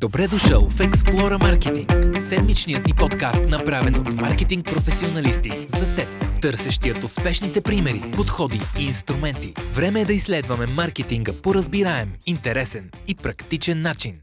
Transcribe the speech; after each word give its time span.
Добре 0.00 0.28
дошъл 0.28 0.68
в 0.68 0.78
Explora 0.78 1.38
Marketing, 1.38 2.18
седмичният 2.18 2.86
ни 2.86 2.92
подкаст, 2.98 3.44
направен 3.48 3.94
от 3.94 4.12
маркетинг 4.20 4.66
професионалисти 4.66 5.50
за 5.68 5.94
теб, 5.94 6.08
търсещият 6.42 7.04
успешните 7.04 7.60
примери, 7.60 8.10
подходи 8.16 8.58
и 8.80 8.84
инструменти. 8.84 9.54
Време 9.74 10.00
е 10.00 10.04
да 10.04 10.12
изследваме 10.12 10.66
маркетинга 10.66 11.32
по 11.42 11.54
разбираем, 11.54 12.12
интересен 12.26 12.90
и 13.08 13.14
практичен 13.14 13.82
начин. 13.82 14.20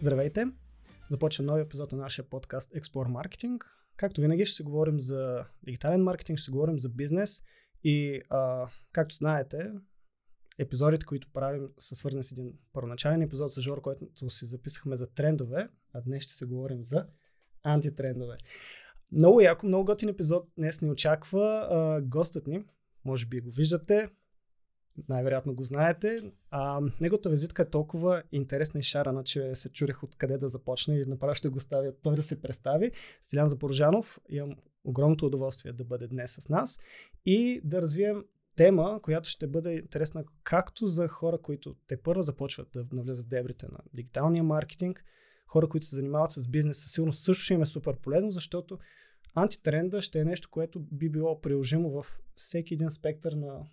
Здравейте! 0.00 0.44
Започва 1.10 1.44
нови 1.44 1.60
епизод 1.62 1.92
на 1.92 1.98
нашия 1.98 2.30
подкаст 2.30 2.72
Explore 2.72 3.08
Marketing. 3.08 3.58
Както 3.96 4.20
винаги 4.20 4.46
ще 4.46 4.56
си 4.56 4.62
говорим 4.62 5.00
за 5.00 5.44
дигитален 5.62 6.02
маркетинг, 6.02 6.38
ще 6.38 6.44
си 6.44 6.50
говорим 6.50 6.78
за 6.78 6.88
бизнес 6.88 7.42
и 7.84 8.20
а, 8.30 8.68
както 8.92 9.14
знаете, 9.14 9.58
епизодите, 10.58 11.06
които 11.06 11.28
правим, 11.32 11.68
са 11.78 11.94
свързани 11.94 12.24
с 12.24 12.32
един 12.32 12.52
първоначален 12.72 13.22
епизод 13.22 13.52
с 13.52 13.60
Жор, 13.60 13.80
който 13.80 14.30
си 14.30 14.46
записахме 14.46 14.96
за 14.96 15.06
трендове, 15.06 15.68
а 15.92 16.00
днес 16.00 16.22
ще 16.22 16.32
се 16.32 16.44
говорим 16.44 16.84
за 16.84 17.06
антитрендове. 17.62 18.36
Много 19.12 19.40
яко, 19.40 19.66
много 19.66 19.84
готин 19.84 20.08
епизод 20.08 20.48
днес 20.58 20.80
ни 20.80 20.90
очаква. 20.90 21.68
А, 21.70 22.00
гостът 22.02 22.46
ни, 22.46 22.64
може 23.04 23.26
би 23.26 23.40
го 23.40 23.50
виждате, 23.50 24.08
най-вероятно 25.08 25.54
го 25.54 25.62
знаете. 25.62 26.32
А, 26.50 26.80
неговата 27.00 27.30
визитка 27.30 27.62
е 27.62 27.70
толкова 27.70 28.22
интересна 28.32 28.80
и 28.80 28.82
шарана, 28.82 29.24
че 29.24 29.54
се 29.54 29.72
чурих 29.72 30.02
откъде 30.02 30.38
да 30.38 30.48
започна 30.48 30.96
и 30.96 31.04
направо 31.06 31.34
ще 31.34 31.48
го 31.48 31.60
ставя 31.60 31.92
той 32.02 32.16
да 32.16 32.22
се 32.22 32.40
представи. 32.40 32.92
Стилян 33.20 33.48
Запорожанов, 33.48 34.20
имам 34.28 34.56
огромното 34.84 35.26
удоволствие 35.26 35.72
да 35.72 35.84
бъде 35.84 36.06
днес 36.06 36.38
с 36.40 36.48
нас 36.48 36.78
и 37.24 37.60
да 37.64 37.82
развием 37.82 38.24
тема, 38.56 39.00
която 39.02 39.28
ще 39.28 39.46
бъде 39.46 39.72
интересна 39.72 40.24
както 40.42 40.86
за 40.86 41.08
хора, 41.08 41.38
които 41.42 41.76
те 41.86 42.02
първо 42.02 42.22
започват 42.22 42.68
да 42.72 42.86
навлезат 42.92 43.26
в 43.26 43.28
дебрите 43.28 43.66
на 43.66 43.78
дигиталния 43.94 44.44
маркетинг, 44.44 45.04
хора, 45.46 45.68
които 45.68 45.86
се 45.86 45.96
занимават 45.96 46.30
с 46.30 46.48
бизнес, 46.48 46.82
със 46.82 46.92
сигурност 46.92 47.24
също 47.24 47.44
ще 47.44 47.54
им 47.54 47.62
е 47.62 47.66
супер 47.66 47.96
полезно, 47.96 48.30
защото 48.30 48.78
антитренда 49.34 50.02
ще 50.02 50.20
е 50.20 50.24
нещо, 50.24 50.48
което 50.50 50.80
би 50.80 51.10
било 51.10 51.40
приложимо 51.40 51.90
в 51.90 52.20
всеки 52.34 52.74
един 52.74 52.90
спектър 52.90 53.32
на 53.32 53.66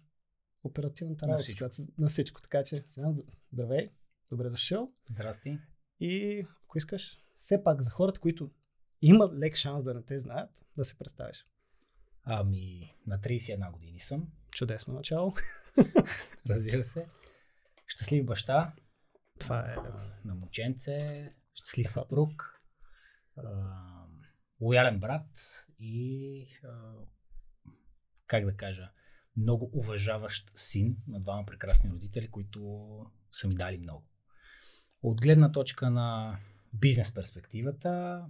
оперативната 0.64 1.28
работа. 1.28 1.34
На 1.34 1.38
всичко. 1.38 1.66
На 1.98 2.08
всичко. 2.08 2.42
Така 2.42 2.64
че, 2.64 2.84
сега, 2.88 3.14
здравей, 3.54 3.90
добре 4.30 4.50
дошъл. 4.50 4.92
Здрасти. 5.10 5.60
И 6.00 6.46
ако 6.64 6.78
искаш, 6.78 7.20
все 7.38 7.64
пак 7.64 7.82
за 7.82 7.90
хората, 7.90 8.20
които 8.20 8.52
имат 9.02 9.34
лек 9.40 9.56
шанс 9.56 9.84
да 9.84 9.94
не 9.94 10.04
те 10.04 10.20
знаят, 10.20 10.66
да 10.78 10.86
се 10.86 10.98
представиш. 10.98 11.46
Ами, 12.24 12.96
на 13.08 13.18
31 13.18 13.72
години 13.72 14.00
съм. 14.00 14.28
Чудесно 14.56 14.94
начало. 14.94 15.34
Разбира 16.50 16.84
се. 16.84 17.08
Щастлив 17.88 18.26
баща. 18.26 18.74
Това 19.40 19.60
е. 19.60 19.76
На 20.26 20.36
мученце. 20.36 21.30
Щастлив 21.54 21.88
съпруг. 21.88 22.62
лоялен 24.62 25.00
брат 25.00 25.28
и 25.80 26.48
как 28.28 28.46
да 28.46 28.58
кажа, 28.58 28.92
много 29.38 29.70
уважаващ 29.74 30.52
син 30.56 30.98
на 31.08 31.20
двама 31.20 31.46
прекрасни 31.46 31.90
родители, 31.92 32.32
които 32.32 33.06
са 33.32 33.48
ми 33.48 33.56
дали 33.56 33.78
много. 33.78 34.06
От 35.04 35.22
гледна 35.22 35.52
точка 35.52 35.90
на 35.90 36.40
бизнес 36.74 37.14
перспективата, 37.14 38.26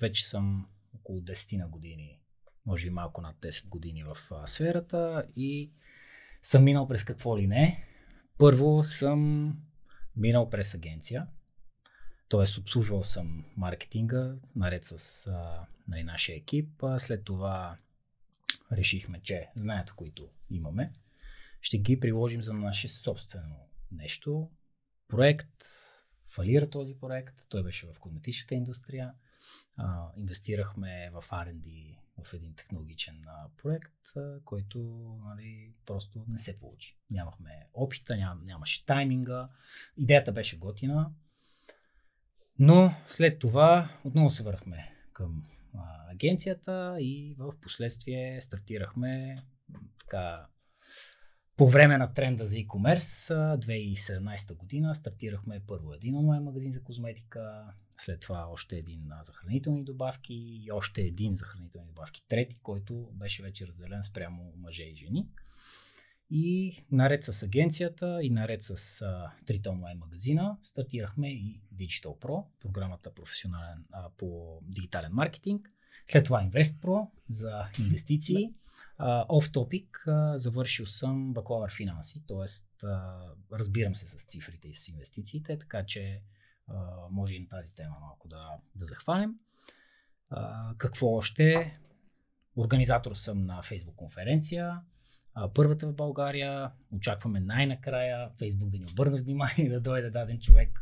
вече 0.00 0.26
съм 0.26 0.68
около 0.94 1.20
10 1.20 1.58
на 1.58 1.68
години 1.68 2.21
може 2.66 2.86
би 2.86 2.90
малко 2.90 3.20
над 3.20 3.36
10 3.36 3.68
години 3.68 4.04
в 4.04 4.16
а, 4.30 4.46
сферата 4.46 5.26
и 5.36 5.72
съм 6.42 6.64
минал 6.64 6.88
през 6.88 7.04
какво 7.04 7.38
ли 7.38 7.46
не. 7.46 7.84
Първо 8.38 8.84
съм 8.84 9.52
минал 10.16 10.50
през 10.50 10.74
агенция, 10.74 11.26
т.е. 12.28 12.60
обслужвал 12.60 13.02
съм 13.02 13.44
маркетинга, 13.56 14.34
наред 14.56 14.84
с 14.84 15.26
а, 15.26 15.66
нали, 15.88 16.02
нашия 16.02 16.36
екип. 16.36 16.82
А 16.82 16.98
след 16.98 17.24
това 17.24 17.78
решихме, 18.72 19.20
че 19.22 19.48
знаете, 19.56 19.92
които 19.96 20.28
имаме, 20.50 20.92
ще 21.60 21.78
ги 21.78 22.00
приложим 22.00 22.42
за 22.42 22.52
наше 22.52 22.88
собствено 22.88 23.56
нещо. 23.92 24.50
Проект, 25.08 25.56
фалира 26.26 26.70
този 26.70 26.94
проект, 26.94 27.34
той 27.48 27.62
беше 27.62 27.86
в 27.86 28.00
косметичната 28.00 28.54
индустрия. 28.54 29.14
А, 29.76 30.06
инвестирахме 30.16 31.10
в 31.12 31.22
R&D 31.22 31.98
в 32.24 32.34
един 32.34 32.54
технологичен 32.54 33.22
а, 33.26 33.48
проект, 33.62 34.16
а, 34.16 34.40
който 34.44 34.78
нали, 35.24 35.74
просто 35.86 36.24
не 36.28 36.38
се 36.38 36.58
получи. 36.58 36.98
Нямахме 37.10 37.66
опита, 37.74 38.16
ням, 38.16 38.40
нямаше 38.44 38.86
тайминга, 38.86 39.48
идеята 39.96 40.32
беше 40.32 40.58
готина, 40.58 41.10
но 42.58 42.94
след 43.06 43.38
това 43.38 43.88
отново 44.04 44.30
се 44.30 44.42
върнахме 44.42 44.94
към 45.12 45.42
а, 45.74 46.12
агенцията 46.12 46.96
и 47.00 47.34
в 47.38 47.52
последствие 47.60 48.40
стартирахме 48.40 49.36
така 49.98 50.46
по 51.56 51.68
време 51.68 51.98
на 51.98 52.12
тренда 52.12 52.46
за 52.46 52.56
e-commerce 52.56 53.34
2017 53.56 54.56
година 54.56 54.94
стартирахме 54.94 55.60
първо 55.66 55.94
един 55.94 56.14
онлайн 56.14 56.42
магазин 56.42 56.72
за 56.72 56.82
козметика, 56.82 57.64
след 57.98 58.20
това 58.20 58.46
още 58.50 58.76
един 58.76 59.10
за 59.22 59.32
хранителни 59.32 59.84
добавки 59.84 60.34
и 60.34 60.72
още 60.72 61.00
един 61.00 61.36
за 61.36 61.44
хранителни 61.44 61.86
добавки, 61.86 62.22
трети, 62.28 62.56
който 62.62 63.08
беше 63.12 63.42
вече 63.42 63.66
разделен 63.66 64.02
спрямо 64.02 64.52
мъже 64.56 64.82
и 64.82 64.96
жени. 64.96 65.28
И 66.30 66.76
наред 66.90 67.22
с 67.22 67.42
агенцията 67.42 68.18
и 68.22 68.30
наред 68.30 68.62
с 68.62 69.04
трите 69.46 69.68
онлайн 69.68 69.98
магазина 69.98 70.56
стартирахме 70.62 71.28
и 71.28 71.62
Digital 71.74 72.18
Pro, 72.20 72.44
програмата 72.60 73.14
професионален 73.14 73.84
а, 73.92 74.10
по 74.16 74.58
дигитален 74.62 75.12
маркетинг. 75.12 75.68
След 76.06 76.24
това 76.24 76.42
Invest 76.42 76.80
Pro 76.80 77.08
за 77.28 77.64
инвестиции. 77.78 78.54
Оф 79.28 79.52
топик, 79.52 80.04
завършил 80.34 80.86
съм 80.86 81.32
бакалавър 81.32 81.72
финанси, 81.72 82.22
т.е. 82.26 82.46
Разбирам 83.52 83.94
се 83.94 84.08
с 84.08 84.24
цифрите 84.24 84.68
и 84.68 84.74
с 84.74 84.88
инвестициите, 84.88 85.58
така 85.58 85.86
че 85.86 86.22
може 87.10 87.34
и 87.34 87.40
на 87.40 87.48
тази 87.48 87.74
тема 87.74 87.96
малко 88.00 88.28
да, 88.28 88.50
да 88.74 88.86
захванем. 88.86 89.34
Какво 90.78 91.06
още? 91.06 91.78
Организатор 92.56 93.14
съм 93.14 93.44
на 93.44 93.62
Facebook 93.62 93.94
конференция, 93.94 94.80
първата 95.54 95.86
в 95.86 95.94
България. 95.94 96.72
Очакваме 96.90 97.40
най-накрая 97.40 98.30
Facebook 98.30 98.70
да 98.70 98.78
ни 98.78 98.86
обърне 98.92 99.20
внимание 99.20 99.68
да 99.68 99.80
дойде 99.80 100.10
даден 100.10 100.40
човек. 100.40 100.80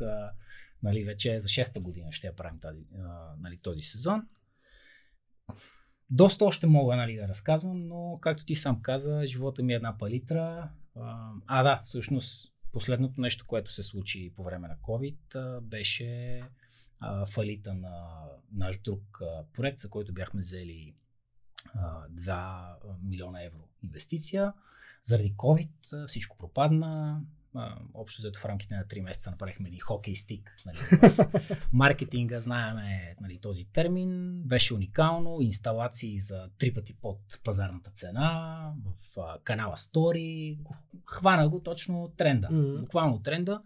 Нали, 0.82 1.04
вече 1.04 1.38
за 1.38 1.48
6-та 1.48 1.80
година 1.80 2.12
ще 2.12 2.26
я 2.26 2.36
правим 2.36 2.60
тази, 2.60 2.86
нали, 3.38 3.58
този 3.58 3.80
сезон. 3.80 4.28
Доста 6.10 6.44
още 6.44 6.66
мога 6.66 6.96
нали, 6.96 7.16
да 7.16 7.28
разказвам, 7.28 7.88
но 7.88 8.18
както 8.20 8.44
ти 8.44 8.56
сам 8.56 8.82
каза, 8.82 9.22
живота 9.26 9.62
ми 9.62 9.72
е 9.72 9.76
една 9.76 9.98
палитра. 9.98 10.70
А, 11.46 11.62
да, 11.62 11.82
всъщност 11.84 12.52
последното 12.72 13.20
нещо, 13.20 13.46
което 13.46 13.72
се 13.72 13.82
случи 13.82 14.32
по 14.36 14.44
време 14.44 14.68
на 14.68 14.76
COVID, 14.76 15.60
беше 15.60 16.40
фалита 17.32 17.74
на 17.74 18.24
наш 18.52 18.78
друг 18.78 19.20
проект, 19.52 19.78
за 19.78 19.90
който 19.90 20.12
бяхме 20.12 20.40
взели 20.40 20.94
а, 21.74 22.08
2 22.08 22.76
милиона 23.02 23.42
евро 23.42 23.68
инвестиция. 23.82 24.52
Заради 25.02 25.34
COVID 25.34 26.06
всичко 26.06 26.36
пропадна, 26.38 27.22
а, 27.54 27.76
общо 27.94 28.20
взето 28.22 28.40
в 28.40 28.44
рамките 28.44 28.74
на 28.74 28.84
3 28.84 29.00
месеца 29.00 29.30
направихме 29.30 29.68
един 29.68 29.80
хокей 29.80 30.14
стик. 30.14 30.56
Нали, 30.66 30.76
в 30.76 31.68
маркетинга 31.72 32.40
знаеме 32.40 33.16
нали, 33.20 33.38
този 33.40 33.64
термин. 33.64 34.42
Беше 34.42 34.74
уникално. 34.74 35.40
Инсталации 35.40 36.18
за 36.18 36.50
три 36.58 36.74
пъти 36.74 36.94
под 36.94 37.20
пазарната 37.44 37.90
цена 37.90 38.72
в 38.84 39.18
а, 39.20 39.38
канала 39.44 39.76
Story. 39.76 40.58
Хвана 41.06 41.48
го 41.48 41.62
точно 41.62 42.12
тренда. 42.16 42.48
Mm-hmm. 42.48 42.80
Буквално 42.80 43.22
тренда. 43.22 43.62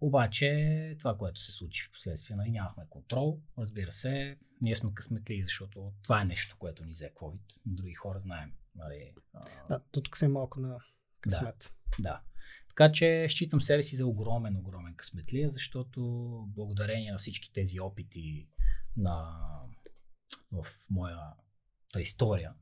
Обаче 0.00 0.96
това, 0.98 1.16
което 1.16 1.40
се 1.40 1.52
случи 1.52 1.82
в 1.82 1.92
последствие, 1.92 2.36
нали, 2.36 2.50
нямахме 2.50 2.86
контрол. 2.90 3.40
Разбира 3.58 3.92
се, 3.92 4.36
ние 4.60 4.74
сме 4.74 4.94
късметли, 4.94 5.42
защото 5.42 5.92
това 6.02 6.20
е 6.20 6.24
нещо, 6.24 6.56
което 6.58 6.84
ни 6.84 6.92
взе 6.92 7.12
COVID. 7.14 7.60
Други 7.66 7.94
хора 7.94 8.18
знаем. 8.18 8.52
Нали, 8.74 9.12
а... 9.34 9.40
Да, 9.68 9.80
тук 9.90 10.16
се 10.16 10.28
малко 10.28 10.60
на 10.60 10.78
късмет. 11.20 11.72
Да, 11.98 12.02
да. 12.02 12.20
Така 12.76 12.92
че 12.92 13.26
считам 13.28 13.60
себе 13.60 13.82
си 13.82 13.96
за 13.96 14.06
огромен, 14.06 14.56
огромен 14.56 14.94
късметлия, 14.94 15.50
защото 15.50 16.02
благодарение 16.48 17.12
на 17.12 17.18
всички 17.18 17.52
тези 17.52 17.80
опити 17.80 18.48
на, 18.96 19.38
в 20.52 20.66
моята 20.90 22.00
история 22.00 22.52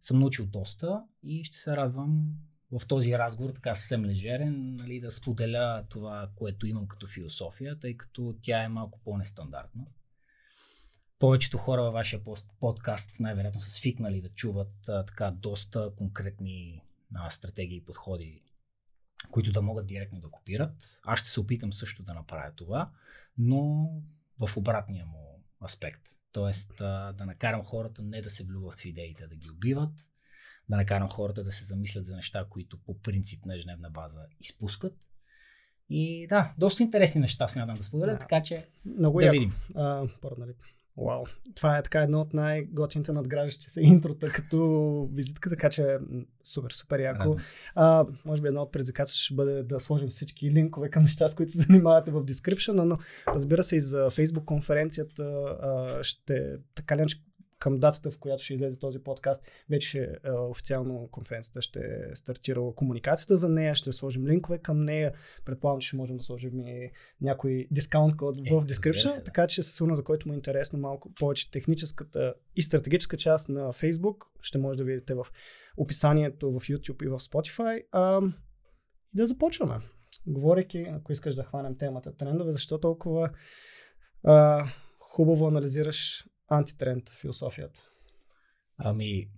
съм 0.00 0.18
научил 0.18 0.46
доста 0.46 1.04
и 1.22 1.44
ще 1.44 1.56
се 1.56 1.76
радвам 1.76 2.34
в 2.72 2.86
този 2.86 3.18
разговор, 3.18 3.50
така 3.50 3.74
съвсем 3.74 4.04
лежерен, 4.04 4.76
нали, 4.76 5.00
да 5.00 5.10
споделя 5.10 5.86
това, 5.88 6.30
което 6.36 6.66
имам 6.66 6.88
като 6.88 7.06
философия, 7.06 7.78
тъй 7.78 7.96
като 7.96 8.36
тя 8.42 8.62
е 8.62 8.68
малко 8.68 9.00
по-нестандартна. 9.04 9.86
Повечето 11.18 11.58
хора 11.58 11.82
във 11.82 11.92
вашия 11.92 12.22
подкаст 12.60 13.20
най-вероятно 13.20 13.60
са 13.60 13.70
свикнали 13.70 14.20
да 14.20 14.28
чуват 14.28 14.88
а, 14.88 15.04
така 15.04 15.30
доста 15.30 15.94
конкретни 15.96 16.82
а, 17.14 17.30
стратегии 17.30 17.76
и 17.76 17.84
подходи 17.84 18.42
които 19.30 19.52
да 19.52 19.62
могат 19.62 19.86
директно 19.86 20.20
да 20.20 20.28
копират. 20.30 21.00
Аз 21.04 21.18
ще 21.18 21.28
се 21.28 21.40
опитам 21.40 21.72
също 21.72 22.02
да 22.02 22.14
направя 22.14 22.52
това, 22.56 22.90
но 23.38 23.90
в 24.46 24.56
обратния 24.56 25.06
му 25.06 25.44
аспект. 25.64 26.02
Тоест 26.32 26.72
да 26.78 27.24
накарам 27.26 27.64
хората 27.64 28.02
не 28.02 28.20
да 28.20 28.30
се 28.30 28.44
влюват 28.44 28.78
в 28.78 28.84
идеите, 28.84 29.26
да 29.26 29.36
ги 29.36 29.50
убиват, 29.50 29.92
да 30.68 30.76
накарам 30.76 31.08
хората 31.08 31.44
да 31.44 31.52
се 31.52 31.64
замислят 31.64 32.04
за 32.04 32.16
неща, 32.16 32.46
които 32.50 32.78
по 32.78 32.98
принцип 32.98 33.44
на 33.46 33.54
ежедневна 33.54 33.90
база 33.90 34.26
изпускат. 34.40 34.94
И 35.90 36.26
да, 36.26 36.54
доста 36.58 36.82
интересни 36.82 37.20
неща 37.20 37.48
смятам 37.48 37.74
да 37.74 37.84
споделя, 37.84 38.12
да. 38.12 38.18
така 38.18 38.42
че 38.42 38.68
Много 38.84 39.18
да 39.18 39.26
яко. 39.26 39.32
видим. 39.32 39.54
А, 39.74 40.06
пардon, 40.22 40.38
нали? 40.38 40.54
Вау. 41.06 41.24
Това 41.54 41.78
е 41.78 41.82
така 41.82 42.02
едно 42.02 42.20
от 42.20 42.34
най-готините 42.34 43.12
надграждащи 43.12 43.70
се 43.70 43.80
интрота 43.80 44.28
като 44.28 45.08
визитка, 45.12 45.50
така 45.50 45.70
че 45.70 45.98
супер, 46.44 46.70
супер 46.70 47.00
яко. 47.00 47.36
А, 47.74 48.06
може 48.24 48.42
би 48.42 48.48
едно 48.48 48.62
от 48.62 48.72
предизвикателствата 48.72 49.24
ще 49.24 49.34
бъде 49.34 49.62
да 49.62 49.80
сложим 49.80 50.08
всички 50.08 50.50
линкове 50.50 50.90
към 50.90 51.02
неща, 51.02 51.28
с 51.28 51.34
които 51.34 51.52
се 51.52 51.58
занимавате 51.58 52.10
в 52.10 52.24
description, 52.24 52.72
но 52.72 52.98
разбира 53.26 53.62
се 53.62 53.76
и 53.76 53.80
за 53.80 54.04
Facebook 54.04 54.44
конференцията 54.44 55.22
а, 55.62 56.02
ще 56.02 56.56
така 56.74 56.96
ли 56.96 57.02
към 57.58 57.78
датата, 57.78 58.10
в 58.10 58.18
която 58.18 58.44
ще 58.44 58.54
излезе 58.54 58.78
този 58.78 58.98
подкаст, 58.98 59.42
вече 59.70 60.18
а, 60.24 60.32
официално 60.32 61.08
конференцията 61.10 61.62
ще 61.62 61.80
стартира 62.14 62.60
комуникацията 62.76 63.36
за 63.36 63.48
нея, 63.48 63.74
ще 63.74 63.92
сложим 63.92 64.26
линкове 64.26 64.58
към 64.58 64.84
нея, 64.84 65.12
предполагам, 65.44 65.80
че 65.80 65.88
ще 65.88 65.96
можем 65.96 66.16
да 66.16 66.24
сложим 66.24 66.60
и 66.60 66.90
някой 67.20 67.66
дискаунт 67.70 68.16
код 68.16 68.36
Е, 68.46 68.50
в 68.50 68.66
description, 68.66 69.06
се, 69.06 69.18
да. 69.18 69.24
така 69.24 69.46
че 69.46 69.62
със 69.62 69.74
сигурно 69.74 69.94
за 69.94 70.04
който 70.04 70.28
му 70.28 70.34
е 70.34 70.36
интересно 70.36 70.78
малко 70.78 71.12
повече 71.14 71.50
техническата 71.50 72.34
и 72.56 72.62
стратегическа 72.62 73.16
част 73.16 73.48
на 73.48 73.72
Facebook, 73.72 74.16
ще 74.42 74.58
може 74.58 74.78
да 74.78 74.84
видите 74.84 75.14
в 75.14 75.26
описанието 75.76 76.52
в 76.52 76.60
YouTube 76.60 77.04
и 77.04 77.08
в 77.08 77.18
Spotify. 77.18 77.82
А, 77.92 78.20
и 79.14 79.16
да 79.16 79.26
започваме. 79.26 79.74
Говорейки, 80.26 80.86
ако 80.90 81.12
искаш 81.12 81.34
да 81.34 81.44
хванем 81.44 81.78
темата 81.78 82.16
трендове, 82.16 82.52
защо 82.52 82.80
толкова 82.80 83.30
а, 84.24 84.66
хубаво 84.98 85.46
анализираш 85.46 86.24
антитренд 86.48 87.10
философията? 87.10 87.82
Ами, 88.76 89.30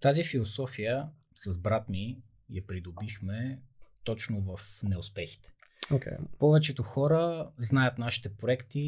тази 0.00 0.24
философия 0.24 1.08
с 1.36 1.58
брат 1.58 1.88
ми 1.88 2.22
я 2.50 2.66
придобихме 2.66 3.62
точно 4.04 4.42
в 4.42 4.60
неуспехите. 4.82 5.52
Okay. 5.90 6.18
Повечето 6.38 6.82
хора 6.82 7.50
знаят 7.58 7.98
нашите 7.98 8.36
проекти 8.36 8.80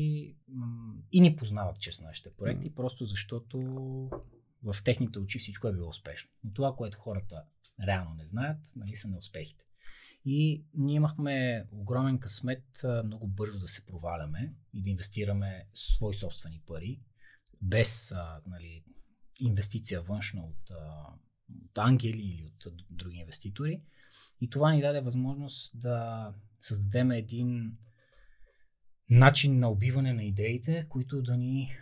и 1.12 1.20
ни 1.20 1.36
познават 1.36 1.80
чрез 1.80 2.00
нашите 2.00 2.30
проекти, 2.30 2.68
Мгм. 2.68 2.74
просто 2.74 3.04
защото 3.04 3.58
в 4.62 4.76
техните 4.84 5.18
очи 5.18 5.38
всичко 5.38 5.68
е 5.68 5.72
било 5.72 5.88
успешно. 5.88 6.30
Но 6.44 6.52
това, 6.52 6.74
което 6.76 6.98
хората 6.98 7.44
реално 7.86 8.14
не 8.14 8.24
знаят, 8.24 8.58
нали, 8.76 8.94
са 8.94 9.08
неуспехите. 9.08 9.64
И 10.24 10.64
ние 10.74 10.96
имахме 10.96 11.66
огромен 11.72 12.18
късмет 12.18 12.64
много 13.04 13.26
бързо 13.26 13.58
да 13.58 13.68
се 13.68 13.86
проваляме 13.86 14.54
и 14.74 14.82
да 14.82 14.90
инвестираме 14.90 15.66
свои 15.74 16.14
собствени 16.14 16.62
пари, 16.66 17.00
без 17.64 18.12
а, 18.12 18.40
нали, 18.46 18.84
инвестиция 19.40 20.02
външна 20.02 20.44
от, 20.44 20.70
а, 20.70 21.06
от 21.64 21.78
ангели 21.78 22.22
или 22.22 22.44
от 22.66 22.74
други 22.90 23.16
инвеститори. 23.16 23.82
И 24.40 24.50
това 24.50 24.72
ни 24.72 24.80
даде 24.80 25.00
възможност 25.00 25.80
да 25.80 26.28
създадем 26.60 27.10
един 27.10 27.76
начин 29.10 29.58
на 29.58 29.68
убиване 29.68 30.12
на 30.12 30.24
идеите, 30.24 30.86
които 30.88 31.22
да 31.22 31.36
ни, 31.36 31.76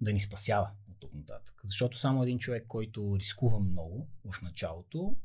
да 0.00 0.12
ни 0.12 0.20
спасява 0.20 0.70
от 0.90 0.96
тук 1.00 1.14
нататък. 1.14 1.60
Защото 1.64 1.98
само 1.98 2.22
един 2.22 2.38
човек, 2.38 2.66
който 2.68 3.16
рискува 3.18 3.60
много 3.60 4.08
в 4.32 4.42
началото, 4.42 5.16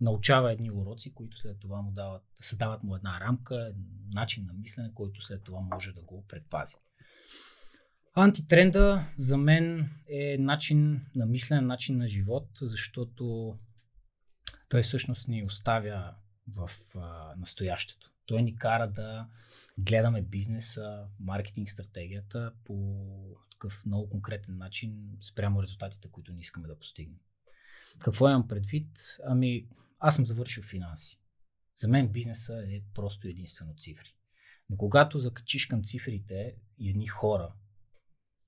научава 0.00 0.52
едни 0.52 0.70
уроци, 0.70 1.14
които 1.14 1.38
след 1.38 1.60
това 1.60 1.82
му 1.82 1.90
дават, 1.90 2.22
създават 2.34 2.82
му 2.82 2.96
една 2.96 3.20
рамка, 3.20 3.74
начин 4.12 4.46
на 4.46 4.52
мислене, 4.52 4.94
който 4.94 5.22
след 5.22 5.42
това 5.42 5.60
може 5.60 5.92
да 5.92 6.02
го 6.02 6.24
предпази. 6.28 6.74
Антитренда 8.20 9.04
за 9.18 9.38
мен 9.38 9.90
е 10.08 10.36
начин 10.38 11.06
на 11.14 11.26
мислене, 11.26 11.60
начин 11.60 11.96
на 11.96 12.06
живот, 12.06 12.48
защото 12.60 13.54
той 14.68 14.82
всъщност 14.82 15.28
ни 15.28 15.44
оставя 15.44 16.14
в 16.48 16.70
а, 16.94 17.34
настоящето. 17.36 18.12
Той 18.26 18.42
ни 18.42 18.56
кара 18.56 18.90
да 18.90 19.28
гледаме 19.78 20.22
бизнеса, 20.22 21.06
маркетинг 21.20 21.70
стратегията 21.70 22.52
по 22.64 23.06
такъв 23.50 23.86
много 23.86 24.10
конкретен 24.10 24.56
начин 24.56 25.16
спрямо 25.20 25.62
резултатите, 25.62 26.08
които 26.08 26.32
ни 26.32 26.40
искаме 26.40 26.68
да 26.68 26.78
постигнем. 26.78 27.20
Какво 27.98 28.28
имам 28.28 28.48
предвид? 28.48 28.90
Ами, 29.24 29.68
аз 29.98 30.16
съм 30.16 30.26
завършил 30.26 30.62
финанси. 30.62 31.20
За 31.76 31.88
мен 31.88 32.08
бизнеса 32.08 32.64
е 32.68 32.82
просто 32.94 33.28
единствено 33.28 33.74
цифри. 33.78 34.14
Но 34.70 34.76
когато 34.76 35.18
закачиш 35.18 35.66
към 35.66 35.84
цифрите 35.84 36.54
едни 36.80 37.06
хора, 37.06 37.52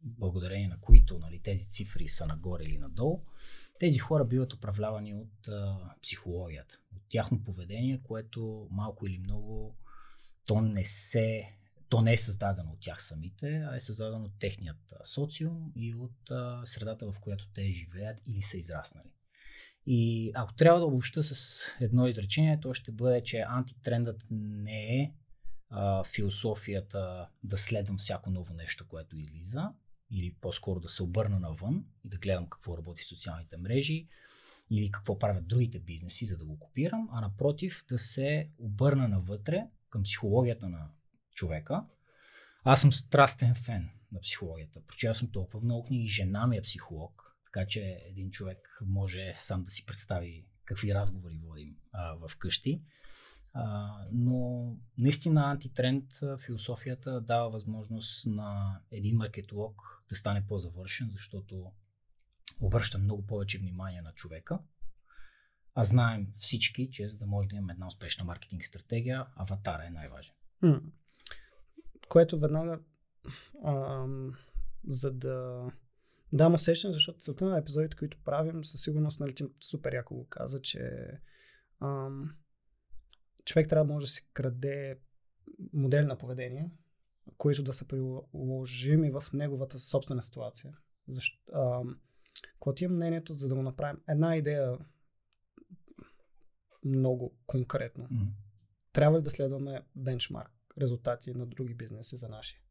благодарение 0.03 0.69
на 0.69 0.81
които 0.81 1.19
нали, 1.19 1.41
тези 1.43 1.69
цифри 1.69 2.09
са 2.09 2.27
нагоре 2.27 2.65
или 2.65 2.79
надолу, 2.79 3.21
тези 3.79 3.99
хора 3.99 4.25
биват 4.25 4.53
управлявани 4.53 5.15
от 5.15 5.49
а, 5.49 5.79
психологията, 6.03 6.79
от 6.97 7.03
тяхно 7.09 7.45
поведение, 7.45 8.03
което 8.03 8.69
малко 8.71 9.07
или 9.07 9.19
много 9.19 9.77
то 10.47 10.61
не 10.61 10.85
се 10.85 11.57
то 11.89 12.03
не 12.03 12.13
е 12.13 12.17
създадено 12.17 12.71
от 12.71 12.81
тях 12.81 13.05
самите, 13.05 13.63
а 13.71 13.75
е 13.75 13.81
създадено 13.81 14.25
от 14.25 14.39
техният 14.39 14.95
социум 15.05 15.73
и 15.77 15.95
от 15.95 16.31
а, 16.31 16.61
средата, 16.65 17.13
в 17.13 17.21
която 17.21 17.49
те 17.55 17.71
живеят 17.71 18.29
или 18.29 18.43
са 18.43 18.59
израснали. 18.59 19.13
И 19.87 20.33
ако 20.35 20.55
трябва 20.55 20.81
да 20.81 20.87
обобща 20.87 21.23
с 21.23 21.63
едно 21.81 22.07
изречение, 22.07 22.61
то 22.61 22.75
ще 22.75 22.93
бъде, 22.93 23.23
че 23.23 23.45
антитрендът 23.49 24.27
не 24.31 24.97
е 24.97 25.13
а, 25.71 26.05
философията 26.05 27.29
да 27.45 27.59
следвам 27.59 27.99
всяко 27.99 28.31
ново 28.31 28.55
нещо, 28.55 28.89
което 28.89 29.17
излиза, 29.17 29.73
или 30.11 30.35
по-скоро 30.41 30.81
да 30.81 30.89
се 30.89 31.03
обърна 31.03 31.41
навън 31.41 31.85
и 32.05 32.09
да 32.09 32.17
гледам 32.17 32.49
какво 32.49 32.79
работи 32.79 33.03
в 33.03 33.09
социалните 33.09 33.57
мрежи, 33.57 34.09
или 34.71 34.91
какво 34.91 35.19
правят 35.19 35.47
другите 35.47 35.79
бизнеси, 35.79 36.27
за 36.27 36.37
да 36.37 36.45
го 36.45 36.59
копирам, 36.59 37.09
а 37.13 37.21
напротив 37.21 37.85
да 37.89 37.99
се 37.99 38.51
обърна 38.59 39.09
навътре 39.09 39.67
към 39.91 40.03
психологията 40.03 40.69
на 40.69 40.91
човека. 41.35 41.85
Аз 42.65 42.81
съм 42.81 42.93
страстен 42.93 43.55
фен 43.55 43.91
на 44.13 44.21
психологията. 44.21 44.81
Прочел 44.87 45.15
съм 45.15 45.31
толкова 45.31 45.61
много 45.61 45.85
книги. 45.85 46.09
Жена 46.09 46.47
ми 46.47 46.57
е 46.57 46.63
психолог, 46.63 47.37
така 47.45 47.67
че 47.67 48.01
един 48.09 48.31
човек 48.31 48.59
може 48.87 49.33
сам 49.37 49.65
да 49.65 49.71
си 49.71 49.87
представи 49.87 50.47
какви 50.65 50.95
разговори 50.95 51.37
водим 51.37 51.77
а, 51.93 52.15
в 52.15 52.37
къщи. 52.37 52.83
А, 53.53 53.91
но 54.13 54.73
наистина 54.99 55.51
антитренд 55.51 56.05
а, 56.23 56.39
философията 56.39 57.21
дава 57.21 57.51
възможност 57.51 58.27
на 58.27 58.81
един 58.91 59.17
маркетолог 59.17 60.03
да 60.09 60.17
стане 60.17 60.47
по-завършен, 60.47 61.09
защото 61.13 61.73
обръща 62.63 62.99
много 62.99 63.27
повече 63.27 63.59
внимание 63.59 64.03
на 64.03 64.13
човека. 64.13 64.59
А 65.75 65.85
знаем 65.85 66.29
всички, 66.35 66.91
че 66.91 67.09
за 67.09 67.17
да 67.17 67.27
може 67.27 67.49
да 67.49 67.57
имаме 67.57 67.73
една 67.73 67.87
успешна 67.87 68.25
маркетинг 68.25 68.65
стратегия, 68.65 69.27
аватара 69.37 69.87
е 69.87 69.91
най-важен. 69.91 70.35
Което 72.09 72.39
веднага, 72.39 72.81
ам, 73.65 74.35
за 74.89 75.13
да 75.13 75.67
дам 76.33 76.55
усещане, 76.55 76.95
защото 76.95 77.19
целта 77.19 77.45
на 77.45 77.59
епизодите, 77.59 77.97
които 77.97 78.19
правим, 78.25 78.65
със 78.65 78.83
сигурност, 78.83 79.21
нали, 79.21 79.35
супер 79.61 79.93
яко 79.93 80.15
го 80.15 80.27
каза, 80.29 80.63
че 80.63 81.11
ам, 81.81 82.35
човек 83.45 83.69
трябва 83.69 83.87
да 83.87 83.93
може 83.93 84.07
да 84.07 84.11
си 84.11 84.29
краде 84.33 84.99
модели 85.73 86.07
на 86.07 86.19
поведение, 86.19 86.71
които 87.39 87.63
да 87.63 87.73
са 87.73 87.89
приложими 87.89 89.11
в 89.11 89.25
неговата 89.33 89.79
собствена 89.79 90.23
ситуация. 90.23 90.77
Защо, 91.09 91.85
какво 92.43 92.75
ти 92.75 92.85
е 92.85 92.89
мнението, 92.89 93.37
за 93.37 93.49
да 93.49 93.55
го 93.55 93.63
направим? 93.63 94.01
Една 94.09 94.37
идея 94.37 94.79
много 96.85 97.37
конкретно. 97.47 98.07
М. 98.11 98.27
Трябва 98.93 99.19
ли 99.19 99.23
да 99.23 99.31
следваме 99.31 99.83
бенчмарк, 99.97 100.51
резултати 100.81 101.31
на 101.35 101.47
други 101.47 101.75
бизнеси 101.75 102.17
за 102.17 102.29
наши? 102.29 102.63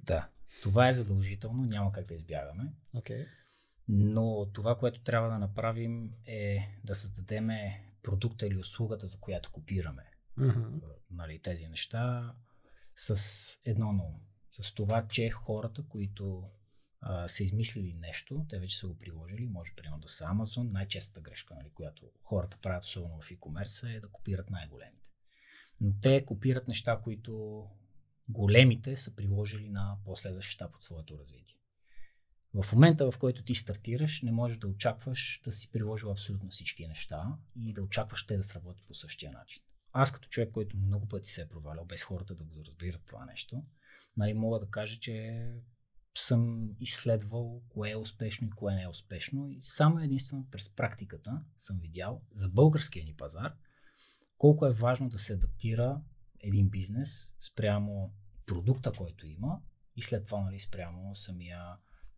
Да, 0.00 0.28
това 0.62 0.88
е 0.88 0.92
задължително, 0.92 1.64
няма 1.64 1.92
как 1.92 2.06
да 2.06 2.14
избягаме. 2.14 2.72
Okay. 2.94 3.26
Но 3.88 4.46
това, 4.52 4.76
което 4.76 5.02
трябва 5.02 5.28
да 5.28 5.38
направим 5.38 6.12
е 6.26 6.58
да 6.84 6.94
създадем 6.94 7.50
продукта 8.04 8.46
или 8.46 8.58
услугата, 8.58 9.06
за 9.06 9.20
която 9.20 9.52
копираме 9.52 10.14
Mm-hmm. 10.38 10.80
нали, 11.10 11.38
тези 11.38 11.68
неща 11.68 12.34
с 12.96 13.60
едно 13.64 13.92
на 13.92 14.04
ум. 14.04 14.20
С 14.60 14.74
това, 14.74 15.08
че 15.08 15.30
хората, 15.30 15.84
които 15.88 16.50
а, 17.00 17.28
са 17.28 17.44
измислили 17.44 17.94
нещо, 17.94 18.46
те 18.48 18.58
вече 18.58 18.78
са 18.78 18.88
го 18.88 18.98
приложили, 18.98 19.46
може 19.46 19.74
примерно 19.74 20.00
да 20.00 20.08
са 20.08 20.24
Amazon, 20.24 20.72
най-честата 20.72 21.20
грешка, 21.20 21.54
нали, 21.54 21.70
която 21.74 22.10
хората 22.22 22.58
правят, 22.62 22.84
особено 22.84 23.20
в 23.20 23.30
e-commerce, 23.30 23.96
е 23.96 24.00
да 24.00 24.08
копират 24.08 24.50
най-големите. 24.50 25.10
Но 25.80 25.92
те 26.02 26.24
копират 26.24 26.68
неща, 26.68 27.00
които 27.04 27.64
големите 28.28 28.96
са 28.96 29.16
приложили 29.16 29.68
на 29.68 29.96
последващ 30.04 30.54
етап 30.54 30.76
от 30.76 30.82
своето 30.82 31.18
развитие. 31.18 31.56
В 32.62 32.72
момента, 32.72 33.10
в 33.10 33.18
който 33.18 33.42
ти 33.42 33.54
стартираш, 33.54 34.22
не 34.22 34.32
можеш 34.32 34.58
да 34.58 34.68
очакваш 34.68 35.40
да 35.44 35.52
си 35.52 35.70
приложил 35.72 36.10
абсолютно 36.10 36.50
всички 36.50 36.88
неща 36.88 37.36
и 37.56 37.72
да 37.72 37.82
очакваш 37.82 38.26
те 38.26 38.36
да 38.36 38.42
сработят 38.42 38.86
по 38.86 38.94
същия 38.94 39.32
начин. 39.32 39.62
аз 39.92 40.12
като 40.12 40.28
човек, 40.28 40.50
който 40.52 40.76
много 40.76 41.08
пъти 41.08 41.30
се 41.30 41.42
е 41.42 41.48
провалял, 41.48 41.84
без 41.84 42.04
хората 42.04 42.34
да 42.34 42.44
го 42.44 42.64
разбират 42.64 43.02
това 43.06 43.24
нещо, 43.24 43.64
нали, 44.16 44.34
мога 44.34 44.58
да 44.58 44.70
кажа, 44.70 44.98
че 45.00 45.48
съм 46.18 46.70
изследвал 46.80 47.62
кое 47.68 47.90
е 47.90 47.96
успешно 47.96 48.46
и 48.46 48.50
кое 48.50 48.74
не 48.74 48.82
е 48.82 48.88
успешно 48.88 49.48
и 49.48 49.58
само 49.62 50.00
единствено 50.00 50.46
през 50.50 50.74
практиката 50.74 51.42
съм 51.56 51.78
видял 51.80 52.22
за 52.32 52.48
българския 52.48 53.04
ни 53.04 53.14
пазар 53.14 53.54
колко 54.38 54.66
е 54.66 54.72
важно 54.72 55.08
да 55.08 55.18
се 55.18 55.32
адаптира 55.32 56.00
един 56.40 56.68
бизнес 56.68 57.34
спрямо 57.40 58.14
продукта, 58.46 58.92
който 58.92 59.26
има 59.26 59.60
и 59.96 60.02
след 60.02 60.26
това 60.26 60.40
нали, 60.40 60.60
спрямо 60.60 61.14
самия 61.14 61.58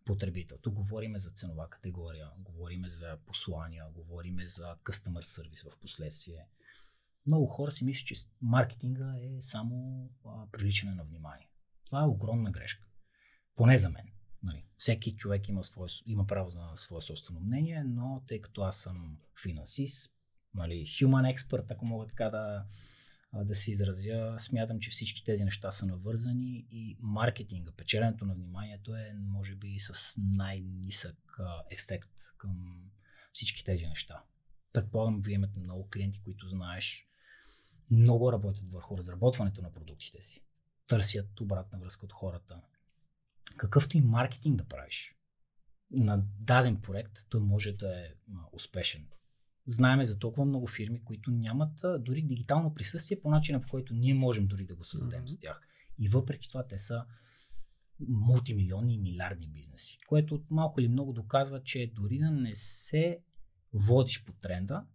потребител. 0.07 0.57
Тук 0.57 0.73
говорим 0.73 1.17
за 1.17 1.31
ценова 1.31 1.69
категория, 1.69 2.29
говорим 2.37 2.89
за 2.89 3.17
послания, 3.25 3.85
говорим 3.95 4.39
за 4.45 4.75
customer 4.83 5.21
service 5.21 5.71
в 5.71 5.79
последствие. 5.79 6.45
Много 7.25 7.47
хора 7.47 7.71
си 7.71 7.85
мислят, 7.85 8.07
че 8.07 8.15
маркетинга 8.41 9.15
е 9.21 9.41
само 9.41 10.09
а, 10.25 10.47
привличане 10.51 10.95
на 10.95 11.03
внимание. 11.03 11.49
Това 11.85 12.01
е 12.01 12.05
огромна 12.05 12.51
грешка. 12.51 12.87
Поне 13.55 13.77
за 13.77 13.89
мен. 13.89 14.11
Нали, 14.43 14.65
всеки 14.77 15.15
човек 15.15 15.47
има, 15.49 15.63
свое, 15.63 15.87
има 16.05 16.27
право 16.27 16.51
на 16.55 16.75
свое 16.75 17.01
собствено 17.01 17.39
мнение, 17.39 17.83
но 17.83 18.23
тъй 18.27 18.41
като 18.41 18.61
аз 18.61 18.77
съм 18.77 19.17
финансист, 19.43 20.11
нали, 20.53 20.85
human 20.85 21.35
expert, 21.35 21.71
ако 21.71 21.85
мога 21.85 22.07
така 22.07 22.29
да, 22.29 22.65
да 23.33 23.55
се 23.55 23.71
изразя, 23.71 24.35
смятам, 24.37 24.79
че 24.79 24.89
всички 24.89 25.23
тези 25.23 25.43
неща 25.43 25.71
са 25.71 25.85
навързани 25.85 26.67
и 26.71 26.97
маркетинга, 26.99 27.71
печеленето 27.71 28.25
на 28.25 28.33
вниманието 28.33 28.95
е, 28.95 29.13
може 29.15 29.55
би, 29.55 29.79
с 29.79 30.15
най-нисък 30.17 31.37
ефект 31.69 32.11
към 32.37 32.81
всички 33.33 33.63
тези 33.63 33.87
неща. 33.87 34.23
Предполагам, 34.73 35.21
вие 35.21 35.35
имате 35.35 35.59
много 35.59 35.89
клиенти, 35.89 36.21
които 36.23 36.47
знаеш, 36.47 37.07
много 37.91 38.31
работят 38.31 38.73
върху 38.73 38.97
разработването 38.97 39.61
на 39.61 39.73
продуктите 39.73 40.21
си. 40.21 40.43
Търсят 40.87 41.39
обратна 41.39 41.79
връзка 41.79 42.05
от 42.05 42.13
хората. 42.13 42.61
Какъвто 43.57 43.97
и 43.97 44.01
маркетинг 44.01 44.57
да 44.57 44.65
правиш 44.65 45.15
на 45.91 46.23
даден 46.39 46.81
проект, 46.81 47.17
той 47.29 47.41
може 47.41 47.71
да 47.71 48.05
е 48.05 48.13
успешен 48.51 49.07
знаеме 49.67 50.05
за 50.05 50.19
толкова 50.19 50.45
много 50.45 50.67
фирми, 50.67 51.03
които 51.03 51.31
нямат 51.31 51.81
дори 51.99 52.21
дигитално 52.21 52.73
присъствие 52.73 53.21
по 53.21 53.29
начина, 53.29 53.61
по 53.61 53.67
който 53.67 53.93
ние 53.93 54.13
можем 54.13 54.47
дори 54.47 54.65
да 54.65 54.75
го 54.75 54.83
създадем 54.83 55.21
mm-hmm. 55.21 55.37
с 55.37 55.39
тях. 55.39 55.61
И 55.97 56.09
въпреки 56.09 56.49
това 56.49 56.67
те 56.67 56.79
са 56.79 57.05
мултимилионни 57.99 58.93
и 58.93 59.01
милиардни 59.01 59.47
бизнеси, 59.47 59.97
което 60.07 60.43
малко 60.49 60.81
или 60.81 60.87
много 60.87 61.13
доказва, 61.13 61.63
че 61.63 61.91
дори 61.95 62.17
да 62.17 62.31
не 62.31 62.55
се 62.55 63.19
водиш 63.73 64.23
по 64.25 64.33
тренда, 64.33 64.85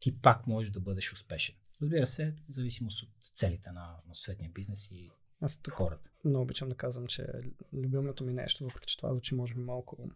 ти 0.00 0.20
пак 0.20 0.46
можеш 0.46 0.70
да 0.70 0.80
бъдеш 0.80 1.12
успешен. 1.12 1.54
Разбира 1.82 2.06
се, 2.06 2.34
в 2.48 2.52
зависимост 2.52 3.02
от 3.02 3.10
целите 3.34 3.72
на, 3.72 3.96
на 4.08 4.14
съответния 4.14 4.50
бизнес 4.50 4.90
и 4.90 5.10
Аз 5.40 5.58
тук 5.58 5.74
хората. 5.74 6.10
Много 6.24 6.42
обичам 6.42 6.68
да 6.68 6.74
казвам, 6.74 7.06
че 7.06 7.26
любимото 7.72 8.24
ми 8.24 8.32
нещо, 8.32 8.64
въпреки 8.64 8.86
че 8.86 8.96
това 8.96 9.12
звучи 9.12 9.34
може 9.34 9.54
би 9.54 9.60
малко 9.60 10.10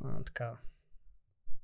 а, 0.00 0.24
така 0.24 0.58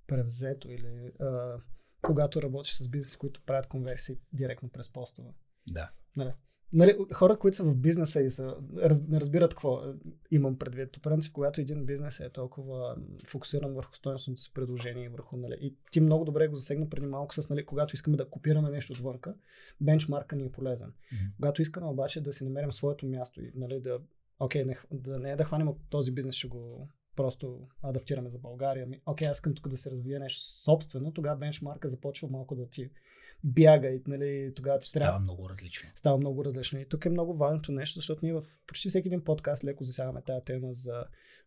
превзето 0.08 0.70
или 0.70 1.12
а, 1.20 1.60
когато 2.02 2.42
работиш 2.42 2.74
с 2.74 2.88
бизнес, 2.88 3.16
които 3.16 3.42
правят 3.46 3.66
конверсии 3.66 4.16
директно 4.32 4.68
през 4.68 4.92
постове. 4.92 5.30
Да. 5.66 5.90
Нали? 6.16 6.32
Нали, 6.72 6.96
хора, 7.14 7.38
които 7.38 7.56
са 7.56 7.64
в 7.64 7.76
бизнеса 7.76 8.22
и 8.22 8.30
са, 8.30 8.56
раз, 8.76 9.02
не 9.08 9.20
разбират 9.20 9.50
какво 9.50 9.82
имам 10.30 10.58
предвид. 10.58 10.92
По 10.92 11.00
принцип, 11.00 11.32
когато 11.32 11.60
един 11.60 11.86
бизнес 11.86 12.20
е 12.20 12.30
толкова 12.30 12.96
фокусиран 13.26 13.74
върху 13.74 13.94
стоеностното 13.94 14.40
си 14.40 14.50
предложение 14.54 15.04
и 15.04 15.08
върху, 15.08 15.36
нали, 15.36 15.56
и 15.60 15.76
ти 15.90 16.00
много 16.00 16.24
добре 16.24 16.48
го 16.48 16.56
засегна 16.56 16.88
преди 16.88 17.06
малко 17.06 17.34
с, 17.34 17.50
нали, 17.50 17.66
когато 17.66 17.94
искаме 17.94 18.16
да 18.16 18.30
копираме 18.30 18.70
нещо 18.70 18.92
отвънка, 18.92 19.34
бенчмарка 19.80 20.36
ни 20.36 20.44
е 20.44 20.52
полезен. 20.52 20.88
Mm-hmm. 20.88 21.36
Когато 21.36 21.62
искаме 21.62 21.86
обаче 21.86 22.20
да 22.20 22.32
си 22.32 22.44
намерим 22.44 22.72
своето 22.72 23.06
място 23.06 23.40
и 23.42 23.52
нали, 23.54 23.80
да, 23.80 24.00
окей, 24.38 24.64
не, 24.64 24.76
да 24.90 25.18
не 25.18 25.30
е 25.30 25.36
да 25.36 25.44
хванем 25.44 25.68
от 25.68 25.78
този 25.90 26.12
бизнес, 26.12 26.34
ще 26.34 26.48
го 26.48 26.88
просто 27.18 27.60
адаптираме 27.82 28.30
за 28.30 28.38
България. 28.38 28.87
Окей, 29.06 29.28
аз 29.28 29.37
искам 29.37 29.54
тук 29.54 29.68
да 29.68 29.76
се 29.76 29.90
развия 29.90 30.20
нещо 30.20 30.40
собствено, 30.40 31.12
тогава 31.12 31.37
бенчмарка 31.37 31.88
започва 31.88 32.28
малко 32.28 32.54
да 32.54 32.66
ти 32.66 32.90
бяга 33.44 33.88
и 33.88 34.02
нали, 34.06 34.52
тогава 34.56 34.78
ти 34.78 34.88
Става 34.88 35.04
трябва... 35.04 35.20
много 35.20 35.48
различно. 35.48 35.90
Става 35.94 36.18
много 36.18 36.44
различно. 36.44 36.80
И 36.80 36.88
тук 36.88 37.04
е 37.04 37.10
много 37.10 37.37
важното 37.37 37.72
нещо, 37.72 37.98
защото 37.98 38.20
ние 38.22 38.34
в 38.34 38.42
почти 38.66 38.88
всеки 38.88 39.08
един 39.08 39.25
подкаст 39.25 39.64
леко 39.64 39.84
засягаме 39.84 40.22
тази 40.22 40.44
тема 40.44 40.72
за 40.72 41.04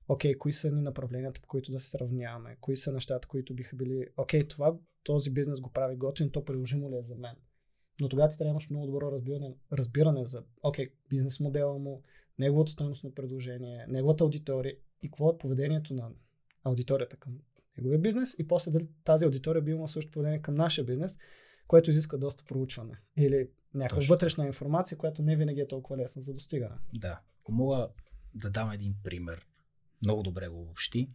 окей, 0.07 0.37
кои 0.37 0.53
са 0.53 0.71
ни 0.71 0.81
направленията, 0.81 1.41
по 1.41 1.47
които 1.47 1.71
да 1.71 1.79
се 1.79 1.89
сравняваме, 1.89 2.57
кои 2.61 2.77
са 2.77 2.91
нещата, 2.91 3.27
които 3.27 3.53
биха 3.53 3.75
били 3.75 4.07
окей, 4.17 4.47
това 4.47 4.75
този 5.03 5.31
бизнес 5.31 5.59
го 5.59 5.69
прави 5.69 5.95
готин, 5.95 6.31
то 6.31 6.45
приложимо 6.45 6.91
ли 6.91 6.95
е 6.95 7.01
за 7.01 7.15
мен. 7.15 7.35
Но 8.01 8.09
тогава 8.09 8.29
ти 8.29 8.37
трябва 8.37 8.49
да 8.49 8.51
имаш 8.51 8.69
много 8.69 8.85
добро 8.85 9.11
разбиране, 9.11 9.55
разбиране 9.73 10.25
за 10.25 10.43
окей, 10.63 10.89
бизнес 11.09 11.39
модела 11.39 11.77
му, 11.77 12.03
неговото 12.39 12.71
стоеностно 12.71 13.13
предложение, 13.13 13.85
неговата 13.87 14.23
аудитория 14.23 14.75
и 15.01 15.07
какво 15.07 15.29
е 15.29 15.37
поведението 15.37 15.93
на 15.93 16.09
аудиторията 16.63 17.17
към 17.17 17.37
неговия 17.77 17.99
бизнес 17.99 18.35
и 18.39 18.47
после 18.47 18.71
дали 18.71 18.89
тази 19.03 19.25
аудитория 19.25 19.61
би 19.61 19.71
имала 19.71 19.87
също 19.87 20.11
поведение 20.11 20.41
към 20.41 20.55
нашия 20.55 20.85
бизнес, 20.85 21.17
което 21.67 21.89
изисква 21.89 22.17
доста 22.17 22.43
проучване 22.43 22.97
или 23.17 23.49
някаква 23.73 24.05
вътрешна 24.09 24.47
информация, 24.47 24.97
която 24.97 25.21
не 25.21 25.35
винаги 25.35 25.61
е 25.61 25.67
толкова 25.67 25.97
лесна 25.97 26.21
за 26.21 26.33
достигане. 26.33 26.75
Да. 26.93 27.21
Ако 27.39 27.51
мога 27.51 27.89
да 28.35 28.49
дам 28.49 28.71
един 28.71 28.95
пример, 29.03 29.47
много 30.05 30.23
добре 30.23 30.47
го 30.47 30.61
обобщи, 30.61 31.11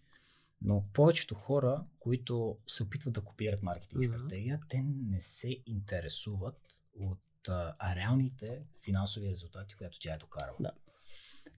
но 0.62 0.84
повечето 0.92 1.34
хора, 1.34 1.84
които 1.98 2.58
се 2.66 2.82
опитват 2.82 3.14
да 3.14 3.20
копират 3.20 3.62
маркетинг 3.62 4.02
mm-hmm. 4.02 4.18
стратегия, 4.18 4.60
те 4.68 4.82
не 4.82 5.20
се 5.20 5.56
интересуват 5.66 6.60
от 6.94 7.48
а, 7.48 7.96
реалните 7.96 8.62
финансови 8.84 9.30
резултати, 9.30 9.74
които 9.76 9.98
тя 10.00 10.14
е 10.14 10.18
докарала. 10.18 10.56
Да 10.60 10.72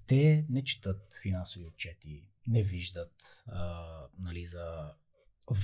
те 0.09 0.47
не 0.49 0.65
четат 0.65 1.19
финансови 1.23 1.65
отчети, 1.65 2.29
не 2.47 2.62
виждат 2.62 3.45
а, 3.47 3.87
нали, 4.19 4.47
за 4.47 4.93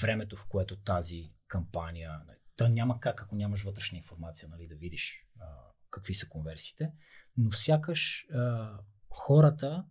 времето, 0.01 0.37
в 0.37 0.47
което 0.49 0.77
тази 0.77 1.33
кампания. 1.49 2.23
Нали, 2.27 2.39
та 2.57 2.69
няма 2.69 3.01
как, 3.01 3.23
ако 3.23 3.37
нямаш 3.37 3.63
вътрешна 3.63 3.99
информация, 3.99 4.49
нали, 4.49 4.67
да 4.67 4.75
видиш 4.75 5.27
а, 5.41 5.47
какви 5.91 6.15
са 6.15 6.29
конверсиите. 6.29 6.93
Но 7.37 7.51
сякаш 7.51 8.27
а, 8.35 8.73
хората 9.11 9.85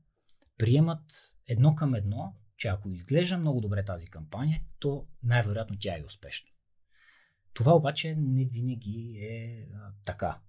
приемат 0.57 1.35
едно 1.47 1.75
към 1.75 1.95
едно, 1.95 2.35
че 2.57 2.67
ако 2.67 2.89
изглежда 2.89 3.37
много 3.37 3.61
добре 3.61 3.85
тази 3.85 4.07
кампания, 4.07 4.61
то 4.79 5.07
най-вероятно 5.23 5.77
тя 5.79 5.97
е 5.97 6.03
успешна. 6.03 6.49
Това 7.53 7.75
обаче 7.75 8.15
не 8.15 8.45
винаги 8.45 9.17
е 9.21 9.67
а, 9.73 9.91
така. 10.05 10.39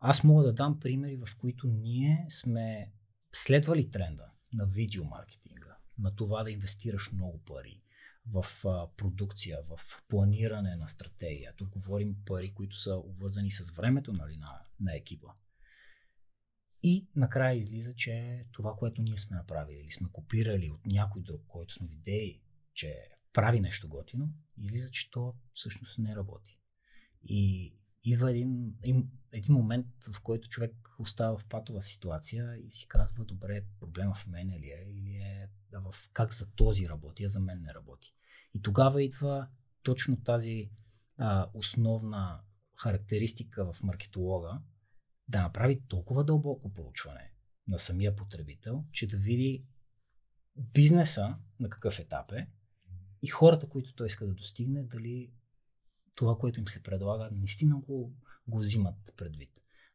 Аз 0.00 0.24
мога 0.24 0.44
да 0.44 0.52
дам 0.52 0.80
примери, 0.80 1.16
в 1.16 1.38
които 1.38 1.66
ние 1.66 2.26
сме 2.28 2.92
Следва 3.40 3.76
ли 3.76 3.90
тренда 3.90 4.30
на 4.52 4.66
видеомаркетинга, 4.66 5.76
на 5.98 6.16
това 6.16 6.42
да 6.42 6.50
инвестираш 6.50 7.12
много 7.12 7.38
пари 7.44 7.82
в 8.26 8.44
а, 8.64 8.88
продукция, 8.96 9.58
в 9.62 9.80
планиране 10.08 10.76
на 10.76 10.88
стратегия? 10.88 11.52
Тук 11.56 11.68
говорим 11.68 12.16
пари, 12.26 12.54
които 12.54 12.76
са 12.76 12.96
обвързани 12.96 13.50
с 13.50 13.70
времето 13.70 14.12
нали, 14.12 14.36
на, 14.36 14.60
на 14.80 14.96
екипа. 14.96 15.28
И 16.82 17.08
накрая 17.16 17.56
излиза, 17.56 17.94
че 17.94 18.44
това, 18.52 18.76
което 18.76 19.02
ние 19.02 19.16
сме 19.16 19.36
направили 19.36 19.80
или 19.80 19.90
сме 19.90 20.08
копирали 20.12 20.70
от 20.70 20.86
някой 20.86 21.22
друг, 21.22 21.42
който 21.48 21.74
сме 21.74 21.88
видели, 21.88 22.42
че 22.74 23.08
прави 23.32 23.60
нещо 23.60 23.88
готино, 23.88 24.28
излиза, 24.56 24.90
че 24.90 25.10
то 25.10 25.34
всъщност 25.52 25.98
не 25.98 26.16
работи. 26.16 26.58
И 27.24 27.72
идва 28.10 28.30
един, 28.30 28.74
един 29.32 29.54
момент, 29.54 29.86
в 30.14 30.20
който 30.20 30.48
човек 30.48 30.74
остава 30.98 31.38
в 31.38 31.46
патова 31.46 31.82
ситуация 31.82 32.56
и 32.66 32.70
си 32.70 32.88
казва, 32.88 33.24
добре, 33.24 33.64
проблема 33.80 34.14
в 34.14 34.26
мен 34.26 34.48
ли 34.48 34.70
е 34.70 34.90
или 34.90 35.16
е 35.16 35.48
в 35.72 35.94
как 36.12 36.34
за 36.34 36.50
този 36.50 36.88
работи, 36.88 37.24
а 37.24 37.28
за 37.28 37.40
мен 37.40 37.62
не 37.62 37.74
работи. 37.74 38.14
И 38.54 38.62
тогава 38.62 39.02
идва 39.02 39.48
точно 39.82 40.22
тази 40.22 40.70
а, 41.18 41.50
основна 41.54 42.40
характеристика 42.74 43.72
в 43.72 43.82
маркетолога 43.82 44.60
да 45.28 45.42
направи 45.42 45.82
толкова 45.88 46.24
дълбоко 46.24 46.72
проучване 46.72 47.32
на 47.68 47.78
самия 47.78 48.16
потребител, 48.16 48.84
че 48.92 49.06
да 49.06 49.16
види 49.16 49.64
бизнеса 50.56 51.36
на 51.60 51.68
какъв 51.70 51.98
етап 51.98 52.32
е 52.32 52.48
и 53.22 53.26
хората, 53.26 53.68
които 53.68 53.94
той 53.94 54.06
иска 54.06 54.26
да 54.26 54.34
достигне, 54.34 54.82
дали 54.82 55.32
това, 56.18 56.38
което 56.38 56.60
им 56.60 56.68
се 56.68 56.82
предлага, 56.82 57.28
наистина 57.32 57.76
го, 57.76 58.12
го 58.48 58.58
взимат 58.58 59.14
предвид. 59.16 59.50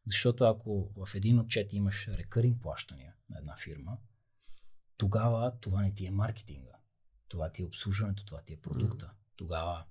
Защото 0.06 0.44
ако 0.44 0.92
в 0.96 1.14
един 1.14 1.38
отчет 1.38 1.72
имаш 1.72 2.08
рекъринг 2.08 2.62
плащания 2.62 3.14
на 3.30 3.38
една 3.38 3.56
фирма, 3.56 3.98
тогава 4.96 5.60
това 5.60 5.82
не 5.82 5.94
ти 5.94 6.06
е 6.06 6.10
маркетинга. 6.10 6.78
Това 7.28 7.50
ти 7.50 7.62
е 7.62 7.64
обслужването, 7.64 8.24
това 8.24 8.42
ти 8.42 8.52
е 8.52 8.60
продукта. 8.60 9.06
Mm. 9.06 9.36
Тогава, 9.36 9.84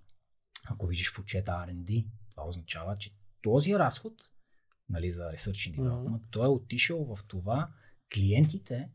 ако 0.70 0.88
видиш 0.88 1.12
в 1.12 1.20
отчета 1.20 1.52
R&D, 1.52 2.08
това 2.32 2.44
означава, 2.48 2.98
че 2.98 3.12
този 3.42 3.80
разход 3.80 4.14
нали, 4.90 5.12
за 5.12 5.22
Research 5.22 5.72
and 5.72 5.78
Development, 5.78 6.22
mm. 6.22 6.32
той 6.32 6.46
е 6.46 6.50
отишъл 6.50 7.16
в 7.16 7.24
това 7.28 7.74
клиентите 8.14 8.90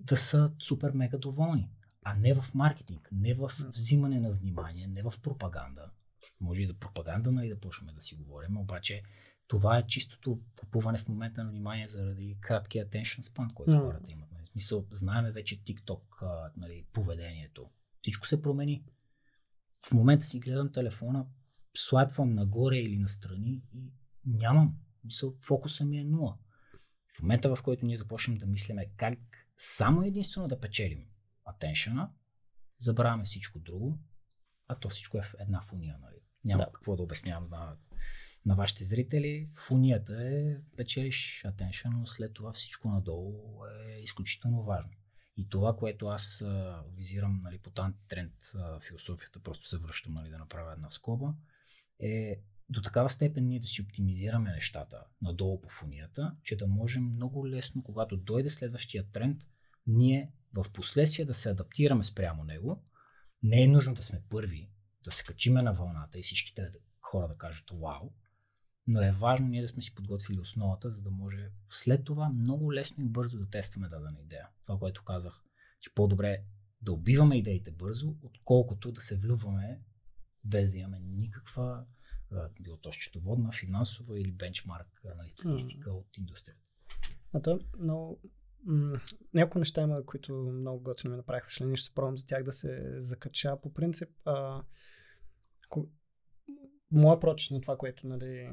да 0.00 0.16
са 0.16 0.52
супер 0.60 0.90
мега 0.90 1.18
доволни 1.18 1.70
а 2.04 2.14
не 2.14 2.34
в 2.34 2.54
маркетинг, 2.54 3.08
не 3.12 3.34
в 3.34 3.50
взимане 3.74 4.20
на 4.20 4.30
внимание, 4.32 4.86
не 4.86 5.02
в 5.02 5.12
пропаганда, 5.22 5.90
Може 6.40 6.60
и 6.60 6.64
за 6.64 6.74
пропаганда, 6.74 7.32
нали, 7.32 7.48
да 7.48 7.60
почнем 7.60 7.94
да 7.94 8.00
си 8.00 8.16
говорим, 8.16 8.56
обаче 8.56 9.02
това 9.46 9.78
е 9.78 9.86
чистото 9.86 10.40
купуване 10.60 10.98
в 10.98 11.08
момента 11.08 11.44
на 11.44 11.50
внимание 11.50 11.86
заради 11.86 12.38
краткия 12.40 12.88
attention 12.88 13.20
span, 13.20 13.52
който 13.52 13.72
Mm. 13.72 13.80
хората 13.80 14.12
имат. 14.12 14.32
Нали. 14.32 14.42
В 14.44 14.46
смисъл, 14.46 14.86
знаеме 14.90 15.32
вече 15.32 15.62
TikTok, 15.62 16.00
а, 16.22 16.52
нали, 16.56 16.86
поведението. 16.92 17.70
Всичко 18.00 18.26
се 18.26 18.42
промени. 18.42 18.84
В 19.88 19.92
момента 19.92 20.26
си 20.26 20.40
гледам 20.40 20.72
телефона, 20.72 21.26
слайпвам 21.76 22.34
нагоре 22.34 22.76
или 22.76 22.98
настрани 22.98 23.62
и 23.72 23.92
нямам. 24.26 24.76
Мисъл, 25.04 25.34
фокуса 25.40 25.84
ми 25.84 25.98
е 25.98 26.04
нула. 26.04 26.38
В 27.18 27.22
момента, 27.22 27.56
в 27.56 27.62
който 27.62 27.86
ние 27.86 27.96
започнем 27.96 28.38
да 28.38 28.46
мислиме 28.46 28.90
как 28.96 29.18
само 29.56 30.02
единствено 30.02 30.48
да 30.48 30.60
печелим 30.60 31.06
attention 31.48 32.08
забравяме 32.78 33.24
всичко 33.24 33.58
друго, 33.58 33.98
а 34.68 34.74
то 34.74 34.88
всичко 34.88 35.18
е 35.18 35.22
в 35.22 35.34
една 35.38 35.60
фуния. 35.60 35.98
Нали? 36.00 36.16
Няма 36.44 36.58
Да. 36.58 36.66
да. 36.66 36.72
какво 36.72 36.96
да 36.96 37.02
обяснявам 37.02 37.48
на, 37.50 37.76
на 38.46 38.54
вашите 38.54 38.84
зрители. 38.84 39.50
Фунията 39.54 40.28
е 40.28 40.56
печелиш 40.76 41.42
attention, 41.46 41.90
но 41.92 42.06
след 42.06 42.34
това 42.34 42.52
всичко 42.52 42.88
надолу 42.88 43.66
е 43.66 44.00
изключително 44.00 44.62
важно. 44.62 44.90
И 45.36 45.48
това, 45.48 45.76
което 45.76 46.06
аз 46.06 46.42
а, 46.42 46.82
визирам 46.96 47.40
нали, 47.42 47.58
по 47.58 47.70
този 47.70 47.92
тренд 48.08 48.34
а, 48.56 48.80
философията, 48.80 49.40
просто 49.42 49.68
се 49.68 49.78
връщам 49.78 50.14
нали, 50.14 50.30
да 50.30 50.38
направя 50.38 50.72
една 50.72 50.90
скоба, 50.90 51.34
е 52.00 52.40
до 52.68 52.82
такава 52.82 53.10
степен 53.10 53.46
ние 53.46 53.60
да 53.60 53.66
си 53.66 53.82
оптимизираме 53.82 54.50
нещата 54.50 55.04
надолу 55.22 55.60
по 55.60 55.68
фунията, 55.68 56.36
че 56.42 56.56
да 56.56 56.66
можем 56.66 57.04
много 57.04 57.48
лесно, 57.48 57.82
когато 57.82 58.16
дойде 58.16 58.50
следващия 58.50 59.10
тренд, 59.10 59.42
ние 59.86 60.32
в 60.54 60.64
последствие 60.72 61.24
да 61.24 61.34
се 61.34 61.50
адаптираме 61.50 62.02
спрямо 62.02 62.44
него. 62.44 62.84
Не 63.42 63.62
е 63.62 63.68
нужно 63.68 63.94
да 63.94 64.02
сме 64.02 64.22
първи, 64.30 64.70
да 65.04 65.10
се 65.10 65.24
качиме 65.24 65.62
на 65.62 65.72
вълната 65.72 66.18
и 66.18 66.22
всичките 66.22 66.70
хора 67.00 67.28
да 67.28 67.36
кажат 67.36 67.70
вау, 67.70 68.12
но 68.86 69.02
е 69.02 69.12
важно 69.12 69.48
ние 69.48 69.62
да 69.62 69.68
сме 69.68 69.82
си 69.82 69.94
подготвили 69.94 70.40
основата, 70.40 70.90
за 70.90 71.02
да 71.02 71.10
може 71.10 71.50
след 71.68 72.04
това 72.04 72.28
много 72.28 72.72
лесно 72.72 73.04
и 73.04 73.08
бързо 73.08 73.38
да 73.38 73.48
тестваме 73.48 73.88
дадена 73.88 74.20
идея. 74.20 74.48
Това, 74.62 74.78
което 74.78 75.04
казах, 75.04 75.42
че 75.80 75.94
по-добре 75.94 76.42
да 76.82 76.92
убиваме 76.92 77.36
идеите 77.36 77.70
бързо, 77.70 78.14
отколкото 78.22 78.92
да 78.92 79.00
се 79.00 79.16
влюбваме 79.16 79.80
без 80.44 80.72
да 80.72 80.78
имаме 80.78 81.00
никаква 81.00 81.84
било 82.60 82.76
то 82.76 82.92
счетоводна, 82.92 83.52
финансова 83.52 84.20
или 84.20 84.32
бенчмарк 84.32 85.02
нали, 85.16 85.28
статистика 85.28 85.92
от 85.92 86.16
индустрията. 86.18 86.60
А 87.32 87.42
то 87.42 87.60
много... 87.78 88.20
Няколко 89.34 89.58
неща 89.58 89.82
има, 89.82 90.06
които 90.06 90.34
много 90.34 90.82
готино 90.82 91.10
ми 91.10 91.16
направиха 91.16 91.44
впечатление. 91.44 91.76
Ще 91.76 91.86
се 91.86 91.94
пробвам 91.94 92.18
за 92.18 92.26
тях 92.26 92.42
да 92.42 92.52
се 92.52 93.00
закача. 93.00 93.56
По 93.62 93.74
принцип, 93.74 94.08
а, 94.24 94.62
ко... 95.68 95.86
моя 96.90 97.18
прочит 97.18 97.50
на 97.50 97.60
това, 97.60 97.76
което 97.76 98.06
нали, 98.06 98.50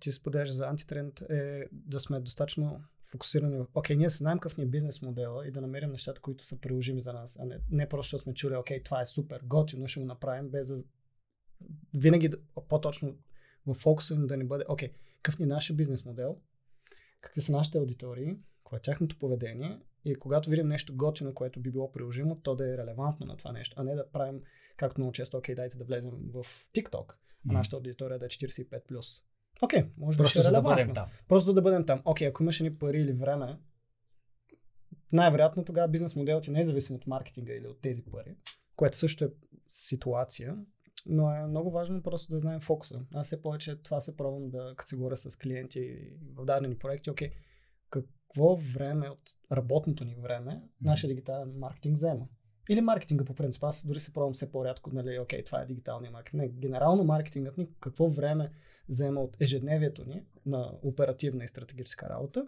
ти 0.00 0.12
споделяш 0.12 0.52
за 0.52 0.66
антитренд 0.66 1.20
е 1.20 1.68
да 1.72 2.00
сме 2.00 2.20
достатъчно 2.20 2.84
фокусирани. 3.04 3.66
Окей, 3.74 3.96
ние 3.96 4.08
знаем 4.08 4.38
какъв 4.38 4.58
ни 4.58 4.64
е 4.64 4.68
бизнес 4.68 5.02
модела 5.02 5.46
и 5.46 5.50
да 5.50 5.60
намерим 5.60 5.90
нещата, 5.90 6.20
които 6.20 6.44
са 6.44 6.60
приложими 6.60 7.00
за 7.00 7.12
нас, 7.12 7.38
а 7.40 7.44
не, 7.44 7.60
не 7.70 7.88
просто, 7.88 8.06
защото 8.06 8.22
сме 8.22 8.34
чули, 8.34 8.56
окей, 8.56 8.82
това 8.82 9.00
е 9.00 9.06
супер, 9.06 9.40
готино, 9.44 9.88
ще 9.88 10.00
го 10.00 10.06
направим, 10.06 10.50
без 10.50 10.68
да... 10.68 10.84
Винаги 11.94 12.30
по-точно 12.68 13.18
в 13.66 13.74
фокуса 13.74 14.16
да 14.16 14.36
ни 14.36 14.44
бъде, 14.44 14.64
окей, 14.68 14.92
какъв 15.22 15.38
ни 15.38 15.44
е 15.44 15.46
нашия 15.46 15.76
бизнес 15.76 16.04
модел, 16.04 16.40
какви 17.20 17.40
са 17.40 17.52
нашите 17.52 17.78
аудитории, 17.78 18.36
кое 18.66 18.76
е 18.76 18.82
тяхното 18.82 19.18
поведение 19.18 19.78
и 20.04 20.14
когато 20.14 20.50
видим 20.50 20.68
нещо 20.68 20.96
готино, 20.96 21.34
което 21.34 21.60
би 21.60 21.70
било 21.70 21.92
приложимо, 21.92 22.40
то 22.40 22.54
да 22.54 22.74
е 22.74 22.76
релевантно 22.76 23.26
на 23.26 23.36
това 23.36 23.52
нещо, 23.52 23.76
а 23.78 23.84
не 23.84 23.94
да 23.94 24.10
правим, 24.10 24.42
както 24.76 25.00
много 25.00 25.12
често, 25.12 25.36
окей, 25.36 25.54
дайте 25.54 25.78
да 25.78 25.84
влезем 25.84 26.10
в 26.10 26.44
TikTok, 26.74 27.14
а 27.50 27.52
нашата 27.52 27.76
аудитория 27.76 28.18
да 28.18 28.26
е 28.26 28.28
45+. 28.28 29.22
Окей, 29.62 29.84
може 29.96 30.18
би 30.18 30.18
ще 30.18 30.22
Просто 30.22 30.38
е 30.38 30.42
за 30.42 30.50
да 30.50 30.62
бъдем 30.62 30.94
там. 30.94 31.06
Просто 31.28 31.46
за 31.46 31.54
да 31.54 31.62
бъдем 31.62 31.86
там. 31.86 32.02
Окей, 32.04 32.28
ако 32.28 32.42
имаш 32.42 32.60
ни 32.60 32.78
пари 32.78 33.00
или 33.00 33.12
време, 33.12 33.58
най-вероятно 35.12 35.64
тогава 35.64 35.88
бизнес 35.88 36.16
моделът 36.16 36.44
ти 36.44 36.50
не 36.50 36.60
е 36.60 36.64
зависим 36.64 36.96
от 36.96 37.06
маркетинга 37.06 37.52
или 37.52 37.66
от 37.66 37.80
тези 37.80 38.04
пари, 38.04 38.36
което 38.76 38.96
също 38.96 39.24
е 39.24 39.28
ситуация, 39.70 40.56
но 41.06 41.30
е 41.30 41.46
много 41.46 41.70
важно 41.70 42.02
просто 42.02 42.30
да 42.30 42.38
знаем 42.38 42.60
фокуса. 42.60 43.00
Аз 43.14 43.26
все 43.26 43.42
повече 43.42 43.82
това 43.82 44.00
се 44.00 44.16
пробвам 44.16 44.50
да, 44.50 44.74
като 44.76 44.88
се 44.88 44.96
говоря 44.96 45.16
с 45.16 45.36
клиенти 45.36 45.98
в 46.34 46.44
дадени 46.44 46.78
проекти, 46.78 47.10
окей, 47.10 47.30
какво 48.28 48.56
време 48.56 49.08
от 49.08 49.22
работното 49.52 50.04
ни 50.04 50.14
време 50.14 50.62
нашия 50.80 51.08
дигитален 51.08 51.58
маркетинг 51.58 51.96
взема? 51.96 52.28
Или 52.70 52.80
маркетинга 52.80 53.24
по 53.24 53.34
принцип. 53.34 53.64
Аз 53.64 53.86
дори 53.86 54.00
се 54.00 54.12
пробвам 54.12 54.32
все 54.32 54.52
по-рядко, 54.52 54.90
нали, 54.94 55.18
окей, 55.18 55.44
това 55.44 55.62
е 55.62 55.66
дигиталния 55.66 56.10
маркетинг. 56.10 56.42
Не, 56.42 56.48
генерално 56.48 57.04
маркетингът 57.04 57.58
ни 57.58 57.68
какво 57.80 58.08
време 58.08 58.50
взема 58.88 59.20
от 59.20 59.36
ежедневието 59.40 60.04
ни 60.04 60.22
на 60.46 60.72
оперативна 60.82 61.44
и 61.44 61.48
стратегическа 61.48 62.08
работа 62.08 62.46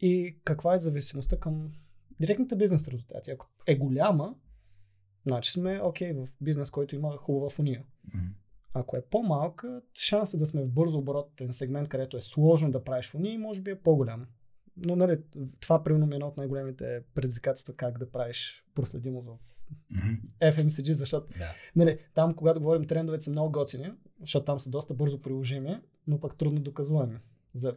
и 0.00 0.40
каква 0.44 0.74
е 0.74 0.78
зависимостта 0.78 1.40
към 1.40 1.72
директните 2.20 2.56
бизнес 2.56 2.88
резултати. 2.88 3.30
Ако 3.30 3.46
е 3.66 3.76
голяма, 3.76 4.34
значи 5.26 5.50
сме 5.50 5.80
окей 5.82 6.12
в 6.12 6.28
бизнес, 6.40 6.70
който 6.70 6.94
има 6.94 7.16
хубава 7.16 7.50
фуния. 7.50 7.84
Ако 8.74 8.96
е 8.96 9.06
по-малка, 9.10 9.82
шансът 9.94 10.40
да 10.40 10.46
сме 10.46 10.62
в 10.62 10.68
бързо 10.68 10.98
оборотен 10.98 11.52
сегмент, 11.52 11.88
където 11.88 12.16
е 12.16 12.20
сложно 12.20 12.70
да 12.70 12.84
правиш 12.84 13.10
фунии, 13.10 13.38
може 13.38 13.60
би 13.60 13.70
е 13.70 13.80
по-голям. 13.80 14.26
Но 14.76 14.96
нали, 14.96 15.20
това 15.60 15.82
примерно 15.82 16.06
е 16.12 16.14
едно 16.14 16.26
от 16.26 16.36
най-големите 16.36 17.02
предизвикателства 17.14 17.74
как 17.74 17.98
да 17.98 18.10
правиш 18.10 18.64
проследимост 18.74 19.28
в. 19.28 19.38
FMCG, 20.40 20.92
защото 20.92 21.26
Да. 21.38 21.54
нали, 21.76 21.98
там, 22.14 22.34
когато 22.34 22.60
говорим 22.60 22.86
трендовете 22.86 23.24
са 23.24 23.30
много 23.30 23.52
готини, 23.52 23.92
защото 24.20 24.44
там 24.44 24.60
са 24.60 24.70
доста 24.70 24.94
бързо 24.94 25.22
приложими, 25.22 25.80
но 26.06 26.20
пък 26.20 26.36
трудно 26.36 26.60
доказуеми 26.60 27.18
за 27.54 27.72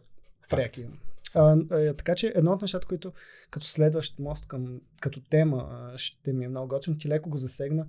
преки. 0.50 0.88
А, 1.36 1.58
а, 1.72 1.94
така 1.94 2.16
че 2.16 2.34
едно 2.36 2.52
от 2.52 2.62
нещата, 2.62 2.88
които 2.88 3.14
като 3.50 3.66
следващ 3.66 4.20
мост 4.20 4.48
към, 4.48 4.82
като 5.02 5.22
тема 5.22 5.70
а, 5.72 5.98
ще 5.98 6.34
ми 6.34 6.46
е 6.46 6.50
много 6.50 6.68
готино, 6.68 6.98
ти 6.98 7.10
леко 7.10 7.30
го 7.30 7.38
засегна. 7.38 7.88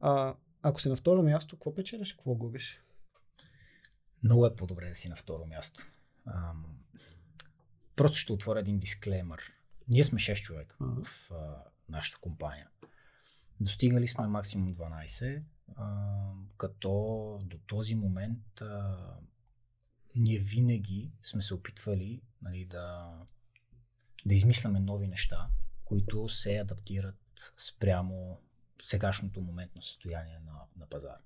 А, 0.00 0.34
ако 0.62 0.80
си 0.80 0.88
на 0.88 0.96
второ 0.96 1.22
място, 1.22 1.56
какво 1.56 1.74
печелиш, 1.74 2.12
какво 2.12 2.34
губиш? 2.34 2.82
Много 4.22 4.46
е 4.46 4.54
по-добре 4.56 4.88
да 4.88 4.94
си 4.94 5.08
на 5.08 5.16
второ 5.16 5.46
място. 5.46 5.86
Ам, 6.26 6.66
просто 7.96 8.18
ще 8.18 8.32
отворя 8.32 8.60
един 8.60 8.78
дисклеймър. 8.78 9.52
Ние 9.88 10.04
сме 10.04 10.18
6 10.18 10.42
човека 10.42 10.76
Мгм. 10.80 11.02
в 11.04 11.30
а, 11.30 11.64
нашата 11.88 12.18
компания. 12.18 12.68
Достигнали 13.60 14.08
сме 14.08 14.26
максимум 14.26 14.74
12, 14.74 15.42
а, 15.76 16.32
като 16.56 16.90
до 17.42 17.58
този 17.58 17.94
момент 17.94 18.60
а, 18.60 18.98
ние 20.16 20.38
винаги 20.38 21.12
сме 21.22 21.42
се 21.42 21.54
опитвали 21.54 22.22
нали, 22.42 22.64
да, 22.64 23.12
да 24.26 24.34
измисляме 24.34 24.80
нови 24.80 25.06
неща, 25.08 25.48
които 25.84 26.28
се 26.28 26.58
адаптират 26.58 27.52
спрямо 27.56 28.40
сегашното 28.82 29.40
моментно 29.40 29.82
състояние 29.82 30.38
на, 30.38 30.52
на 30.76 30.86
пазара. 30.86 31.20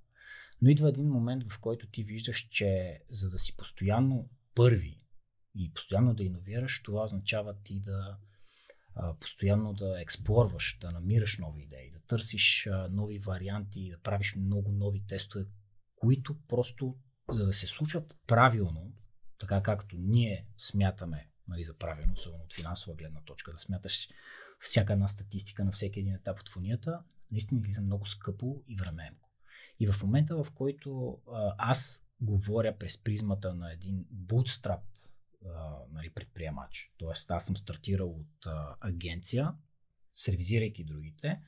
Но 0.62 0.70
идва 0.70 0.88
един 0.88 1.11
момент, 1.11 1.52
в 1.52 1.61
който 1.61 1.87
ти 1.87 2.05
виждаш, 2.05 2.48
че 2.50 3.00
за 3.11 3.31
да 3.31 3.38
си 3.38 3.57
постоянно 3.57 4.29
първи 4.55 5.00
и 5.57 5.73
постоянно 5.75 6.14
да 6.14 6.25
иновираш, 6.25 6.83
това 6.83 7.05
означава 7.05 7.55
ти 7.62 7.81
да 7.81 8.16
а, 8.95 9.14
постоянно 9.14 9.73
да 9.73 10.01
експлорваш, 10.01 10.79
да 10.81 10.90
намираш 10.90 11.38
нови 11.38 11.62
идеи, 11.62 11.90
да 11.90 12.01
търсиш 12.01 12.66
а, 12.66 12.88
нови 12.90 13.19
варианти, 13.19 13.90
да 13.90 13.99
правиш 13.99 14.35
много 14.37 14.73
нови 14.73 15.07
тестове, 15.07 15.45
които 15.97 16.37
просто, 16.49 16.97
за 17.31 17.45
да 17.45 17.53
се 17.53 17.66
случат 17.66 18.16
правилно, 18.27 18.92
така 19.38 19.62
както 19.62 19.97
ние 19.99 20.47
смятаме 20.59 21.31
нали, 21.49 21.64
за 21.64 21.79
правилно, 21.79 22.12
особено 22.12 22.45
от 22.45 22.53
финансова 22.53 22.97
гледна 22.97 23.21
точка, 23.21 23.53
да 23.53 23.59
смяташ 23.59 24.09
всяка 24.61 24.92
една 24.92 25.09
статистика 25.09 25.64
на 25.64 25.73
всеки 25.73 26.01
един 26.01 26.14
етап 26.14 26.40
от 26.40 26.49
фунията, 26.49 27.03
наистина 27.31 27.61
излиза 27.61 27.83
много 27.83 28.07
скъпо 28.07 28.62
и 28.69 28.77
времеемко. 28.77 29.31
И 29.81 29.87
в 29.87 30.03
момента, 30.03 30.45
в 30.45 30.53
който 30.55 31.19
а, 31.33 31.55
аз 31.59 32.03
говоря 32.21 32.79
през 32.79 33.03
призмата 33.03 33.55
на 33.55 33.73
един 33.73 34.05
bootstrap 34.27 34.81
нали, 35.92 36.11
предприемач, 36.11 36.92
т.е. 36.98 37.35
аз 37.35 37.46
съм 37.46 37.56
стартирал 37.56 38.11
от 38.11 38.46
а, 38.46 38.76
агенция, 38.80 39.54
сервизирайки 40.14 40.85
другите, 40.85 41.40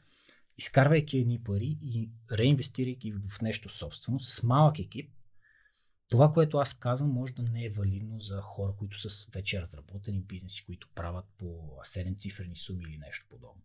изкарвайки 0.59 1.19
едни 1.19 1.43
пари 1.43 1.79
и 1.83 2.11
реинвестирайки 2.33 3.13
в 3.13 3.41
нещо 3.43 3.69
собствено 3.69 4.21
с 4.21 4.43
малък 4.43 4.79
екип, 4.79 5.13
това, 6.09 6.33
което 6.33 6.59
аз 6.59 6.79
казвам, 6.79 7.11
може 7.11 7.33
да 7.33 7.43
не 7.43 7.65
е 7.65 7.71
валидно 7.71 8.21
за 8.21 8.41
хора, 8.41 8.75
които 8.79 8.99
са 8.99 9.31
вече 9.35 9.61
разработени 9.61 10.21
бизнеси, 10.21 10.65
които 10.65 10.89
правят 10.95 11.25
по 11.39 11.47
7 11.85 12.19
цифрени 12.19 12.57
суми 12.57 12.85
или 12.85 12.99
нещо 12.99 13.27
подобно. 13.31 13.63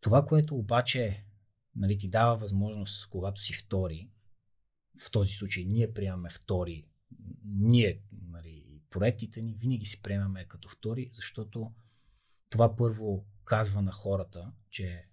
Това, 0.00 0.26
което 0.26 0.56
обаче 0.56 1.24
нали, 1.76 1.98
ти 1.98 2.08
дава 2.08 2.36
възможност, 2.36 3.08
когато 3.08 3.40
си 3.40 3.52
втори, 3.52 4.10
в 5.06 5.10
този 5.10 5.32
случай 5.32 5.64
ние 5.64 5.92
приемаме 5.92 6.30
втори, 6.30 6.86
ние, 7.44 8.02
нали, 8.12 8.51
проектите 8.92 9.42
ни 9.42 9.54
винаги 9.54 9.84
си 9.84 10.02
приемаме 10.02 10.44
като 10.44 10.68
втори, 10.68 11.10
защото 11.12 11.72
това 12.50 12.76
първо 12.76 13.24
казва 13.44 13.82
на 13.82 13.92
хората, 13.92 14.52
че 14.70 15.06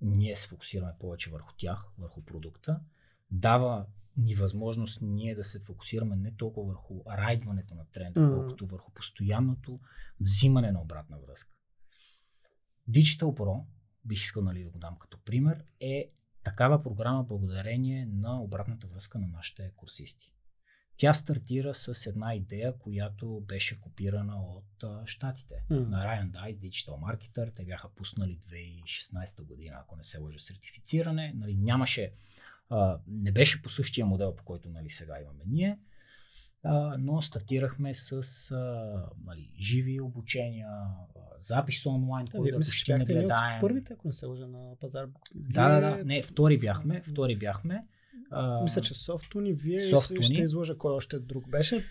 ние 0.00 0.36
се 0.36 0.48
фокусираме 0.48 0.92
повече 1.00 1.30
върху 1.30 1.52
тях, 1.56 1.84
върху 1.98 2.24
продукта 2.24 2.80
дава 3.30 3.86
ни 4.16 4.34
възможност 4.34 5.02
ние 5.02 5.34
да 5.34 5.44
се 5.44 5.60
фокусираме 5.60 6.16
не 6.16 6.36
толкова 6.36 6.66
върху 6.68 7.02
райдването 7.10 7.74
на 7.74 7.84
тренда, 7.84 8.20
Мгм. 8.20 8.34
колкото 8.34 8.66
върху 8.66 8.92
постоянното 8.92 9.80
взимане 10.20 10.72
на 10.72 10.80
обратна 10.80 11.18
връзка. 11.18 11.54
Digital 12.90 13.22
Pro, 13.22 13.64
бих 14.04 14.18
искал 14.18 14.42
нали, 14.42 14.64
да 14.64 14.70
го 14.70 14.78
дам 14.78 14.98
като 14.98 15.18
пример, 15.18 15.64
е 15.80 16.10
такава 16.42 16.82
програма 16.82 17.24
благодарение 17.24 18.06
на 18.06 18.42
обратната 18.42 18.86
връзка 18.86 19.18
на 19.18 19.26
нашите 19.26 19.72
курсисти. 19.76 20.32
Тя 21.00 21.12
стартира 21.12 21.74
с 21.74 22.06
една 22.06 22.34
идея, 22.34 22.78
която 22.78 23.40
беше 23.40 23.80
копирана 23.80 24.36
от 24.42 24.84
а, 24.84 25.06
щатите. 25.06 25.54
Мгм. 25.70 25.90
На 25.90 26.04
Ryan 26.04 26.30
Dice, 26.30 26.56
Digital 26.56 26.88
Marketer, 26.90 27.54
те 27.54 27.64
бяха 27.64 27.88
пуснали 27.88 28.38
2016 28.38 29.42
година, 29.42 29.76
ако 29.80 29.96
не 29.96 30.02
се 30.02 30.18
лъжа, 30.18 30.38
сертифициране. 30.38 31.32
Нали, 31.36 31.56
нямаше, 31.56 32.12
а, 32.70 32.98
не 33.06 33.32
беше 33.32 33.62
по 33.62 33.68
същия 33.68 34.06
модел, 34.06 34.34
по 34.34 34.44
който 34.44 34.70
нали, 34.70 34.90
сега 34.90 35.20
имаме 35.20 35.44
ние, 35.46 35.78
а, 36.62 36.96
но 36.98 37.22
стартирахме 37.22 37.94
с 37.94 38.12
а, 38.50 39.04
нали, 39.24 39.50
живи 39.60 40.00
обучения, 40.00 40.70
запис 41.38 41.86
онлайн, 41.86 42.26
Да, 42.26 42.32
който 42.32 42.60
че 42.60 42.70
почти 42.70 42.94
не 42.94 43.04
гледаем. 43.04 43.60
първите, 43.60 43.92
ако 43.92 44.06
не 44.08 44.12
се 44.12 44.26
лъжа 44.26 44.46
на 44.46 44.76
пазар. 44.80 45.06
Да, 45.34 45.68
да, 45.68 45.96
да. 45.96 46.04
Не, 46.04 46.22
втори 46.22 46.58
бяхме. 46.58 47.02
Втори 47.02 47.36
бяхме. 47.36 47.86
А, 48.30 48.62
Мисля, 48.62 48.80
че 48.80 48.94
Софтуни, 48.94 49.52
вие 49.52 49.80
Софтуни. 49.80 50.22
ще 50.22 50.42
изложа 50.42 50.78
кой 50.78 50.92
още 50.92 51.18
друг 51.18 51.48
беше. 51.48 51.84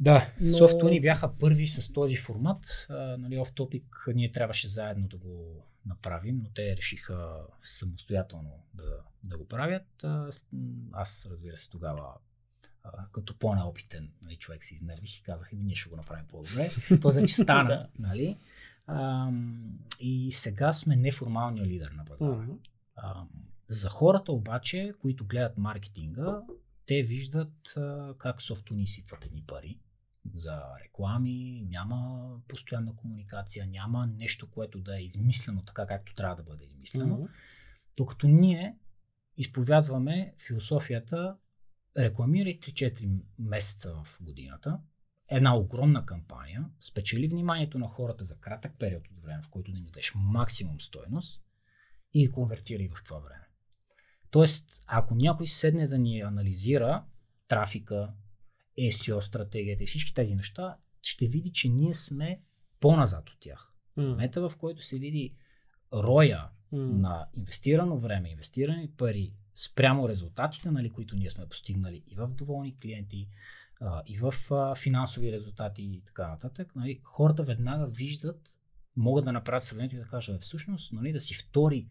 Да, 0.00 0.30
Но-. 0.40 0.50
Софтуни 0.50 1.00
бяха 1.00 1.32
първи 1.38 1.66
с 1.66 1.92
този 1.92 2.16
формат. 2.16 2.86
А, 2.88 2.94
нали, 3.16 3.42
топик 3.54 4.06
ние 4.14 4.32
трябваше 4.32 4.68
заедно 4.68 5.08
да 5.08 5.16
го 5.16 5.64
направим, 5.86 6.40
но 6.44 6.50
те 6.54 6.76
решиха 6.76 7.40
самостоятелно 7.60 8.50
да, 8.74 8.98
да 9.24 9.38
го 9.38 9.48
правят. 9.48 10.04
Аз, 10.92 11.26
разбира 11.30 11.56
се, 11.56 11.70
тогава 11.70 12.14
а, 12.84 13.06
като 13.12 13.38
по-неопитен 13.38 14.10
нали, 14.22 14.36
човек 14.36 14.64
се 14.64 14.74
изнервих 14.74 15.18
и 15.18 15.22
казах, 15.22 15.52
ми 15.52 15.64
ние 15.64 15.74
ще 15.74 15.90
го 15.90 15.96
направим 15.96 16.26
по-добре. 16.26 16.70
То 17.00 17.26
че 17.26 17.34
стана, 17.42 17.88
нали? 17.98 18.36
А, 18.86 19.30
и 20.00 20.32
сега 20.32 20.72
сме 20.72 20.96
неформалния 20.96 21.66
лидер 21.66 21.90
на 21.90 22.04
пазара. 22.04 22.36
Мгм. 22.36 22.52
За 23.74 23.88
хората 23.88 24.32
обаче, 24.32 24.92
които 25.00 25.26
гледат 25.26 25.58
маркетинга, 25.58 26.42
те 26.86 27.02
виждат 27.02 27.76
а, 27.76 28.14
как 28.18 28.42
софтуни 28.42 28.86
сипват 28.86 29.24
едни 29.24 29.44
пари 29.46 29.78
за 30.34 30.62
реклами, 30.84 31.66
няма 31.70 32.30
постоянна 32.48 32.96
комуникация, 32.96 33.66
няма 33.66 34.06
нещо, 34.06 34.50
което 34.50 34.80
да 34.80 34.98
е 34.98 35.02
измислено 35.02 35.62
така, 35.62 35.86
както 35.86 36.14
трябва 36.14 36.36
да 36.36 36.42
бъде 36.42 36.64
измислено. 36.64 37.14
Мгм. 37.14 37.26
Докато 37.96 38.26
ние 38.26 38.78
изповядваме 39.36 40.34
философията 40.46 41.36
рекламирай 41.98 42.58
3-4 42.60 43.20
месеца 43.38 43.94
в 44.04 44.18
годината, 44.20 44.78
една 45.28 45.56
огромна 45.56 46.06
кампания, 46.06 46.70
спечели 46.80 47.28
вниманието 47.28 47.78
на 47.78 47.88
хората 47.88 48.24
за 48.24 48.40
кратък 48.40 48.72
период 48.78 49.08
от 49.08 49.18
време, 49.18 49.42
в 49.42 49.48
който 49.48 49.72
да 49.72 49.78
им 49.78 49.84
дадеш 49.84 50.12
максимум 50.16 50.80
стойност 50.80 51.42
и 52.12 52.30
конвертирай 52.32 52.88
в 52.88 53.04
това 53.04 53.18
време. 53.18 53.43
Тоест, 54.34 54.82
ако 54.86 55.14
някой 55.14 55.46
седне 55.46 55.86
да 55.86 55.98
ни 55.98 56.20
анализира 56.20 57.04
трафика, 57.48 58.12
SEO 58.78 59.20
стратегията 59.20 59.82
и 59.82 59.86
всички 59.86 60.14
тези 60.14 60.34
неща, 60.34 60.76
ще 61.02 61.26
види, 61.26 61.52
че 61.52 61.68
ние 61.68 61.94
сме 61.94 62.40
по-назад 62.80 63.30
от 63.30 63.36
тях. 63.40 63.72
В 63.96 63.96
Мгм. 63.96 64.08
момента, 64.08 64.48
в 64.48 64.56
който 64.56 64.82
се 64.82 64.98
види 64.98 65.34
роя 65.92 66.48
Мгм. 66.72 67.00
на 67.00 67.26
инвестирано 67.34 67.98
време, 67.98 68.30
инвестирани 68.30 68.90
пари 68.96 69.34
спрямо 69.54 70.08
резултатите, 70.08 70.70
нали, 70.70 70.90
които 70.90 71.16
ние 71.16 71.30
сме 71.30 71.48
постигнали 71.48 72.04
и 72.06 72.14
в 72.14 72.28
доволни 72.28 72.76
клиенти, 72.76 73.28
а, 73.80 74.02
и 74.06 74.18
в 74.18 74.34
а, 74.50 74.74
финансови 74.74 75.32
резултати 75.32 75.82
и 75.82 76.02
така 76.06 76.30
нататък, 76.30 76.76
нали, 76.76 77.00
хората 77.04 77.42
веднага 77.42 77.86
виждат, 77.86 78.58
могат 78.96 79.24
да 79.24 79.32
направят 79.32 79.62
сравнението 79.62 79.96
и 79.96 79.98
да 79.98 80.04
кажат, 80.04 80.42
всъщност, 80.42 80.92
нали, 80.92 81.12
да 81.12 81.20
си 81.20 81.34
втори 81.34 81.88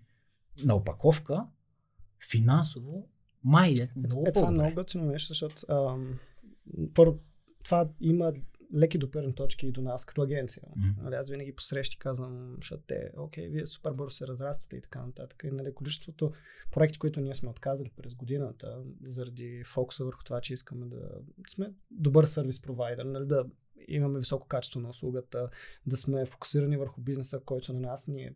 на 0.66 0.76
опаковка, 0.76 1.48
финансово, 2.32 3.10
май 3.44 3.74
е 3.80 3.90
много 3.96 4.24
Е, 4.28 4.32
това 4.32 4.42
е 4.42 4.46
по-добре. 4.46 4.64
много 4.64 4.76
готино 4.76 5.06
нещо, 5.06 5.28
защото 5.28 5.66
ам, 5.70 6.20
първо, 6.94 7.20
това 7.64 7.90
има 8.02 8.34
леки 8.76 8.98
допирни 8.98 9.36
точки 9.36 9.68
и 9.68 9.72
до 9.72 9.82
нас 9.82 10.06
като 10.06 10.22
агенция. 10.22 10.64
Нали, 11.02 11.16
аз 11.16 11.30
винаги 11.30 11.56
по 11.56 11.64
срещи 11.64 12.00
казвам, 12.00 12.56
защото 12.62 12.84
те, 12.88 13.12
окей, 13.18 13.48
вие 13.48 13.66
супер 13.66 13.92
бързо 13.92 14.16
се 14.16 14.28
разраствате 14.28 14.76
и 14.76 14.82
така 14.82 15.06
нататък. 15.06 15.44
И 15.44 15.52
нали, 15.52 15.74
количеството 15.74 16.32
проекти, 16.72 17.00
които 17.00 17.22
ние 17.22 17.34
сме 17.34 17.50
отказали 17.50 17.92
през 17.96 18.16
годината, 18.16 18.84
заради 19.02 19.64
фокуса 19.66 20.06
върху 20.06 20.24
това, 20.24 20.42
че 20.42 20.54
искаме 20.54 20.86
да 20.86 21.10
сме 21.48 21.74
добър 21.92 22.26
сервис 22.26 22.62
провайдер, 22.62 23.06
нали, 23.06 23.26
да 23.26 23.46
имаме 23.88 24.20
високо 24.20 24.48
качество 24.48 24.80
на 24.80 24.90
услугата, 24.90 25.50
да 25.86 25.98
сме 25.98 26.26
фокусирани 26.26 26.78
върху 26.78 27.02
бизнеса, 27.02 27.42
който 27.46 27.74
на 27.74 27.80
нас 27.80 28.08
ни 28.08 28.24
е 28.24 28.36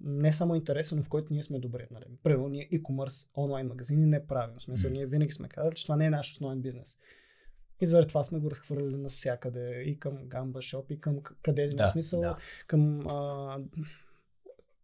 не 0.00 0.32
само 0.32 0.54
интересен, 0.54 0.98
но 0.98 1.04
в 1.04 1.08
който 1.08 1.32
ние 1.32 1.42
сме 1.42 1.58
добре. 1.58 1.88
Нали. 1.90 2.04
Примерно, 2.22 2.48
ние 2.48 2.68
e-commerce, 2.72 3.30
онлайн 3.36 3.66
магазини 3.66 4.06
не 4.06 4.26
правим. 4.26 4.56
В 4.58 4.62
смисъл, 4.62 4.90
ние 4.90 5.06
винаги 5.06 5.32
сме 5.32 5.48
казали, 5.48 5.74
че 5.74 5.82
това 5.82 5.96
не 5.96 6.06
е 6.06 6.10
наш 6.10 6.32
основен 6.32 6.60
бизнес. 6.60 6.98
И 7.80 7.86
заради 7.86 8.08
това 8.08 8.24
сме 8.24 8.38
го 8.38 8.50
разхвърляли 8.50 8.96
навсякъде, 8.96 9.82
и 9.82 9.98
към 9.98 10.18
Gamba 10.18 10.52
Shop, 10.52 10.92
и 10.92 11.00
към 11.00 11.20
къде 11.42 11.68
ли 11.68 11.74
Да, 11.74 11.88
в 11.88 11.90
смисъл, 11.90 12.20
да. 12.20 12.36
към 12.66 13.06
а, 13.08 13.58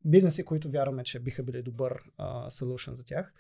бизнеси, 0.05 0.45
които 0.45 0.71
вярваме, 0.71 1.05
че 1.05 1.21
биха 1.21 1.43
били 1.43 1.63
добър 1.63 1.99
а, 2.19 2.51
solution 2.51 2.93
за 2.93 3.05
тях, 3.05 3.33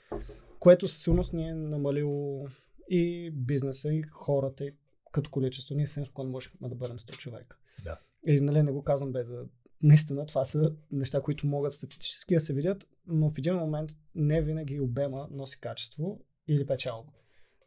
което 0.58 0.88
със 0.88 1.02
сигурност 1.02 1.32
ни 1.32 1.48
е 1.48 1.54
намалило 1.54 2.46
и 2.90 3.30
бизнеса, 3.30 3.92
и 3.92 4.02
хората, 4.02 4.64
и 4.64 4.74
като 5.12 5.30
количество. 5.30 5.74
Ние 5.74 5.86
съвсем 5.86 6.04
спокойно 6.04 6.30
можехме 6.30 6.68
да 6.68 6.74
бъдем 6.74 6.98
100 6.98 7.16
човека. 7.16 7.56
Да. 7.84 7.98
И 8.26 8.40
нали, 8.40 8.62
не 8.62 8.72
го 8.72 8.82
казвам 8.82 9.12
без 9.12 9.26
да... 9.26 9.44
Наистина, 9.84 10.26
това 10.26 10.44
са 10.44 10.76
неща, 10.90 11.20
които 11.20 11.46
могат 11.46 11.72
статистически 11.72 12.34
да 12.34 12.40
се 12.40 12.52
видят, 12.52 12.86
но 13.06 13.30
в 13.30 13.38
един 13.38 13.54
момент 13.54 13.90
не 14.14 14.42
винаги 14.42 14.80
обема 14.80 15.28
носи 15.30 15.60
качество 15.60 16.20
или 16.48 16.66
печалба. 16.66 17.12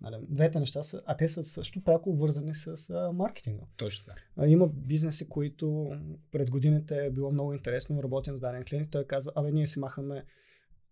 Нали, 0.02 0.16
двете 0.30 0.60
неща 0.60 0.84
са, 0.84 1.02
а 1.06 1.18
те 1.18 1.28
са 1.28 1.44
също 1.44 1.84
пряко 1.84 2.14
вързани 2.14 2.56
с 2.56 2.90
а, 2.90 3.12
маркетинга. 3.12 3.64
Точно 3.78 4.06
така. 4.06 4.48
Има 4.48 4.68
бизнеси, 4.68 5.30
които 5.30 5.92
през 6.32 6.50
годините 6.50 7.06
е 7.06 7.12
било 7.12 7.32
много 7.32 7.54
интересно, 7.54 8.04
работим 8.04 8.38
с 8.38 8.40
даден 8.40 8.64
клиент, 8.70 8.92
той 8.92 9.06
казва, 9.06 9.32
абе 9.36 9.52
ние 9.52 9.68
си 9.68 9.80
махаме, 9.80 10.26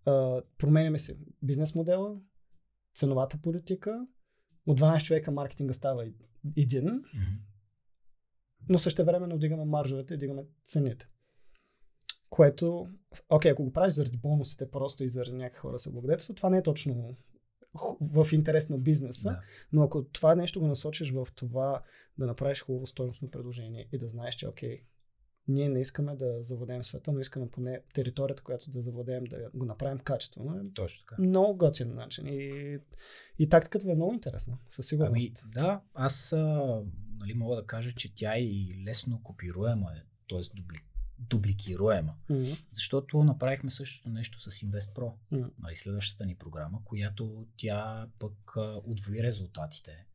а, 0.06 0.42
променяме 0.58 1.00
си 1.00 1.18
бизнес 1.44 1.76
модела, 1.76 2.18
ценовата 2.96 3.38
политика, 3.38 4.08
от 4.66 4.80
12 4.80 5.04
човека 5.04 5.32
маркетинга 5.32 5.74
става 5.74 6.06
един, 6.58 6.92
Мгм. 6.92 7.24
но 8.70 8.80
също 8.80 9.06
време 9.06 9.36
вдигаме 9.36 9.66
маржовете 9.66 10.14
и 10.14 10.18
вдигаме 10.18 10.44
цените. 10.64 11.08
Което, 12.36 12.88
окей, 13.30 13.52
ако 13.52 13.64
го 13.64 13.72
правиш 13.72 13.94
заради 13.94 14.18
бонусите 14.18 14.72
просто 14.72 15.04
и 15.04 15.10
заради 15.10 15.38
някакви 15.38 15.60
хора 15.60 15.80
се 15.80 15.92
благодетелства, 15.92 16.36
това 16.36 16.50
не 16.50 16.58
е 16.58 16.64
точно 16.64 17.16
в 18.02 18.28
интерес 18.32 18.70
на 18.70 18.78
бизнеса. 18.78 19.30
Да. 19.30 19.42
Но 19.72 19.84
ако 19.84 20.04
това 20.04 20.36
нещо 20.36 20.60
го 20.60 20.68
насочиш 20.68 21.12
в 21.12 21.28
това 21.36 21.84
да 22.18 22.26
направиш 22.26 22.64
хубаво 22.64 22.86
стойностно 22.86 23.32
предложение 23.32 23.90
и 23.92 23.98
да 23.98 24.08
знаеш, 24.08 24.36
че 24.36 24.48
окей, 24.48 24.84
ние 25.48 25.70
не 25.70 25.80
искаме 25.80 26.16
да 26.16 26.42
завладеем 26.42 26.84
света, 26.84 27.12
но 27.12 27.20
искаме 27.20 27.50
поне 27.50 27.82
територията, 27.94 28.44
която 28.44 28.72
да 28.72 28.82
завладеем, 28.82 29.24
да 29.24 29.50
го 29.54 29.66
направим 29.66 30.00
качествено. 30.00 30.58
Е 30.58 30.74
Точно 30.74 31.06
така. 31.06 31.22
много 31.22 31.58
готин 31.58 31.94
начин. 31.94 32.28
И, 32.28 32.80
и 33.40 33.50
тактиката 33.50 33.86
ви 33.86 33.92
е 33.92 33.96
много 33.96 34.14
интересна, 34.14 34.58
със 34.70 34.88
сигурност. 34.88 35.42
Ами 35.44 35.52
да, 35.54 35.82
аз 35.94 36.34
а, 36.34 36.82
нали, 37.20 37.34
мога 37.34 37.56
да 37.56 37.66
кажа, 37.66 37.92
че 37.92 38.16
тя 38.16 38.36
е 38.36 38.42
и 38.42 38.84
лесно 38.88 39.24
копируема, 39.24 39.92
е, 39.96 40.04
т.е. 40.30 40.56
Дубли, 40.56 40.78
дубликируема. 41.20 42.16
Мгм. 42.30 42.52
Защото 42.72 43.24
направихме 43.24 43.72
същото 43.72 44.10
нещо 44.10 44.40
с 44.40 44.52
InvestPro, 44.52 45.14
Мгм. 45.32 45.48
нали, 45.60 45.76
следващата 45.76 46.26
ни 46.26 46.36
програма, 46.36 46.82
която 46.84 47.48
тя 47.58 48.08
пък 48.20 48.58
а, 48.58 48.82
удвои 48.84 49.24
резултатите. 49.24 50.06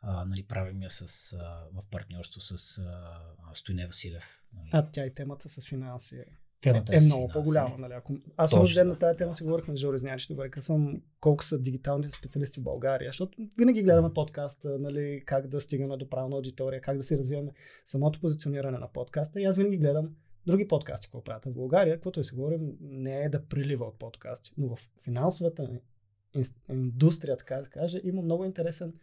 А, 0.00 0.24
нали, 0.24 0.42
правим 0.42 0.82
я 0.82 0.90
с, 0.90 1.32
а, 1.32 1.38
в 1.74 1.88
партньорство 1.90 2.40
с 2.40 2.78
а, 2.78 3.20
Стойне 3.54 3.86
Василев. 3.86 4.42
Нали. 4.52 4.68
А 4.72 4.90
тя 4.90 5.06
и 5.06 5.12
темата 5.12 5.48
с 5.48 5.68
финанси 5.68 6.16
е, 6.16 6.24
Темата 6.60 6.94
е 6.94 6.98
с 6.98 7.04
много 7.04 7.28
по-голяма. 7.28 7.78
Нали? 7.78 7.92
Ако... 7.92 8.16
Аз 8.36 8.52
онзи 8.52 8.74
ден 8.74 8.88
на 8.88 8.98
тази 8.98 9.12
да. 9.12 9.16
тема 9.16 9.34
си 9.34 9.42
говорихме 9.44 9.76
с 9.76 9.80
Жоро 9.80 9.98
Знянчето, 9.98 10.36
бе, 10.36 10.50
казвам 10.50 11.02
колко 11.20 11.44
са 11.44 11.58
дигиталните 11.58 12.10
специалисти 12.10 12.60
в 12.60 12.62
България, 12.62 13.08
защото 13.08 13.38
винаги 13.58 13.82
гледаме 13.82 14.12
подкаста, 14.14 14.78
нали, 14.78 15.22
как 15.26 15.48
да 15.48 15.60
стигаме 15.60 15.96
до 15.96 16.08
правилна 16.08 16.36
аудитория, 16.36 16.80
как 16.80 16.96
да 16.96 17.02
си 17.02 17.18
развиваме 17.18 17.50
самото 17.84 18.20
позициониране 18.20 18.78
на 18.78 18.92
подкаста. 18.92 19.40
И 19.40 19.44
аз 19.44 19.56
винаги 19.56 19.76
гледам 19.76 20.16
други 20.46 20.68
подкасти, 20.68 21.06
какво 21.06 21.24
правят 21.24 21.44
в 21.44 21.52
България, 21.52 21.94
каквото 21.94 22.20
и 22.20 22.24
си 22.24 22.34
говорим, 22.34 22.76
не 22.80 23.22
е 23.22 23.28
да 23.28 23.46
прилива 23.46 23.84
от 23.84 23.98
подкасти, 23.98 24.52
но 24.58 24.76
в 24.76 24.88
финансовата 25.02 25.80
ин- 26.34 26.54
индустрия, 26.68 27.36
така 27.36 27.56
да 27.56 27.64
се 27.64 27.70
каже, 27.70 28.00
има 28.04 28.22
много 28.22 28.44
интересен, 28.44 28.94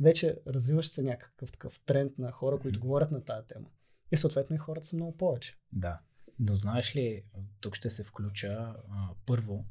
вече 0.00 0.36
развиващ 0.46 0.92
се 0.92 1.02
някакъв 1.02 1.52
такъв 1.52 1.80
тренд 1.86 2.18
на 2.18 2.32
хора, 2.32 2.58
които 2.58 2.80
говорят 2.80 3.10
на 3.10 3.24
тази 3.24 3.46
тема. 3.46 3.68
И 4.12 4.16
съответно 4.16 4.56
и 4.56 4.58
хората 4.58 4.86
са 4.86 4.96
много 4.96 5.16
повече. 5.16 5.56
Да. 5.72 6.00
Но 6.38 6.56
знаеш 6.56 6.96
ли, 6.96 7.24
тук 7.60 7.74
ще 7.74 7.90
се 7.90 8.04
включа 8.04 8.48
а, 8.90 9.10
първо, 9.26 9.64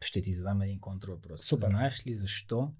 ще 0.00 0.22
ти 0.22 0.32
задам 0.32 0.62
един 0.62 0.80
контравъпрос. 0.80 1.44
Супер. 1.44 1.66
Знаеш 1.66 2.06
ли 2.06 2.14
защо 2.14 2.72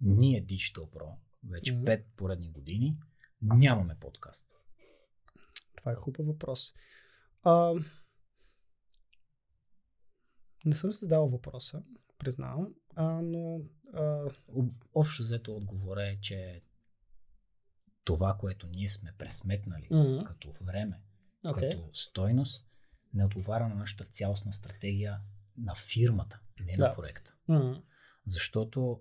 ние 0.00 0.46
Digital 0.46 0.90
Pro 0.90 1.12
вече 1.50 1.74
Мгм. 1.74 1.84
5 1.84 2.04
поредни 2.16 2.50
години 2.50 2.96
нямаме 3.42 3.96
подкаст? 4.00 4.46
Това 5.76 5.92
е 5.92 5.94
хубав 5.94 6.26
въпрос. 6.26 6.74
А, 7.42 7.74
не 10.64 10.74
съм 10.74 10.92
си 10.92 10.98
задал 10.98 11.28
въпроса, 11.28 11.82
признавам, 12.18 12.74
а, 12.94 13.04
но 13.04 13.60
а, 13.94 14.00
Об- 14.48 14.84
Общо 14.94 15.22
взето 15.22 15.56
отговора 15.56 16.02
е, 16.04 16.16
че 16.16 16.62
това, 18.04 18.36
което 18.36 18.66
ние 18.66 18.88
сме 18.88 19.12
пресметнали 19.18 19.88
м, 19.90 20.24
като 20.26 20.54
време, 20.60 21.00
окей. 21.44 21.70
като 21.70 21.90
стойност, 21.92 22.68
не 23.14 23.24
отговаря 23.24 23.68
на 23.68 23.74
нашата 23.74 24.04
цялостна 24.04 24.52
стратегия 24.52 25.20
на 25.58 25.74
фирмата, 25.74 26.40
не 26.60 26.76
Да. 26.76 26.88
на 26.88 26.94
проекта. 26.94 27.34
М, 27.48 27.82
Защото 28.26 29.00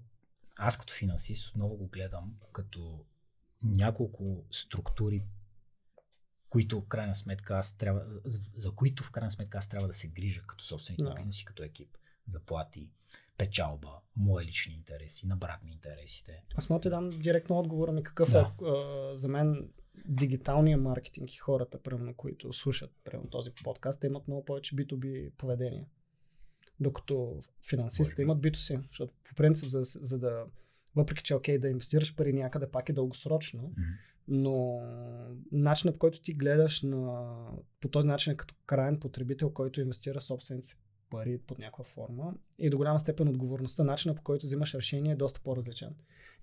аз 0.57 0.77
като 0.77 0.93
финансист 0.93 1.47
отново 1.47 1.75
го 1.77 1.87
гледам 1.87 2.35
като 2.53 3.05
няколко 3.63 4.45
структури, 4.51 5.23
които 6.51 6.81
в 6.81 6.87
крайна 6.87 7.15
сметка 7.15 7.57
аз 7.57 7.77
трябва, 7.77 8.01
за, 8.55 8.71
които 8.71 9.03
в 9.03 9.11
крайна 9.11 9.31
сметка 9.31 9.57
аз 9.57 9.69
трябва 9.69 9.87
да 9.87 9.93
се 9.93 10.07
грижа 10.07 10.41
като 10.47 10.63
собственик 10.63 10.99
на 10.99 11.15
бизнес 11.15 11.41
и 11.41 11.45
като 11.45 11.63
екип. 11.63 11.97
Заплати, 12.27 12.89
печалба, 13.37 13.99
мои 14.15 14.45
лични 14.45 14.73
интереси, 14.73 15.27
на 15.27 15.37
брат 15.37 15.63
ми 15.63 15.71
интересите. 15.71 16.43
Аз 16.55 16.69
мога 16.69 16.79
да 16.79 16.83
ти 16.83 16.89
дам 16.89 17.09
директно 17.09 17.59
отговора 17.59 17.91
ми 17.91 18.03
какъв 18.03 18.31
Да. 18.31 18.39
е 18.61 18.65
а, 18.65 19.11
за 19.17 19.27
мен 19.27 19.69
дигиталния 20.05 20.77
маркетинг 20.77 21.33
и 21.33 21.37
хората, 21.37 21.83
примерно, 21.83 22.13
които 22.13 22.53
слушат 22.53 22.91
примерно, 23.03 23.29
този 23.29 23.51
подкаст, 23.63 24.03
имат 24.03 24.27
много 24.27 24.45
повече 24.45 24.75
B2B 24.75 25.31
поведение. 25.31 25.87
Докато 26.79 27.39
финансистите 27.69 28.21
имат 28.21 28.39
B2C, 28.39 28.87
защото 28.87 29.13
по 29.23 29.35
принцип, 29.35 29.69
за, 29.69 29.81
за 29.83 30.19
да, 30.19 30.45
въпреки 30.95 31.23
че 31.23 31.33
е 31.33 31.37
окей 31.37 31.57
да 31.57 31.69
инвестираш 31.69 32.15
пари 32.15 32.33
някъде, 32.33 32.71
пак 32.71 32.89
е 32.89 32.93
дългосрочно, 32.93 33.61
Мгм. 33.63 33.81
Но 34.33 34.81
начинът 35.51 35.95
по 35.95 35.99
който 35.99 36.21
ти 36.21 36.33
гледаш 36.33 36.81
на, 36.81 37.35
по 37.79 37.87
този 37.87 38.07
начин 38.07 38.33
е 38.33 38.35
като 38.35 38.55
крайен 38.65 38.99
потребител, 38.99 39.49
който 39.49 39.81
инвестира 39.81 40.21
собствените 40.21 40.67
си 40.67 40.75
пари 41.09 41.37
под 41.47 41.59
някаква 41.59 41.83
форма 41.83 42.33
и 42.59 42.69
до 42.69 42.77
голяма 42.77 42.99
степен 42.99 43.27
отговорността, 43.27 43.83
начинът 43.83 44.17
по 44.17 44.23
който 44.23 44.45
взимаш 44.45 44.73
решение 44.73 45.11
е 45.11 45.15
доста 45.15 45.39
по-различен. 45.39 45.95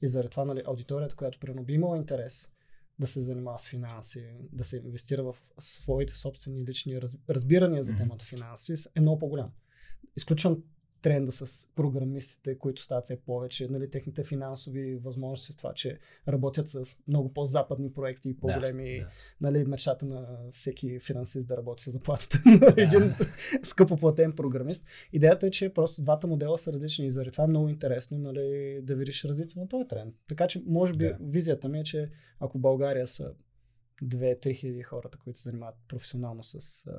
И 0.02 0.08
заради 0.08 0.30
това 0.30 0.44
нали, 0.44 0.62
аудиторията, 0.66 1.16
която 1.16 1.38
примерно 1.38 1.64
би 1.64 1.72
имала 1.72 1.96
интерес 1.96 2.50
да 2.98 3.06
се 3.06 3.20
занимава 3.20 3.58
с 3.58 3.68
финанси, 3.68 4.24
да 4.52 4.64
се 4.64 4.76
инвестира 4.76 5.22
в 5.22 5.36
своите 5.58 6.16
собствени 6.16 6.66
лични 6.66 7.02
раз, 7.02 7.18
разбирания 7.30 7.82
за 7.82 7.96
темата 7.96 8.24
финанси, 8.24 8.74
е 8.96 9.00
много 9.00 9.18
по-голям. 9.18 9.50
Изключвам 10.16 10.62
тренда 11.02 11.32
с 11.32 11.68
програмистите, 11.76 12.58
които 12.58 12.82
стават 12.82 13.04
все 13.04 13.16
повече, 13.16 13.68
нали, 13.68 13.90
техните 13.90 14.24
финансови 14.24 14.96
възможности 14.96 15.52
с 15.52 15.56
това, 15.56 15.72
че 15.74 15.98
работят 16.28 16.68
с 16.68 16.98
много 17.08 17.32
по-западни 17.32 17.92
проекти 17.92 18.28
и 18.28 18.36
по-големи, 18.36 18.98
Да, 18.98 19.04
да. 19.04 19.10
нали, 19.40 19.64
мечтата 19.64 20.06
на 20.06 20.26
всеки 20.50 21.00
финансист 21.00 21.48
да 21.48 21.56
работи 21.56 21.84
с 21.84 21.90
заплатата 21.90 22.42
на 22.46 22.74
един 22.76 23.14
скъпо 23.62 23.96
платен 23.96 24.32
програмист. 24.32 24.86
Идеята 25.12 25.46
е, 25.46 25.50
че 25.50 25.72
просто 25.74 26.02
двата 26.02 26.26
модела 26.26 26.58
са 26.58 26.72
различни 26.72 27.06
и 27.06 27.10
заради 27.10 27.30
това 27.30 27.44
е 27.44 27.48
много 27.48 27.68
интересно 27.68 28.18
нали, 28.18 28.80
да 28.82 28.94
видиш 28.94 29.24
развитие 29.24 29.62
на 29.62 29.68
този 29.68 29.88
тренд. 29.88 30.14
Така 30.28 30.46
че, 30.46 30.62
може 30.66 30.92
би, 30.92 31.04
Да. 31.04 31.18
визията 31.20 31.68
ми 31.68 31.80
е, 31.80 31.84
че 31.84 32.10
ако 32.40 32.58
България 32.58 33.06
са 33.06 33.32
2-3 34.02 34.56
хиляди 34.56 34.82
хората, 34.82 35.18
които 35.18 35.38
се 35.38 35.48
занимават 35.48 35.76
професионално 35.88 36.42
с 36.42 36.86
а, 36.86 36.92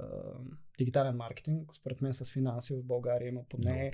дигитален 0.77 1.15
маркетинг, 1.15 1.73
според 1.73 2.01
мен 2.01 2.13
с 2.13 2.31
финанси 2.31 2.75
в 2.75 2.83
България 2.83 3.27
има 3.27 3.43
поне, 3.49 3.91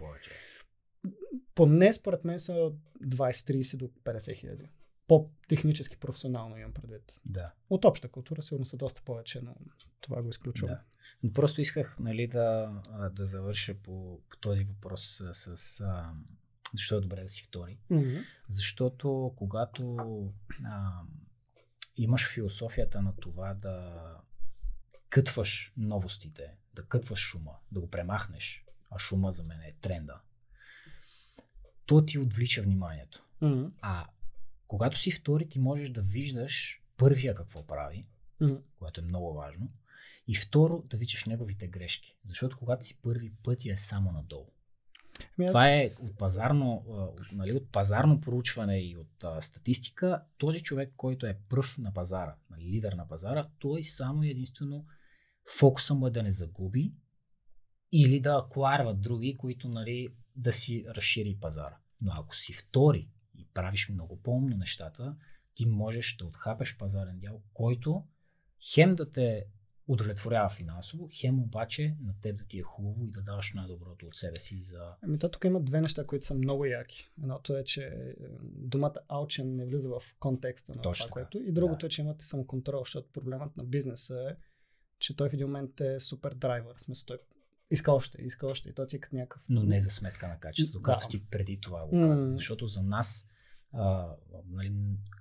поне 1.55 1.93
според 1.93 2.23
мен 2.23 2.39
са 2.39 2.71
20-30 3.03 3.77
до 3.77 3.87
50 3.87 4.35
хиляди. 4.35 4.69
По-технически 5.07 5.97
професионално 5.97 6.57
имам 6.57 6.73
предвид. 6.73 7.19
Да. 7.25 7.53
От 7.69 7.85
обща 7.85 8.07
култура 8.07 8.41
сигурно 8.41 8.65
са 8.65 8.77
доста 8.77 9.01
повече, 9.01 9.41
но 9.41 9.55
това 10.01 10.21
го 10.21 10.29
изключвам. 10.29 10.69
Да. 10.69 10.81
Но 11.23 11.33
просто 11.33 11.61
исках 11.61 11.95
нали, 11.99 12.27
да, 12.27 12.73
да 13.11 13.25
завърша 13.25 13.73
по, 13.73 14.21
по 14.29 14.37
този 14.37 14.63
въпрос 14.63 15.21
с, 15.33 15.57
с 15.57 15.81
а, 15.81 16.13
защо 16.73 16.97
е 16.97 17.01
добре 17.01 17.21
да 17.21 17.29
си 17.29 17.43
втори. 17.43 17.79
Мгм. 17.89 18.17
Защото 18.49 19.33
когато 19.35 19.95
а, 20.65 21.01
имаш 21.97 22.33
философията 22.33 23.01
на 23.01 23.15
това 23.15 23.53
да 23.53 24.01
кътваш 25.09 25.73
новостите, 25.77 26.51
да 26.73 26.85
кътваш 26.85 27.19
шума, 27.19 27.51
да 27.71 27.79
го 27.79 27.89
премахнеш, 27.89 28.65
а 28.91 28.99
шума 28.99 29.31
за 29.31 29.43
мен 29.43 29.61
е 29.61 29.75
тренда, 29.81 30.19
то 31.85 32.05
ти 32.05 32.19
отвлича 32.19 32.61
вниманието. 32.61 33.25
Мгм. 33.41 33.65
А 33.81 34.05
когато 34.67 34.99
си 34.99 35.11
втори, 35.11 35.49
ти 35.49 35.59
можеш 35.59 35.89
да 35.89 36.01
виждаш 36.01 36.81
първия 36.97 37.35
какво 37.35 37.67
прави, 37.67 38.07
Мгм. 38.41 38.55
което 38.79 39.01
е 39.01 39.03
много 39.03 39.33
важно, 39.33 39.69
и 40.27 40.35
второ 40.35 40.83
да 40.89 40.97
виждаш 40.97 41.25
неговите 41.25 41.67
грешки. 41.67 42.17
Защото 42.25 42.57
когато 42.57 42.85
си 42.85 43.01
първи 43.01 43.33
пътя 43.43 43.71
е 43.71 43.77
само 43.77 44.11
надолу. 44.11 44.51
Ами 45.37 45.45
аз- 45.45 45.51
Това 45.51 45.71
е 45.71 45.89
от 46.01 46.17
пазарно, 46.17 46.83
от, 46.87 47.31
нали, 47.31 47.53
от 47.53 47.71
пазарно 47.71 48.21
проучване 48.21 48.79
и 48.79 48.97
от 48.97 49.23
а, 49.23 49.41
статистика. 49.41 50.23
Този 50.37 50.59
човек, 50.59 50.93
който 50.97 51.25
е 51.25 51.39
пръв 51.49 51.77
на 51.77 51.93
пазара, 51.93 52.35
нали, 52.49 52.63
лидер 52.63 52.93
на 52.93 53.07
пазара, 53.07 53.49
той 53.59 53.83
само 53.83 54.23
и 54.23 54.29
единствено 54.29 54.85
фокуса 55.59 55.93
му 55.93 56.07
е 56.07 56.11
да 56.11 56.23
не 56.23 56.31
загуби 56.31 56.93
или 57.91 58.19
да 58.19 58.43
акуарват 58.45 59.01
други, 59.01 59.37
които 59.37 59.67
нали, 59.67 60.07
да 60.35 60.53
си 60.53 60.85
разшири 60.89 61.37
пазара. 61.41 61.77
Но 62.01 62.11
ако 62.15 62.35
си 62.35 62.53
втори 62.53 63.09
и 63.37 63.47
правиш 63.53 63.89
много 63.89 64.21
по-умно 64.21 64.57
нещата, 64.57 65.15
ти 65.53 65.65
можеш 65.65 66.15
да 66.15 66.25
отхапеш 66.25 66.77
пазарен 66.77 67.19
дял, 67.19 67.41
който 67.53 68.03
хем 68.73 68.95
да 68.95 69.09
те 69.09 69.45
удовлетворява 69.87 70.49
финансово, 70.49 71.09
хем 71.11 71.39
обаче 71.39 71.95
на 72.01 72.13
теб 72.21 72.37
да 72.37 72.45
ти 72.45 72.59
е 72.59 72.61
хубаво 72.61 73.05
и 73.05 73.11
да 73.11 73.21
даваш 73.21 73.53
най-доброто 73.53 74.05
от 74.05 74.15
себе 74.15 74.35
си 74.35 74.63
за... 74.63 74.95
Ами 75.01 75.19
то 75.19 75.29
тук 75.29 75.43
има 75.43 75.59
две 75.61 75.81
неща, 75.81 76.05
които 76.05 76.25
са 76.25 76.33
много 76.33 76.65
яки. 76.65 77.09
Едното 77.21 77.57
е, 77.57 77.63
че 77.63 77.83
е, 77.83 78.13
думата 78.41 78.93
аучен 79.07 79.55
не 79.55 79.65
влиза 79.65 79.89
в 79.89 80.01
контекста 80.19 80.71
на 80.75 80.81
Точно 80.81 81.05
това, 81.07 81.13
така. 81.21 81.29
което. 81.29 81.49
И 81.49 81.51
другото 81.51 81.79
Да. 81.79 81.85
е, 81.85 81.89
че 81.89 82.01
имате 82.01 82.25
самоконтрол, 82.25 82.79
защото 82.79 83.09
проблемът 83.13 83.57
на 83.57 83.63
бизнеса 83.63 84.27
е, 84.31 84.35
че 84.99 85.15
той 85.15 85.29
в 85.29 85.33
един 85.33 85.47
момент 85.47 85.81
е 85.81 85.99
супер 85.99 86.33
драйвер. 86.33 86.73
В 86.77 86.81
смисъл, 86.81 87.05
той 87.05 87.17
иска 87.71 87.91
още, 87.93 88.21
иска 88.21 88.47
още. 88.47 88.69
И 88.69 88.73
то 88.73 88.87
ти 88.87 88.95
е 88.95 88.99
като 88.99 89.15
някакъв... 89.15 89.43
но 89.49 89.63
не 89.63 89.81
за 89.81 89.89
сметка 89.89 90.27
на 90.27 90.39
качеството, 90.39 90.79
Да. 90.79 90.83
както 90.83 91.07
ти 91.07 91.25
преди 91.25 91.59
това 91.61 91.85
го 91.87 92.01
каза. 92.01 92.33
Защото 92.33 92.67
за 92.67 92.81
нас 92.81 93.27
а, 93.75 94.15
нали, 94.45 94.73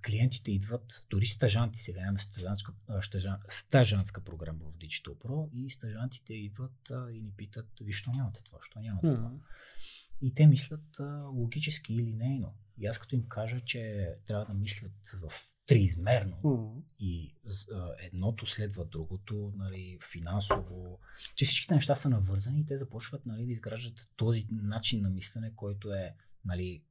клиентите 0.07 0.53
идват, 0.53 1.07
дори 1.11 1.27
стажанти, 1.27 1.79
сега 1.79 2.01
имаме 2.01 2.19
стажантска, 2.19 2.73
стажан, 3.01 3.37
стажантска 3.49 4.21
програма 4.21 4.59
в 4.65 4.79
Digital 4.79 5.15
Pro 5.15 5.51
и 5.53 5.71
стажантите 5.71 6.35
идват 6.35 6.91
а, 6.91 7.11
и 7.11 7.21
ни 7.21 7.33
питат, 7.37 7.67
ви 7.81 7.93
що 7.93 8.11
нямате 8.11 8.43
това, 8.45 8.59
що 8.63 8.81
нямате 8.81 9.15
това. 9.15 9.29
М. 9.29 9.41
И 10.21 10.35
те 10.35 10.47
мислят 10.47 11.01
а, 11.01 11.05
логически 11.23 11.95
или 11.95 12.13
нейно. 12.13 12.55
И 12.79 12.87
аз 12.87 12.99
като 12.99 13.15
им 13.15 13.29
кажа, 13.29 13.61
че 13.61 14.13
трябва 14.27 14.45
да 14.45 14.55
мислят 14.55 15.07
в 15.23 15.33
триизмерно, 15.67 16.41
М. 16.45 16.83
и 17.01 17.35
а, 17.73 17.95
едното 17.99 18.47
следва 18.47 18.85
другото, 18.85 19.53
нали, 19.57 19.99
финансово, 20.13 20.99
че 21.37 21.45
всичките 21.45 21.75
неща 21.75 21.95
са 21.95 22.09
навързани 22.09 22.61
и 22.61 22.67
те 22.67 22.77
започват 22.77 23.27
нали, 23.27 23.47
да 23.47 23.53
изграждат 23.53 24.09
този 24.17 24.47
начин 24.51 25.03
на 25.03 25.11
мислене, 25.11 25.53
който 25.57 25.93
е, 25.93 26.15
нали, 26.45 26.83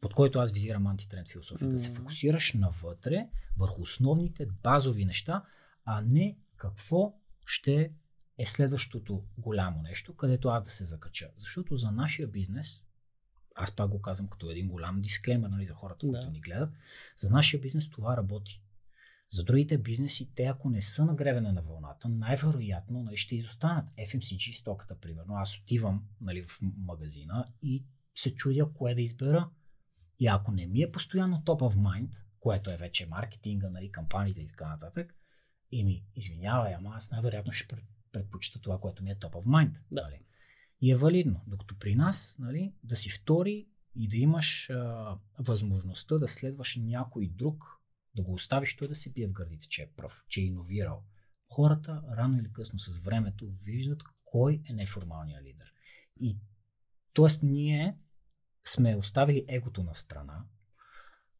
под 0.00 0.14
който 0.14 0.38
аз 0.38 0.52
визирам 0.52 0.86
антитренд 0.86 1.28
философия. 1.28 1.68
Да 1.68 1.78
се 1.78 1.90
фокусираш 1.92 2.52
навътре, 2.52 3.28
върху 3.56 3.82
основните 3.82 4.46
базови 4.46 5.04
неща, 5.04 5.44
а 5.84 6.02
не 6.02 6.38
какво 6.56 7.14
ще 7.46 7.90
е 8.38 8.46
следващото 8.46 9.22
голямо 9.38 9.82
нещо, 9.82 10.16
където 10.16 10.48
аз 10.48 10.62
да 10.62 10.70
се 10.70 10.84
закача. 10.84 11.30
Защото 11.38 11.76
за 11.76 11.90
нашия 11.90 12.28
бизнес, 12.28 12.84
аз 13.54 13.76
пак 13.76 13.90
го 13.90 14.02
казвам 14.02 14.28
като 14.28 14.50
един 14.50 14.68
голям 14.68 15.00
дисклеймер 15.00 15.48
нали, 15.48 15.66
за 15.66 15.74
хората, 15.74 16.06
Да. 16.06 16.12
които 16.12 16.30
ни 16.30 16.40
гледат, 16.40 16.70
за 17.16 17.30
нашия 17.30 17.60
бизнес 17.60 17.90
това 17.90 18.16
работи. 18.16 18.62
За 19.30 19.44
другите 19.44 19.78
бизнеси, 19.78 20.30
те 20.34 20.44
ако 20.44 20.70
не 20.70 20.80
са 20.80 21.04
на 21.04 21.14
гребена 21.14 21.52
на 21.52 21.62
вълната, 21.62 22.08
най-вероятно 22.08 23.02
нали, 23.02 23.16
ще 23.16 23.36
изостанат. 23.36 23.84
FMCG 23.98 24.60
стоката, 24.60 25.00
примерно. 25.00 25.34
Аз 25.34 25.58
отивам 25.58 26.04
нали, 26.20 26.42
в 26.42 26.60
магазина 26.62 27.52
и 27.62 27.84
се 28.14 28.34
чудя 28.34 28.72
кое 28.74 28.94
да 28.94 29.00
избера. 29.00 29.50
И 30.18 30.26
ако 30.26 30.52
не 30.52 30.66
ми 30.66 30.82
е 30.82 30.92
постоянно 30.92 31.42
top 31.46 31.74
of 31.74 31.76
mind, 31.76 32.12
което 32.40 32.70
е 32.70 32.76
вече 32.76 33.06
маркетинга, 33.06 33.70
нали, 33.70 33.92
кампаниите 33.92 34.40
и 34.40 34.46
така 34.46 34.68
нататък, 34.68 35.14
и 35.70 35.84
ми 35.84 36.04
извинявай, 36.16 36.74
ама 36.74 36.92
аз 36.94 37.10
най-вероятно 37.10 37.52
ще 37.52 37.68
пред- 37.68 37.84
предпочита 38.12 38.60
това, 38.60 38.80
което 38.80 39.02
ми 39.02 39.10
е 39.10 39.16
top 39.16 39.32
of 39.32 39.44
mind. 39.44 39.72
Да. 39.90 40.02
Нали? 40.02 40.20
И 40.80 40.90
е 40.90 40.96
валидно. 40.96 41.40
Докато 41.46 41.78
при 41.78 41.94
нас, 41.94 42.36
нали, 42.38 42.74
да 42.82 42.96
си 42.96 43.10
втори 43.10 43.68
и 43.94 44.08
да 44.08 44.16
имаш 44.16 44.70
а, 44.70 45.18
възможността 45.38 46.18
да 46.18 46.28
следваш 46.28 46.76
някой 46.76 47.28
друг, 47.28 47.64
да 48.16 48.22
го 48.22 48.32
оставиш 48.32 48.76
той 48.76 48.88
да 48.88 48.94
се 48.94 49.12
бие 49.12 49.26
в 49.26 49.32
гърдите, 49.32 49.68
че 49.68 49.82
е 49.82 49.90
пръв, 49.96 50.24
че 50.28 50.40
е 50.40 50.44
иновирал. 50.44 51.04
Хората 51.48 52.02
рано 52.16 52.38
или 52.38 52.52
късно 52.52 52.78
с 52.78 52.98
времето 52.98 53.50
виждат 53.62 54.02
кой 54.24 54.62
е 54.68 54.72
неформалният 54.72 55.44
лидер. 55.44 55.72
И 56.20 56.38
Тоест, 57.16 57.42
ние 57.42 57.98
сме 58.68 58.96
оставили 58.96 59.44
егото 59.48 59.82
на 59.82 59.94
страна. 59.94 60.44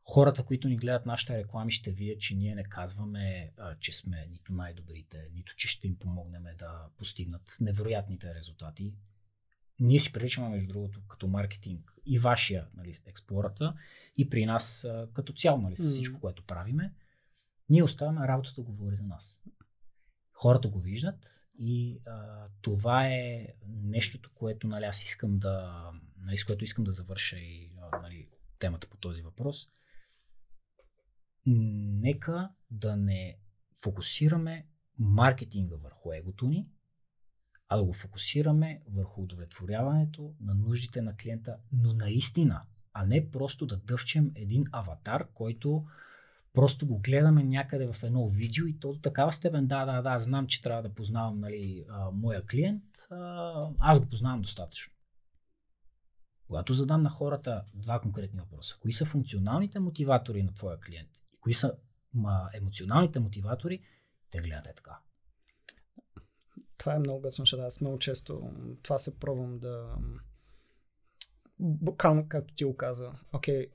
Хората, 0.02 0.44
които 0.44 0.68
ни 0.68 0.76
гледат 0.76 1.06
нашите 1.06 1.38
реклами, 1.38 1.70
ще 1.72 1.92
видят, 1.92 2.20
че 2.20 2.34
ние 2.36 2.54
не 2.54 2.64
казваме, 2.64 3.52
а, 3.58 3.76
че 3.78 3.92
сме 3.92 4.26
нито 4.30 4.52
най-добрите, 4.52 5.28
нито 5.34 5.56
че 5.56 5.68
ще 5.68 5.86
им 5.86 5.98
помогнем 5.98 6.44
да 6.58 6.88
постигнат 6.98 7.56
невероятните 7.60 8.34
резултати. 8.34 8.94
Ние 9.80 9.98
си 9.98 10.12
приличаме, 10.12 10.48
между 10.48 10.72
другото, 10.72 11.00
като 11.08 11.28
маркетинг 11.28 11.92
и 12.06 12.18
вашия 12.18 12.68
нали, 12.74 12.94
експлората, 13.06 13.74
и 14.16 14.28
при 14.30 14.46
нас 14.46 14.84
а, 14.84 15.08
като 15.12 15.32
цяло, 15.32 15.58
нали, 15.60 15.76
с 15.76 15.90
всичко, 15.90 16.20
което 16.20 16.44
правиме. 16.44 16.94
Ние 17.68 17.82
оставяме 17.82 18.28
работата 18.28 18.62
да 18.62 18.70
говори 18.70 18.96
за 18.96 19.04
нас. 19.04 19.44
Хората 20.32 20.68
го 20.68 20.80
виждат 20.80 21.45
и 21.58 22.00
а, 22.06 22.46
това 22.62 23.08
е 23.08 23.46
нещото, 23.66 24.30
което 24.34 24.68
нали, 24.68 24.84
аз 24.84 25.04
искам 25.04 25.38
да, 25.38 25.90
нали, 26.18 26.36
с 26.36 26.44
което 26.44 26.64
искам 26.64 26.84
да 26.84 26.92
завърша 26.92 27.38
и 27.38 27.72
нали, 28.02 28.28
темата 28.58 28.88
по 28.90 28.96
този 28.96 29.22
въпрос. 29.22 29.68
Нека 31.46 32.50
да 32.70 32.96
не 32.96 33.38
фокусираме 33.82 34.66
маркетинга 34.98 35.76
върху 35.76 36.12
егото 36.12 36.46
ни, 36.46 36.68
а 37.68 37.76
да 37.76 37.84
го 37.84 37.92
фокусираме 37.92 38.82
върху 38.86 39.22
удовлетворяването 39.22 40.34
на 40.40 40.54
нуждите 40.54 41.02
на 41.02 41.16
клиента, 41.16 41.56
но 41.72 41.92
наистина, 41.92 42.62
а 42.92 43.06
не 43.06 43.30
просто 43.30 43.66
да 43.66 43.76
дъвчем 43.76 44.32
един 44.34 44.64
аватар, 44.72 45.28
който 45.34 45.84
просто 46.56 46.86
го 46.86 46.98
гледаме 46.98 47.44
някъде 47.44 47.92
в 47.92 48.02
едно 48.02 48.28
видео 48.28 48.66
и 48.66 48.78
то 48.80 48.92
до 48.92 48.98
такава 48.98 49.32
степен, 49.32 49.66
да, 49.66 49.84
да, 49.84 50.02
да, 50.02 50.18
знам, 50.18 50.46
че 50.46 50.62
трябва 50.62 50.82
да 50.82 50.94
познавам 50.94 51.40
нали, 51.40 51.84
а, 51.88 52.10
моя 52.10 52.46
клиент, 52.46 52.84
а, 53.10 53.70
аз 53.78 54.00
го 54.00 54.06
познавам 54.06 54.42
достатъчно. 54.42 54.94
Когато 56.46 56.72
задам 56.72 57.02
на 57.02 57.10
хората 57.10 57.64
два 57.74 58.00
конкретни 58.00 58.40
въпроса, 58.40 58.76
кои 58.80 58.92
са 58.92 59.04
функционалните 59.04 59.78
мотиватори 59.78 60.42
на 60.42 60.54
твоя 60.54 60.80
клиент 60.80 61.10
и 61.34 61.38
кои 61.40 61.54
са 61.54 61.74
ма, 62.14 62.50
емоционалните 62.54 63.20
мотиватори, 63.20 63.82
те 64.30 64.38
гледат 64.38 64.66
е 64.66 64.74
така. 64.74 64.98
Това 66.78 66.94
е 66.94 66.98
много 66.98 67.20
гъсно, 67.20 67.42
защото 67.42 67.62
аз 67.62 67.80
много 67.80 67.98
често 67.98 68.50
това 68.82 68.98
се 68.98 69.18
пробвам 69.18 69.58
да 69.58 69.96
буквално, 71.58 72.28
както 72.28 72.54
ти 72.54 72.64
го 72.64 72.76
каза, 72.76 73.12
окей, 73.32 73.66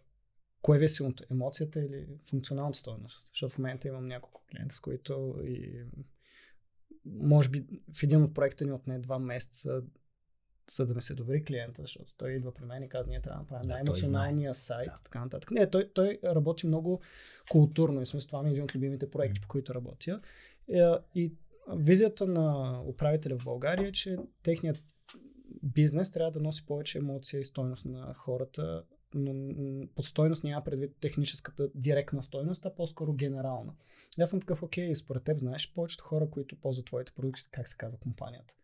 кое 0.62 0.80
ви 0.80 0.86
е 0.86 0.89
силното? 0.89 1.24
Емоцията 1.32 1.80
или 1.80 2.08
функционалната 2.30 2.78
стоеност? 2.78 3.30
Защото 3.30 3.54
в 3.54 3.58
момента 3.58 3.88
имам 3.88 4.08
няколко 4.08 4.43
клиента, 4.52 4.76
с 4.76 4.80
които 4.80 5.36
и 5.43 5.84
може 7.06 7.50
би 7.50 7.65
в 8.00 8.04
един 8.04 8.24
от 8.24 8.34
проекта 8.34 8.65
ни 8.65 8.71
отне 8.71 9.00
два 9.00 9.19
месеца 9.19 9.82
за 10.71 10.86
да 10.86 10.93
ми 10.93 11.02
се 11.02 11.13
довери 11.13 11.43
клиента, 11.43 11.82
защото 11.82 12.13
той 12.17 12.32
идва 12.32 12.54
при 12.54 12.65
мен 12.65 12.84
и 12.84 12.89
казва, 12.89 13.10
ние 13.10 13.21
трябва 13.21 13.38
да 13.38 13.41
направим 13.41 13.62
да, 13.63 13.69
най-емоционалния 13.69 14.54
сайт, 14.54 14.88
да. 14.88 15.02
така 15.04 15.19
нататък. 15.19 15.52
Не, 15.52 15.69
той, 15.69 15.91
той 15.93 16.19
работи 16.24 16.67
много 16.67 17.02
културно 17.50 18.02
и 18.02 18.06
смисъл 18.06 18.28
това 18.28 18.43
ми 18.43 18.50
е 18.50 18.52
един 18.52 18.63
от 18.63 18.76
любимите 18.76 19.10
проекти, 19.10 19.39
mm. 19.39 19.43
по 19.43 19.47
които 19.47 19.74
работя. 19.74 20.21
И, 20.67 20.80
е, 20.80 20.97
и 21.15 21.34
визията 21.76 22.28
на 22.28 22.80
управителя 22.86 23.38
в 23.38 23.43
България 23.43 23.88
е, 23.88 23.91
че 23.91 24.17
техният 24.43 24.84
бизнес 25.63 26.12
трябва 26.12 26.32
да 26.32 26.39
носи 26.39 26.65
повече 26.65 26.97
емоция 26.97 27.41
и 27.41 27.45
стойност 27.45 27.86
на 27.86 28.13
хората, 28.13 28.84
но 29.15 29.88
под 29.95 30.06
стойност 30.06 30.43
няма 30.43 30.63
предвид 30.63 30.95
техническата 31.00 31.69
директна 31.76 32.24
стойност, 32.24 32.65
а 32.65 32.76
по-скоро 32.76 33.13
генерална. 33.13 33.74
Аз 34.19 34.30
съм 34.30 34.39
такъв, 34.39 34.63
окей, 34.63 34.95
според 34.95 35.24
теб 35.24 35.39
знаеш 35.39 35.74
повечето 35.74 36.04
хора, 36.04 36.30
които 36.30 36.60
ползват 36.60 36.86
твоите 36.86 37.12
продукти, 37.12 37.47
как 37.52 37.67
се 37.67 37.78
казва 37.78 37.97
компанията. 37.97 38.56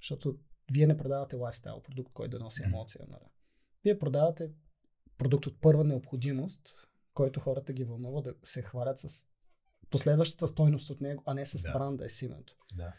Защото 0.00 0.38
вие 0.72 0.86
не 0.86 0.96
продавате 0.96 1.36
лайфстайл 1.36 1.80
продукт, 1.80 2.12
който 2.12 2.38
да 2.38 2.44
носи 2.44 2.62
емоция. 2.62 3.06
Нали? 3.08 3.30
Вие 3.84 3.98
продавате 3.98 4.50
продукт 5.18 5.46
от 5.46 5.60
първа 5.60 5.84
необходимост, 5.84 6.88
който 7.14 7.40
хората 7.40 7.72
ги 7.72 7.84
вълнува 7.84 8.20
да 8.20 8.34
се 8.42 8.62
хвалят 8.62 8.98
с 8.98 9.26
последващата 9.90 10.48
стойност 10.48 10.90
от 10.90 11.00
него, 11.00 11.22
а 11.26 11.34
не 11.34 11.46
с 11.46 11.62
да. 11.62 11.72
бранда 11.72 12.04
и 12.04 12.08
с 12.08 12.22
името. 12.22 12.56
Да. 12.76 12.94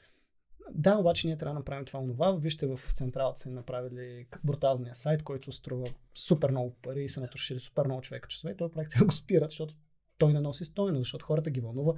Да, 0.71 0.97
обаче 0.97 1.27
ние 1.27 1.37
трябва 1.37 1.53
да 1.53 1.59
направим 1.59 1.85
това 1.85 1.99
онова. 1.99 2.31
Вижте 2.31 2.67
в 2.67 2.79
централата 2.95 3.39
са 3.39 3.49
направили 3.49 4.27
бруталния 4.43 4.95
сайт, 4.95 5.23
който 5.23 5.51
струва 5.51 5.85
супер 6.13 6.51
много 6.51 6.75
пари 6.81 7.03
и 7.03 7.09
са 7.09 7.21
натрошили 7.21 7.59
супер 7.59 7.85
много 7.85 8.01
човека 8.01 8.27
часове. 8.27 8.53
И 8.53 8.57
този 8.57 8.71
проект 8.71 8.91
го 9.05 9.11
спират, 9.11 9.51
защото 9.51 9.75
той 10.17 10.33
не 10.33 10.41
носи 10.41 10.65
стойност, 10.65 11.01
защото 11.01 11.25
хората 11.25 11.49
ги 11.49 11.59
вълнува. 11.59 11.93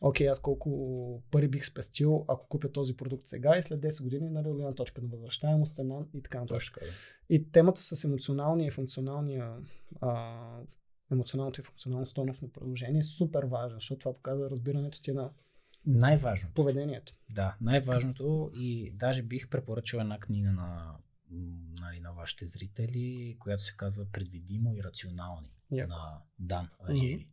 Окей, 0.00 0.28
аз 0.28 0.40
колко 0.40 1.22
пари 1.30 1.48
бих 1.48 1.66
спестил, 1.66 2.24
ако 2.28 2.48
купя 2.48 2.72
този 2.72 2.96
продукт 2.96 3.26
сега 3.26 3.56
и 3.56 3.62
след 3.62 3.80
10 3.80 4.02
години, 4.02 4.30
нали, 4.30 4.48
на 4.48 4.74
точка 4.74 5.02
на 5.02 5.08
възвръщаемост, 5.08 5.74
цена 5.74 6.06
и 6.14 6.22
така 6.22 6.40
нататък. 6.40 6.78
И 7.28 7.50
темата 7.50 7.80
с 7.80 8.04
емоционалния 8.04 8.66
и 8.66 8.70
функционалния 8.70 9.56
а, 10.00 10.36
емоционалното 11.12 11.60
и 11.60 11.64
функционално 11.64 12.06
стойностно 12.06 12.52
предложение 12.52 12.98
е 12.98 13.02
супер 13.02 13.42
важно, 13.44 13.76
защото 13.76 13.98
това 13.98 14.14
показва 14.14 14.50
разбирането 14.50 15.02
ти 15.02 15.12
на 15.12 15.30
най-важното. 15.86 16.54
Поведението. 16.54 17.14
Да, 17.30 17.56
най-важното 17.60 18.50
и 18.54 18.92
даже 18.94 19.22
бих 19.22 19.48
препоръчал 19.48 20.00
една 20.00 20.18
книга 20.18 20.52
на, 20.52 20.96
нали, 21.80 22.00
на 22.00 22.12
вашите 22.12 22.46
зрители, 22.46 23.36
която 23.38 23.62
се 23.62 23.76
казва 23.76 24.06
Предвидимо 24.12 24.74
и 24.74 24.82
рационални 24.82 25.52
Яко. 25.70 25.88
на 25.88 26.22
Дан 26.38 26.68
Ариели. 26.88 27.28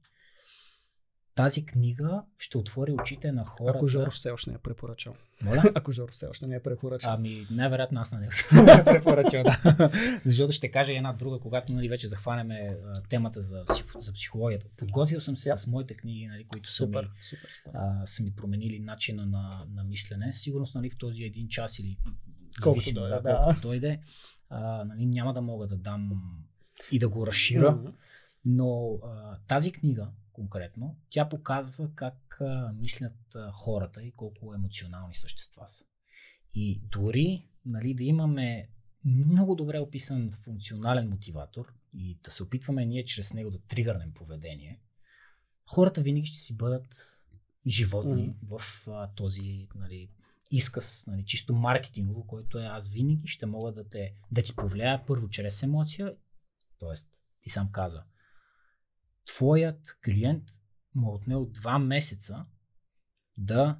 Тази 1.38 1.65
книга 1.65 2.23
ще 2.38 2.58
отвори 2.58 2.91
очите 2.91 3.32
на 3.32 3.45
хората. 3.45 3.78
Ако 3.78 3.88
Жоров 3.88 4.13
все 4.13 4.30
още 4.30 4.50
не 4.50 4.56
е 4.56 4.60
препоръчал. 4.60 5.15
Моля? 5.41 5.63
Ако 5.76 5.91
Жоров 5.91 6.12
все 6.13 6.28
още 6.28 6.47
не 6.47 6.56
е 6.56 6.60
препоръчал. 6.63 7.13
Ами, 7.13 7.47
най-вероятно 7.52 8.00
аз 8.00 8.12
на 8.12 8.19
него 8.19 8.32
съм 8.34 8.67
е 8.67 8.84
препоръчал, 8.86 9.43
да. 9.43 9.91
Защото 10.26 10.52
ще 10.52 10.71
кажа 10.71 10.93
една 10.93 11.13
друга, 11.13 11.39
когато 11.39 11.73
нали, 11.73 11.89
вече 11.89 12.08
захванеме 12.08 12.78
темата 13.10 13.41
за, 13.41 13.63
за 14.00 14.13
психологията. 14.13 14.65
Подготвил 14.78 15.21
съм 15.21 15.38
се 15.38 15.50
yeah. 15.50 15.56
с 15.56 15.67
моите 15.67 15.93
книги, 15.93 16.28
нали, 16.28 16.43
които 16.47 16.69
са, 16.69 16.76
супер, 16.76 17.04
ми, 17.04 17.10
супер. 17.21 17.50
А, 17.73 18.06
са 18.06 18.23
ми 18.23 18.36
променили 18.36 18.80
начина 18.80 19.26
на, 19.26 19.65
на 19.73 19.84
мислене. 19.84 20.34
Сигурно 20.34 20.65
нали, 20.76 20.89
в 20.89 20.97
този 20.97 21.23
един 21.23 21.47
час 21.47 21.80
или 21.80 21.97
колкото 22.63 22.93
дойде, 22.93 23.15
да, 23.15 23.21
да. 23.21 23.39
колкото 23.43 23.62
дойде 23.62 24.00
а, 24.50 24.86
нали, 24.86 25.06
няма 25.06 25.34
да 25.34 25.41
мога 25.41 25.67
да 25.67 25.78
дам 25.78 26.12
и 26.91 27.00
да 27.00 27.10
го 27.10 27.28
разширя. 27.28 27.71
Mm-hmm. 27.71 27.93
Но 28.45 29.00
а, 29.04 29.38
тази 29.47 29.71
книга, 29.71 30.10
конкретно, 30.38 30.97
тя 31.10 31.30
показва 31.30 31.89
как 31.95 32.38
а, 32.41 32.73
мислят 32.80 33.36
а, 33.36 33.52
хората 33.52 34.04
и 34.04 34.12
колко 34.12 34.54
емоционални 34.54 35.13
същества 35.13 35.67
са. 35.67 35.84
И 36.54 36.82
дори 36.91 37.47
нали, 37.65 37.93
да 37.93 38.04
имаме 38.04 38.69
много 39.06 39.56
добре 39.56 39.80
описан 39.80 40.32
функционален 40.32 41.10
мотиватор 41.10 41.73
и 41.93 42.19
да 42.23 42.32
се 42.32 42.43
опитваме 42.43 42.86
ние 42.86 43.06
чрез 43.06 43.34
него 43.34 43.50
да 43.50 43.60
тригърнем 43.60 44.13
поведение, 44.13 44.82
хората 45.65 46.02
винаги 46.02 46.26
ще 46.26 46.38
си 46.38 46.58
бъдат 46.58 47.21
животни 47.67 48.30
mm-hmm. 48.30 48.60
в 48.60 48.88
а, 48.88 49.13
този 49.15 49.67
нали, 49.76 50.10
изказ, 50.52 51.04
нали, 51.08 51.26
чисто 51.26 51.56
маркетингово, 51.56 52.28
който 52.28 52.60
е 52.60 52.65
аз 52.65 52.89
винаги 52.89 53.28
ще 53.28 53.45
мога 53.45 53.71
да, 53.71 53.89
те, 53.89 54.13
да 54.32 54.41
ти 54.41 54.56
повлияя 54.56 55.06
първо 55.06 55.30
чрез 55.30 55.63
емоция, 55.63 56.15
т.е. 56.80 56.93
ти 57.41 57.50
сам 57.50 57.71
каза, 57.71 58.04
твоят 59.28 60.00
клиент 60.06 60.44
му 60.96 61.12
е 61.12 61.16
отнел 61.16 61.46
два 61.46 61.80
месеца 61.80 62.46
да 63.38 63.80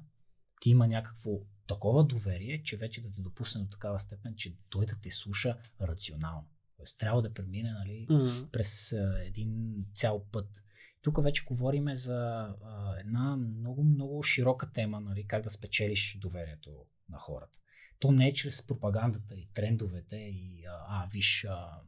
ти 0.60 0.70
има 0.70 0.88
някакво 0.88 1.30
такова 1.66 2.04
доверие, 2.04 2.62
че 2.62 2.76
вече 2.76 3.00
да 3.00 3.10
те 3.10 3.20
допусне 3.20 3.60
до 3.60 3.68
такава 3.68 3.98
степен, 3.98 4.34
че 4.36 4.56
той 4.68 4.86
да 4.86 5.00
те 5.00 5.10
слуша 5.10 5.58
рационално. 5.80 6.48
Тоест 6.76 6.98
трябва 6.98 7.22
да 7.22 7.34
премине 7.34 7.72
нали, 7.72 8.06
mm-hmm. 8.10 8.50
през 8.50 8.92
а, 8.92 9.22
един 9.24 9.84
цял 9.94 10.24
път. 10.32 10.64
Тук 11.02 11.22
вече 11.22 11.44
говорим 11.44 11.94
за 11.94 12.16
а, 12.64 12.96
една 13.00 13.36
много, 13.36 13.84
много 13.84 14.22
широка 14.22 14.72
тема, 14.72 15.00
нали, 15.00 15.26
как 15.26 15.42
да 15.42 15.50
спечелиш 15.50 16.18
доверието 16.20 16.84
на 17.08 17.18
хората. 17.18 17.58
То 17.98 18.12
не 18.12 18.28
е 18.28 18.32
чрез 18.32 18.66
пропагандата 18.66 19.34
и 19.34 19.48
трендовете 19.54 20.16
и 20.16 20.64
а, 20.64 20.84
а 20.88 21.08
виж 21.12 21.44
а, 21.44 21.80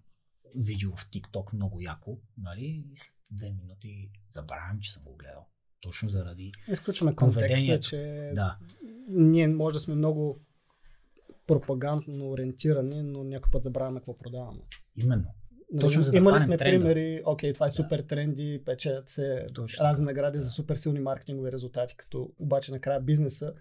видео 0.56 0.96
в 0.96 1.10
TikTok 1.10 1.54
много 1.54 1.80
яко, 1.80 2.18
нали, 2.36 2.84
и 2.92 2.96
след 2.96 3.19
две 3.30 3.50
минути 3.50 4.10
забравям, 4.28 4.80
че 4.80 4.92
съм 4.92 5.02
го 5.04 5.16
гледал. 5.16 5.46
Точно 5.80 6.08
заради 6.08 6.52
Изключваме 6.72 7.14
контекста, 7.14 7.80
че 7.80 8.30
да. 8.34 8.58
ние 9.08 9.48
може 9.48 9.72
да 9.72 9.80
сме 9.80 9.94
много 9.94 10.40
пропагандно 11.46 12.30
ориентирани, 12.30 13.02
но 13.02 13.24
някой 13.24 13.50
път 13.50 13.62
забравяме 13.62 14.00
какво 14.00 14.18
продаваме. 14.18 14.60
Именно. 14.96 15.26
Нали, 15.72 15.80
Точно 15.80 16.02
за 16.02 16.10
да 16.10 16.16
Имали 16.16 16.40
сме 16.40 16.56
тренда. 16.56 16.84
примери, 16.84 17.22
окей, 17.26 17.52
това 17.52 17.66
е 17.66 17.70
супер 17.70 17.98
да. 17.98 18.06
тренди, 18.06 18.62
печат 18.66 19.08
се 19.08 19.46
Точно. 19.54 19.84
разни 19.84 20.04
награди 20.04 20.38
да. 20.38 20.44
за 20.44 20.50
супер 20.50 20.74
силни 20.74 21.00
маркетингови 21.00 21.52
резултати, 21.52 21.96
като 21.96 22.32
обаче 22.38 22.72
накрая 22.72 23.00
бизнеса 23.00 23.54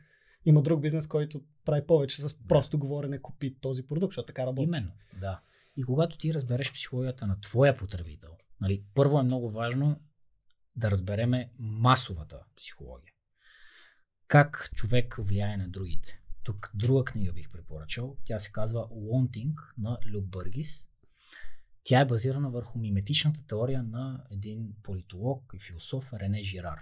има 0.45 0.61
друг 0.61 0.81
бизнес, 0.81 1.07
който 1.07 1.41
прави 1.65 1.87
повече 1.87 2.21
с 2.21 2.39
просто 2.47 2.77
да. 2.77 2.81
говорене 2.81 3.21
купи 3.21 3.57
този 3.61 3.87
продукт, 3.87 4.11
защото 4.11 4.25
така 4.25 4.45
работи. 4.45 4.63
Именно, 4.63 4.91
да. 5.21 5.41
И 5.77 5.83
когато 5.83 6.17
ти 6.17 6.33
разбереш 6.33 6.73
психологията 6.73 7.27
на 7.27 7.39
твоя 7.41 7.77
потребител, 7.77 8.29
нали, 8.61 8.85
първо 8.93 9.19
е 9.19 9.23
много 9.23 9.49
важно 9.49 10.01
да 10.75 10.91
разбереме 10.91 11.51
масовата 11.59 12.43
психология. 12.55 13.13
Как 14.27 14.69
човек 14.75 15.15
влияе 15.19 15.57
на 15.57 15.69
другите. 15.69 16.21
тук 16.43 16.71
друга 16.73 17.05
книга 17.05 17.33
бих 17.33 17.49
препоръчал. 17.51 18.17
Тя 18.23 18.39
се 18.39 18.51
казва 18.51 18.79
Wanting 18.79 19.55
на 19.77 19.99
Люк 20.13 20.25
Бъргис. 20.25 20.87
Тя 21.83 21.99
е 21.99 22.05
базирана 22.05 22.49
върху 22.49 22.79
миметичната 22.79 23.45
теория 23.47 23.83
на 23.83 24.25
един 24.31 24.73
политолог 24.83 25.51
и 25.55 25.59
философ 25.59 26.13
Рене 26.13 26.43
Жирар. 26.43 26.79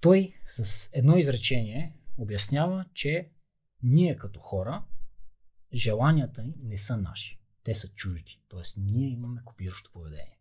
Той 0.00 0.34
с 0.46 0.90
едно 0.92 1.16
изречение 1.16 1.96
обяснява, 2.16 2.84
че 2.94 3.30
ние 3.82 4.16
като 4.16 4.40
хора, 4.40 4.84
желанията 5.74 6.42
ни 6.42 6.54
не 6.62 6.76
са 6.76 6.96
наши. 6.96 7.41
Те 7.64 7.74
са 7.74 7.88
чужди. 7.88 8.40
Тоест, 8.48 8.76
ние 8.80 9.08
имаме 9.08 9.40
копиращо 9.44 9.90
поведение. 9.92 10.38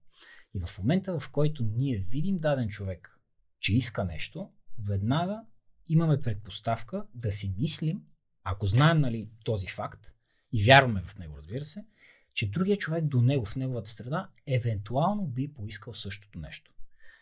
И 0.54 0.60
в 0.60 0.78
момента, 0.80 1.20
в 1.20 1.30
който 1.32 1.64
ние 1.64 1.98
видим 1.98 2.40
даден 2.40 2.70
човек, 2.70 3.20
че 3.60 3.76
иска 3.76 4.04
нещо, 4.04 4.52
веднага 4.80 5.42
имаме 5.88 6.20
предпоставка 6.20 7.06
да 7.16 7.32
си 7.32 7.56
мислим, 7.58 8.02
ако 8.44 8.68
знаем 8.68 9.00
нали, 9.00 9.30
този 9.44 9.68
факт 9.68 10.12
и 10.52 10.64
вярваме 10.64 11.02
в 11.02 11.18
него, 11.18 11.38
разбира 11.38 11.64
се, 11.64 11.86
че 12.34 12.52
другия 12.52 12.78
човек 12.78 13.06
до 13.06 13.22
него, 13.22 13.46
в 13.46 13.56
неговата 13.56 13.90
среда, 13.90 14.30
евентуално 14.48 15.28
би 15.28 15.54
поискал 15.54 15.94
същото 15.94 16.40
нещо. 16.40 16.72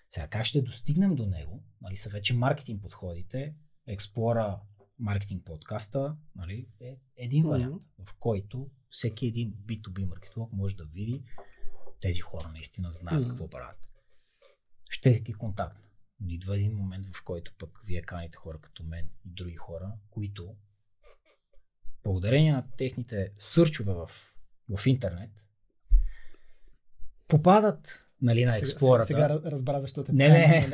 Сега 0.09 0.27
как 0.27 0.45
ще 0.45 0.61
достигнем 0.61 1.15
до 1.15 1.25
него? 1.25 1.63
Нали, 1.81 1.97
са 1.97 2.09
вече 2.09 2.33
маркетинг 2.33 2.81
подходите, 2.81 3.55
експлора 3.87 4.59
маркетинг 4.99 5.45
подкаста 5.45 6.15
нали, 6.35 6.67
е 6.81 6.97
един 7.15 7.47
вариант, 7.47 7.83
mm-hmm. 7.83 8.05
в 8.05 8.13
който 8.19 8.69
всеки 8.89 9.27
един 9.27 9.53
B2B 9.53 10.05
маркетолог 10.05 10.53
може 10.53 10.75
да 10.75 10.85
види 10.85 11.23
тези 12.01 12.19
хора 12.19 12.49
наистина 12.53 12.91
знаят 12.91 13.23
mm-hmm. 13.23 13.29
какво 13.29 13.49
правят. 13.49 13.89
Ще 14.89 15.19
ги 15.19 15.33
контактна. 15.33 15.81
Но 16.21 16.29
идва 16.29 16.55
един 16.55 16.73
момент, 16.73 17.05
в 17.15 17.23
който 17.23 17.53
пък 17.57 17.79
вие 17.85 18.01
каните 18.01 18.37
хора 18.37 18.59
като 18.61 18.83
мен 18.83 19.09
и 19.25 19.29
други 19.29 19.55
хора, 19.55 19.93
които 20.09 20.55
благодарение 22.03 22.53
на 22.53 22.65
техните 22.77 23.31
сърчове 23.35 23.93
в, 23.93 24.11
в 24.77 24.87
интернет 24.87 25.31
попадат 27.27 28.07
нали, 28.21 28.45
на 28.45 28.57
експлората. 28.57 29.07
Сега, 29.07 29.27
сега 29.27 29.51
разбра 29.51 29.79
защо 29.79 30.03
те 30.03 30.13
Не, 30.13 30.29
не, 30.29 30.67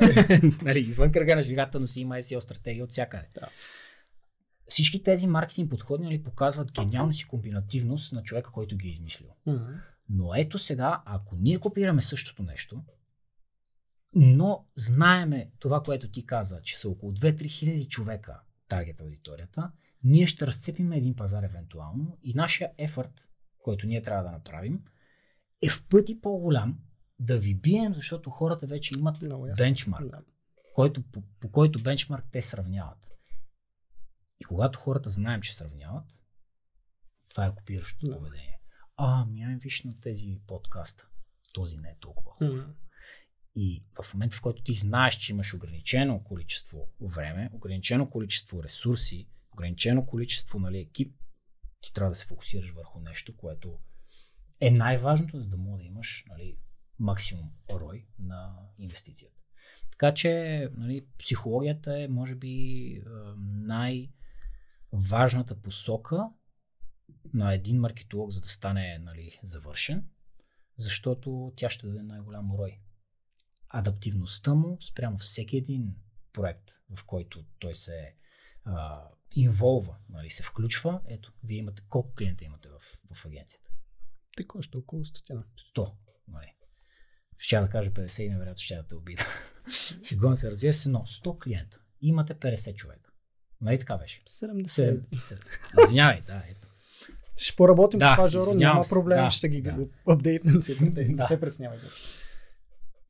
нали, 0.62 0.80
извън 0.80 1.12
кръга 1.12 1.36
на 1.36 1.70
но 1.74 1.86
си 1.86 2.00
има 2.00 2.14
SEO 2.14 2.38
стратегия 2.38 2.84
от 2.84 2.90
всякъде. 2.90 3.28
Да. 3.34 3.48
Всички 4.68 5.02
тези 5.02 5.26
маркетинг 5.26 5.70
подходи 5.70 6.04
нали, 6.04 6.22
показват 6.22 6.72
гениалност 6.72 7.20
и 7.20 7.26
комбинативност 7.26 8.12
на 8.12 8.22
човека, 8.22 8.52
който 8.52 8.76
ги 8.76 8.88
е 8.88 8.90
измислил. 8.90 9.30
Mm-hmm. 9.46 9.80
Но 10.08 10.34
ето 10.34 10.58
сега, 10.58 11.02
ако 11.04 11.36
ние 11.36 11.58
копираме 11.58 12.02
същото 12.02 12.42
нещо, 12.42 12.82
но 14.14 14.66
знаеме 14.76 15.50
това, 15.58 15.82
което 15.82 16.10
ти 16.10 16.26
каза, 16.26 16.60
че 16.62 16.78
са 16.78 16.88
около 16.88 17.12
2-3 17.12 17.48
хиляди 17.50 17.84
човека 17.84 18.40
таргет 18.68 19.00
аудиторията, 19.00 19.72
ние 20.04 20.26
ще 20.26 20.46
разцепим 20.46 20.92
един 20.92 21.16
пазар 21.16 21.42
евентуално 21.42 22.18
и 22.22 22.34
нашия 22.34 22.70
ефорт, 22.78 23.28
който 23.58 23.86
ние 23.86 24.02
трябва 24.02 24.24
да 24.24 24.32
направим, 24.32 24.82
е 25.62 25.68
в 25.68 25.86
пъти 25.88 26.20
по-голям 26.20 26.78
да 27.18 27.38
ви 27.38 27.54
бием, 27.54 27.94
защото 27.94 28.30
хората 28.30 28.66
вече 28.66 28.98
имат 28.98 29.16
бенчмарк, 29.56 30.16
който, 30.74 31.02
по, 31.02 31.22
по 31.40 31.50
който 31.50 31.82
бенчмарк 31.82 32.24
те 32.32 32.42
сравняват. 32.42 33.15
И 34.40 34.44
когато 34.44 34.78
хората 34.78 35.10
знаем, 35.10 35.40
че 35.40 35.54
сравняват, 35.54 36.22
това 37.28 37.46
е 37.46 37.54
копиращото 37.54 38.06
да. 38.06 38.18
поведение. 38.18 38.60
А, 38.96 39.24
ми 39.24 39.42
ами 39.42 39.56
виж 39.56 39.84
на 39.84 39.92
тези 40.00 40.40
подкаста. 40.46 41.08
Този 41.52 41.76
не 41.76 41.88
е 41.88 41.96
толкова 42.00 42.30
хубав. 42.30 42.66
Mm-hmm. 42.66 42.74
И 43.54 43.84
в 44.02 44.14
момента, 44.14 44.36
в 44.36 44.40
който 44.40 44.62
ти 44.62 44.72
знаеш, 44.72 45.14
че 45.14 45.32
имаш 45.32 45.54
ограничено 45.54 46.24
количество 46.24 46.88
време, 47.00 47.50
ограничено 47.52 48.10
количество 48.10 48.62
ресурси, 48.62 49.28
ограничено 49.52 50.06
количество 50.06 50.58
нали, 50.58 50.78
екип, 50.78 51.16
ти 51.80 51.92
трябва 51.92 52.10
да 52.10 52.14
се 52.14 52.26
фокусираш 52.26 52.70
върху 52.70 53.00
нещо, 53.00 53.36
което 53.36 53.78
е 54.60 54.70
най-важното, 54.70 55.40
за 55.40 55.48
да 55.48 55.56
може 55.56 55.82
да 55.82 55.88
имаш 55.88 56.24
нали, 56.28 56.58
максимум 56.98 57.50
рой 57.70 58.06
на 58.18 58.58
инвестицията. 58.78 59.40
Така 59.90 60.14
че 60.14 60.70
нали, 60.76 61.06
психологията 61.18 62.02
е, 62.02 62.08
може 62.08 62.34
би, 62.34 63.02
най-важната 64.96 65.60
посока 65.60 66.28
на 67.34 67.54
един 67.54 67.80
маркетолог, 67.80 68.30
за 68.30 68.40
да 68.40 68.48
стане 68.48 68.98
нали, 68.98 69.40
завършен, 69.42 70.08
защото 70.76 71.52
тя 71.56 71.70
ще 71.70 71.86
даде 71.86 72.02
най-голям 72.02 72.52
рой 72.52 72.80
адаптивността 73.68 74.54
му 74.54 74.78
спрямо 74.80 75.18
всеки 75.18 75.56
един 75.56 75.94
проект, 76.32 76.70
в 76.96 77.04
който 77.04 77.44
той 77.58 77.74
се 77.74 78.14
а, 78.64 79.08
инволва, 79.36 79.96
нали, 80.08 80.30
се 80.30 80.42
включва. 80.42 81.00
Ето, 81.08 81.32
вие 81.44 81.58
имате 81.58 81.82
колко 81.88 82.14
клиента 82.14 82.44
имате 82.44 82.68
в, 82.68 82.80
в 83.14 83.26
агенцията? 83.26 83.70
Те 84.36 84.46
кощо 84.46 84.78
около 84.78 85.04
100. 85.04 85.44
100. 85.76 85.92
Нали. 86.28 86.54
Ще 87.38 87.60
да 87.60 87.68
кажа 87.68 87.90
50 87.90 88.22
и 88.22 88.28
невероятно 88.28 88.62
ще 88.62 88.76
да 88.76 88.86
те 88.86 88.94
обида. 88.94 89.24
Шегувам 90.04 90.36
се, 90.36 90.50
разбира 90.50 90.72
се, 90.72 90.88
но 90.88 90.98
100 90.98 91.42
клиента. 91.42 91.80
Имате 92.00 92.34
50 92.34 92.74
човека. 92.74 93.05
Нали 93.60 93.78
така 93.78 93.96
беше? 93.96 94.22
70. 94.24 95.00
Извинявай, 95.84 96.20
да, 96.26 96.42
ето. 96.50 96.68
Ще 97.36 97.56
поработим 97.56 97.98
да, 97.98 98.14
това, 98.14 98.28
Жоро, 98.28 98.54
няма 98.54 98.82
проблем, 98.90 99.24
да, 99.24 99.30
ще 99.30 99.48
ги 99.48 99.62
да. 99.62 99.78
апдейтнем 100.08 100.62
цифрите, 100.62 101.04
да. 101.08 101.12
не 101.12 101.22
се 101.22 101.40
притеснявай. 101.40 101.78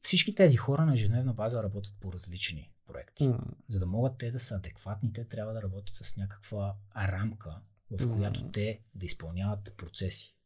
Всички 0.03 0.34
тези 0.34 0.57
хора 0.57 0.86
на 0.86 0.94
ежедневна 0.94 1.32
база 1.34 1.62
работят 1.62 1.94
по 2.01 2.12
различни 2.12 2.72
проекти. 2.86 3.24
Mm. 3.24 3.38
За 3.68 3.78
да 3.78 3.86
могат 3.86 4.18
те 4.18 4.30
да 4.30 4.40
са 4.40 4.55
адекватни, 4.55 5.12
те 5.12 5.24
трябва 5.24 5.53
да 5.53 5.62
работят 5.62 5.94
с 5.94 6.16
някаква 6.16 6.74
рамка, 6.97 7.61
в 7.90 8.14
която 8.16 8.40
mm. 8.40 8.53
те 8.53 8.80
да 8.94 9.07
изпълняват 9.07 9.74
процеси. 9.76 10.36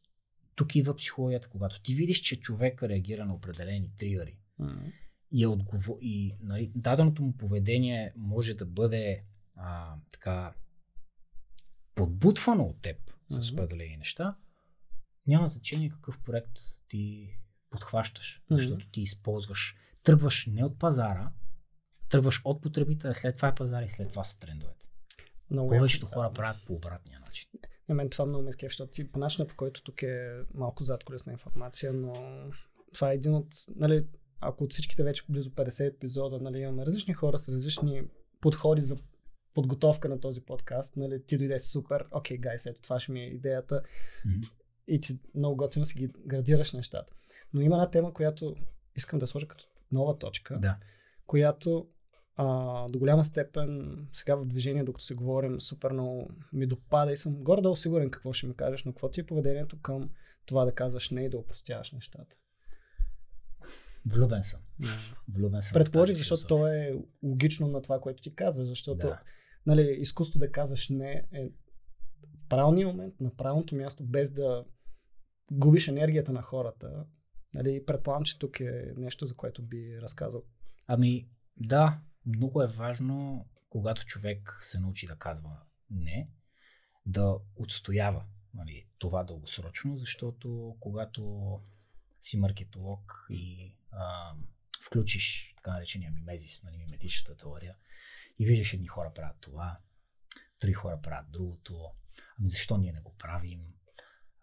Тук 0.55 0.76
идва 0.76 0.96
психологията, 0.96 1.48
когато 1.48 1.82
ти 1.82 1.94
видиш, 1.94 2.18
че 2.18 2.40
човек 2.40 2.82
реагира 2.82 3.24
на 3.24 3.34
определени 3.34 3.90
тригъри 3.98 4.36
mm. 4.61 4.92
и, 5.32 5.42
е 5.42 5.46
отговор... 5.46 5.96
и 6.01 6.36
нали, 6.42 6.72
даденото 6.74 7.22
му 7.22 7.36
поведение 7.36 8.12
може 8.16 8.55
да 8.55 8.66
бъде 8.66 9.24
а, 9.57 9.96
така 10.12 10.55
подбутвано 11.94 12.64
от 12.64 12.82
теб 12.82 12.96
mm-hmm. 12.96 13.40
с 13.40 13.53
определени 13.53 13.96
неща, 13.96 14.36
няма 15.26 15.48
значение 15.48 15.88
какъв 15.88 16.20
проект 16.20 16.59
ти 16.88 17.34
подхващаш, 17.70 18.42
защото 18.51 18.90
ти 18.90 19.01
използваш, 19.01 19.76
тръгваш 20.03 20.46
не 20.46 20.64
от 20.64 20.78
пазара, 20.78 21.32
тръгваш 22.09 22.40
от 22.44 22.62
потребителя, 22.62 23.14
след 23.14 23.36
това 23.36 23.48
е 23.48 23.55
пазар 23.55 23.82
и 23.82 23.88
след 23.88 24.09
това 24.09 24.24
са 24.24 24.38
трендовете. 24.38 24.86
Много 25.51 25.70
Повечето 25.70 26.07
хора 26.07 26.28
да. 26.28 26.34
правят 26.34 26.64
по 26.66 26.74
обратния 26.74 27.20
начин. 27.20 27.51
На 27.88 27.94
мен 27.94 28.11
това 28.11 28.26
много 28.26 28.44
ме 28.44 28.53
скеф, 28.53 28.70
защото 28.70 28.92
ти 28.92 29.12
по 29.12 29.18
начина, 29.18 29.46
по 29.46 29.57
който 29.57 29.82
тук 29.82 30.03
е 30.03 30.42
малко 30.55 30.84
зад 30.84 31.05
колесна 31.05 31.32
информация, 31.32 31.92
но 31.92 32.14
това 32.94 33.11
е 33.11 33.14
един 33.14 33.34
от, 33.34 33.55
нали, 33.76 34.07
ако 34.40 34.64
от 34.64 34.72
всичките 34.72 35.03
вече 35.03 35.24
близо 35.28 35.51
50 35.51 35.94
епизода, 35.94 36.38
нали, 36.38 36.59
имаме 36.59 36.86
различни 36.86 37.14
хора 37.14 37.38
с 37.38 37.48
различни 37.48 38.03
подходи 38.40 38.82
за 38.82 38.96
подготовка 39.55 40.09
на 40.09 40.20
този 40.20 40.40
подкаст, 40.40 40.96
нали, 40.96 41.22
ти 41.26 41.38
дойде 41.38 41.59
супер, 41.59 42.07
окей, 42.11 42.36
okay, 42.36 42.40
гайс, 42.40 42.66
ето 42.66 42.82
това 42.82 43.01
ще 43.01 43.12
ми 43.12 43.20
е 43.20 43.26
идеята 43.26 43.82
mm-hmm. 44.26 44.53
и 44.88 45.01
ти 45.01 45.18
много 45.34 45.57
готино 45.57 45.84
си 45.84 45.98
ги 45.98 46.12
градираш 46.26 46.72
нещата. 46.72 47.12
Но 47.53 47.61
има 47.61 47.76
една 47.76 47.90
тема, 47.90 48.12
която 48.12 48.57
искам 48.96 49.18
да 49.18 49.26
сложа 49.26 49.48
като 49.48 49.64
нова 49.92 50.18
точка, 50.18 50.59
да. 50.59 50.76
която 51.26 51.88
а, 52.36 52.86
до 52.88 52.98
голяма 52.98 53.24
степен 53.24 53.98
сега 54.12 54.34
в 54.34 54.46
движение, 54.46 54.84
докато 54.84 55.05
се 55.05 55.14
говорим, 55.14 55.61
супер 55.61 55.90
много 55.90 56.30
ми 56.53 56.66
допада 56.66 57.12
и 57.12 57.16
съм 57.16 57.34
гордо 57.34 57.76
сигурен 57.76 58.11
какво 58.11 58.32
ще 58.32 58.46
ми 58.46 58.57
кажеш, 58.57 58.84
но 58.84 58.92
какво 58.92 59.11
ти 59.11 59.20
е 59.20 59.26
поведението 59.26 59.80
към 59.80 60.11
това 60.46 60.64
да 60.64 60.72
казваш 60.72 61.11
не 61.11 61.24
и 61.24 61.28
да 61.28 61.38
упростяваш 61.38 61.92
нещата? 61.92 62.36
Влюбен 64.07 64.42
съм. 64.42 64.61
Yeah. 64.80 65.14
Влюбен 65.28 65.62
съм. 65.62 65.74
Предположих, 65.74 66.18
защото 66.18 66.46
то 66.46 66.66
е 66.66 66.94
логично 67.22 67.68
на 67.68 67.82
това, 67.82 68.01
което 68.01 68.22
ти 68.22 68.34
казваш, 68.34 68.66
защото 68.66 68.98
да. 68.98 69.20
Нали, 69.66 69.96
изкуство 70.00 70.38
да 70.38 70.52
казваш 70.52 70.88
не 70.88 71.24
е 71.32 71.48
в 72.44 72.48
правилния 72.48 72.86
момент, 72.86 73.20
на 73.20 73.36
правилното 73.36 73.76
място, 73.76 74.04
без 74.04 74.32
да 74.32 74.64
губиш 75.52 75.88
енергията 75.88 76.32
на 76.32 76.42
хората, 76.42 77.06
Нали, 77.54 77.84
предполагам, 77.86 78.24
че 78.24 78.38
тук 78.38 78.61
е 78.61 78.92
нещо, 78.96 79.26
за 79.26 79.36
което 79.36 79.62
би 79.62 79.98
разказал. 80.02 80.42
Ами, 80.86 81.28
да, 81.56 82.00
много 82.26 82.62
е 82.62 82.66
важно, 82.66 83.48
когато 83.68 84.06
човек 84.06 84.58
се 84.61 84.80
научи 84.80 85.06
да 85.06 85.16
казва 85.16 85.61
не, 85.90 86.30
да 87.06 87.38
отстоява 87.56 88.24
нали, 88.54 88.86
това 88.98 89.24
дългосрочно, 89.24 89.98
защото 89.98 90.76
когато 90.80 91.61
си 92.20 92.36
маркетолог 92.36 93.26
и 93.30 93.74
а, 93.90 94.34
включиш 94.82 95.54
така 95.56 95.72
наречения 95.72 96.11
мимезис, 96.11 96.62
нали, 96.62 96.76
миметичната 96.76 97.36
теория 97.36 97.76
и 98.41 98.47
виждаш 98.47 98.74
едни 98.74 98.86
хора 98.86 99.12
правят 99.14 99.36
това, 99.41 99.76
други 100.61 100.74
хора 100.74 101.01
правят 101.03 101.30
другото, 101.30 101.91
ами 102.38 102.49
защо 102.49 102.78
ние 102.78 102.93
не 102.93 103.01
го 103.01 103.14
правим? 103.18 103.61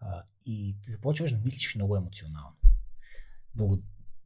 А, 0.00 0.22
и 0.46 0.76
започваш 0.82 1.32
да 1.32 1.38
мислиш 1.44 1.74
много 1.74 1.96
емоционално. 1.96 2.56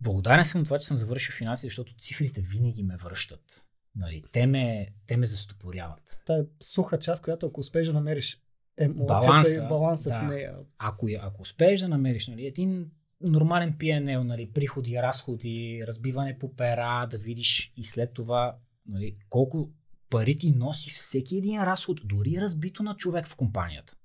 Благодарен 0.00 0.44
съм 0.44 0.64
това, 0.64 0.78
че 0.78 0.86
съм 0.86 0.96
завършил 0.96 1.34
финанси, 1.34 1.66
защото 1.66 1.94
цифрите 1.94 2.40
винаги 2.40 2.82
ме 2.82 2.96
връщат 2.96 3.66
Нали, 3.96 4.22
те, 4.32 4.46
ме, 4.46 4.88
те 5.06 5.16
ме 5.16 5.26
застопоряват. 5.26 6.22
Та 6.26 6.34
е 6.34 6.42
суха 6.60 6.98
част, 6.98 7.22
която 7.22 7.46
ако 7.46 7.60
успееш 7.60 7.86
да 7.86 7.92
намериш 7.92 8.42
емоцията 8.76 9.26
Баланса, 9.26 9.62
и 9.64 9.68
баланса 9.68 10.10
да. 10.10 10.18
в 10.18 10.22
нея. 10.22 10.54
Ако, 10.78 11.08
ако 11.20 11.42
успееш 11.42 11.80
да 11.80 11.88
намериш 11.88 12.28
нали, 12.28 12.46
един 12.46 12.90
нормален 13.20 13.72
PNL, 13.72 14.22
нали, 14.22 14.52
приходи, 14.52 15.02
разходи, 15.02 15.82
разбиване 15.86 16.38
по 16.38 16.56
пера, 16.56 17.06
да 17.10 17.18
видиш 17.18 17.72
и 17.76 17.84
след 17.84 18.12
това 18.12 18.56
нали, 18.86 19.16
колко 19.28 19.70
пари 20.10 20.36
ти 20.36 20.50
носи 20.50 20.90
всеки 20.90 21.36
един 21.36 21.62
разход, 21.62 22.00
дори 22.04 22.40
разбито 22.40 22.82
на 22.82 22.96
човек 22.96 23.26
в 23.26 23.36
компанията. 23.36 23.96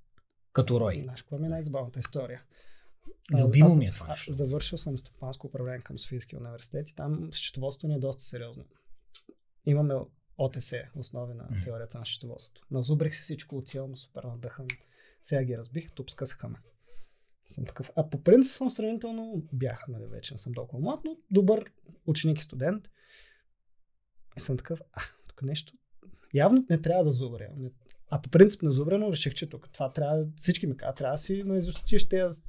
Като 0.53 0.79
рой. 0.79 0.99
Знаеш, 1.03 1.21
какво 1.21 1.37
ми 1.37 1.45
е 1.45 1.49
най-забавната 1.49 1.99
история? 1.99 2.43
Любимо 3.33 3.75
ми 3.75 3.85
е 3.85 3.91
това 3.91 4.07
нещо. 4.07 4.31
Завършил 4.31 4.77
съм 4.77 4.97
стопанско 4.97 5.47
управление 5.47 5.81
към 5.81 5.99
Софийския 5.99 6.39
университет 6.39 6.89
и 6.89 6.95
там 6.95 7.29
счетоводството 7.31 7.87
ни 7.87 7.95
е 7.95 7.99
доста 7.99 8.23
сериозно. 8.23 8.65
Имаме 9.65 9.93
ОТС, 10.37 10.73
основи 10.95 11.33
на 11.33 11.47
теорията 11.63 11.99
на 11.99 12.05
счетоводството. 12.05 12.67
Назубрих 12.71 13.15
си 13.15 13.21
всичко, 13.21 13.57
отивам 13.57 13.95
супер 13.95 14.23
надъхан. 14.23 14.67
Сега 15.23 15.43
ги 15.43 15.57
разбих, 15.57 15.91
тук 15.91 16.11
скъсаха 16.11 16.49
ме. 16.49 16.57
Съм 17.47 17.65
такъв. 17.65 17.91
А 17.95 18.09
по 18.09 18.23
принцип 18.23 18.55
съм 18.55 18.71
сравнително 18.71 19.43
бях, 19.53 19.85
нали, 19.87 20.05
вече 20.05 20.33
не 20.33 20.37
съм 20.37 20.53
толкова 20.53 20.81
млад, 20.81 20.99
но 21.05 21.17
добър 21.31 21.71
ученик 22.05 22.39
и 22.39 22.43
студент. 22.43 22.89
И 24.37 24.39
съм 24.39 24.57
такъв, 24.57 24.81
а, 24.93 25.01
тук 25.27 25.41
нещо 25.41 25.73
явно 26.33 26.65
не 26.69 26.81
трябва 26.81 27.03
да 27.03 27.11
зубря. 27.11 27.49
А 28.09 28.21
по 28.21 28.29
принцип 28.29 28.61
на 28.61 28.71
зубря, 28.71 28.97
но 28.97 29.11
реших, 29.11 29.33
че 29.33 29.49
тук 29.49 29.69
това 29.73 29.93
трябва, 29.93 30.25
всички 30.37 30.67
ми 30.67 30.77
казват, 30.77 30.97
трябва 30.97 31.13
да 31.13 31.17
си 31.17 31.43
наизустиш 31.43 32.09
тези 32.09 32.39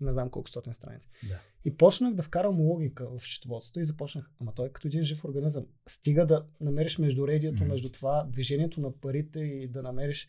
не 0.00 0.12
знам 0.12 0.30
колко 0.30 0.48
стотин 0.48 0.74
страници. 0.74 1.08
Да. 1.28 1.40
И 1.64 1.76
почнах 1.76 2.14
да 2.14 2.22
вкарам 2.22 2.60
логика 2.60 3.08
в 3.08 3.20
счетоводството 3.20 3.80
и 3.80 3.84
започнах, 3.84 4.30
ама 4.40 4.52
той 4.54 4.66
е 4.66 4.70
като 4.70 4.88
един 4.88 5.02
жив 5.02 5.24
организъм. 5.24 5.66
Стига 5.86 6.26
да 6.26 6.44
намериш 6.60 6.98
междуредието 6.98 7.62
Мгм. 7.62 7.70
между 7.70 7.92
това, 7.92 8.26
движението 8.32 8.80
на 8.80 8.92
парите 8.92 9.40
и 9.40 9.68
да 9.68 9.82
намериш 9.82 10.28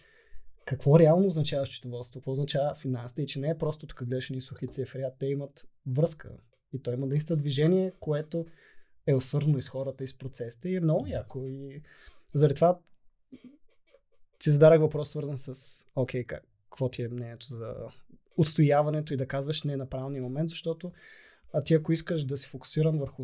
какво 0.65 0.99
реално 0.99 1.27
означава 1.27 1.65
счетоводство, 1.65 2.19
какво 2.19 2.31
означава 2.31 2.75
финансите 2.75 3.21
и 3.21 3.27
че 3.27 3.39
не 3.39 3.49
е 3.49 3.57
просто 3.57 3.87
тук 3.87 4.05
гледаш 4.05 4.29
ни 4.29 4.41
сухи 4.41 4.67
цифри, 4.67 5.01
а 5.01 5.11
те 5.19 5.25
имат 5.25 5.67
връзка. 5.87 6.31
И 6.73 6.81
той 6.81 6.93
има 6.93 7.05
наистина 7.05 7.37
движение, 7.37 7.93
което 7.99 8.45
е 9.07 9.15
освързано 9.15 9.57
и 9.57 9.61
с 9.61 9.69
хората, 9.69 10.03
и 10.03 10.07
с 10.07 10.17
процесите 10.17 10.69
и 10.69 10.75
е 10.75 10.79
много 10.81 11.07
яко. 11.07 11.45
И 11.45 11.81
заради 12.33 12.55
това 12.55 12.79
ти 14.39 14.49
зададах 14.49 14.79
въпрос 14.79 15.09
свързан 15.09 15.37
с 15.37 15.85
окей, 15.95 16.23
как, 16.23 16.43
какво 16.63 16.89
ти 16.89 17.03
е 17.03 17.07
мнението 17.07 17.45
за 17.45 17.75
отстояването 18.37 19.13
и 19.13 19.17
да 19.17 19.27
казваш 19.27 19.63
не 19.63 19.77
на 19.77 19.89
правилния 19.89 20.21
момент, 20.21 20.49
защото 20.49 20.91
а 21.53 21.61
ти 21.61 21.73
ако 21.73 21.91
искаш 21.91 22.23
да 22.23 22.37
си 22.37 22.47
фокусиран 22.47 22.99
върху 22.99 23.23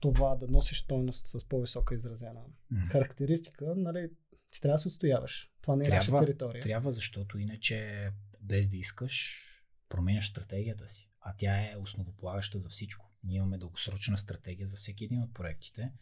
това 0.00 0.34
да 0.34 0.46
носиш 0.48 0.80
стойност 0.82 1.26
с 1.26 1.48
по-висока 1.48 1.94
изразена 1.94 2.40
Мгм. 2.70 2.86
характеристика, 2.86 3.74
нали, 3.76 4.10
ти 4.50 4.60
трябва 4.60 4.74
да 4.74 4.78
се 4.78 4.88
отстояваш. 4.88 5.50
Това 5.62 5.76
не 5.76 5.86
е 5.86 5.90
наша 5.90 6.10
Трябва, 6.10 6.26
територия. 6.26 6.62
трябва, 6.62 6.92
защото 6.92 7.38
иначе 7.38 8.08
без 8.40 8.68
да 8.68 8.76
искаш, 8.76 9.44
променяш 9.88 10.28
стратегията 10.28 10.88
си. 10.88 11.08
А 11.20 11.34
тя 11.38 11.56
е 11.56 11.76
основополагаща 11.76 12.58
за 12.58 12.68
всичко. 12.68 13.09
Ние 13.24 13.36
имаме 13.36 13.58
дългосрочна 13.58 14.18
стратегия 14.18 14.66
за 14.66 14.76
всеки 14.76 15.04
един 15.04 15.22
от 15.22 15.34
проектите. 15.34 15.92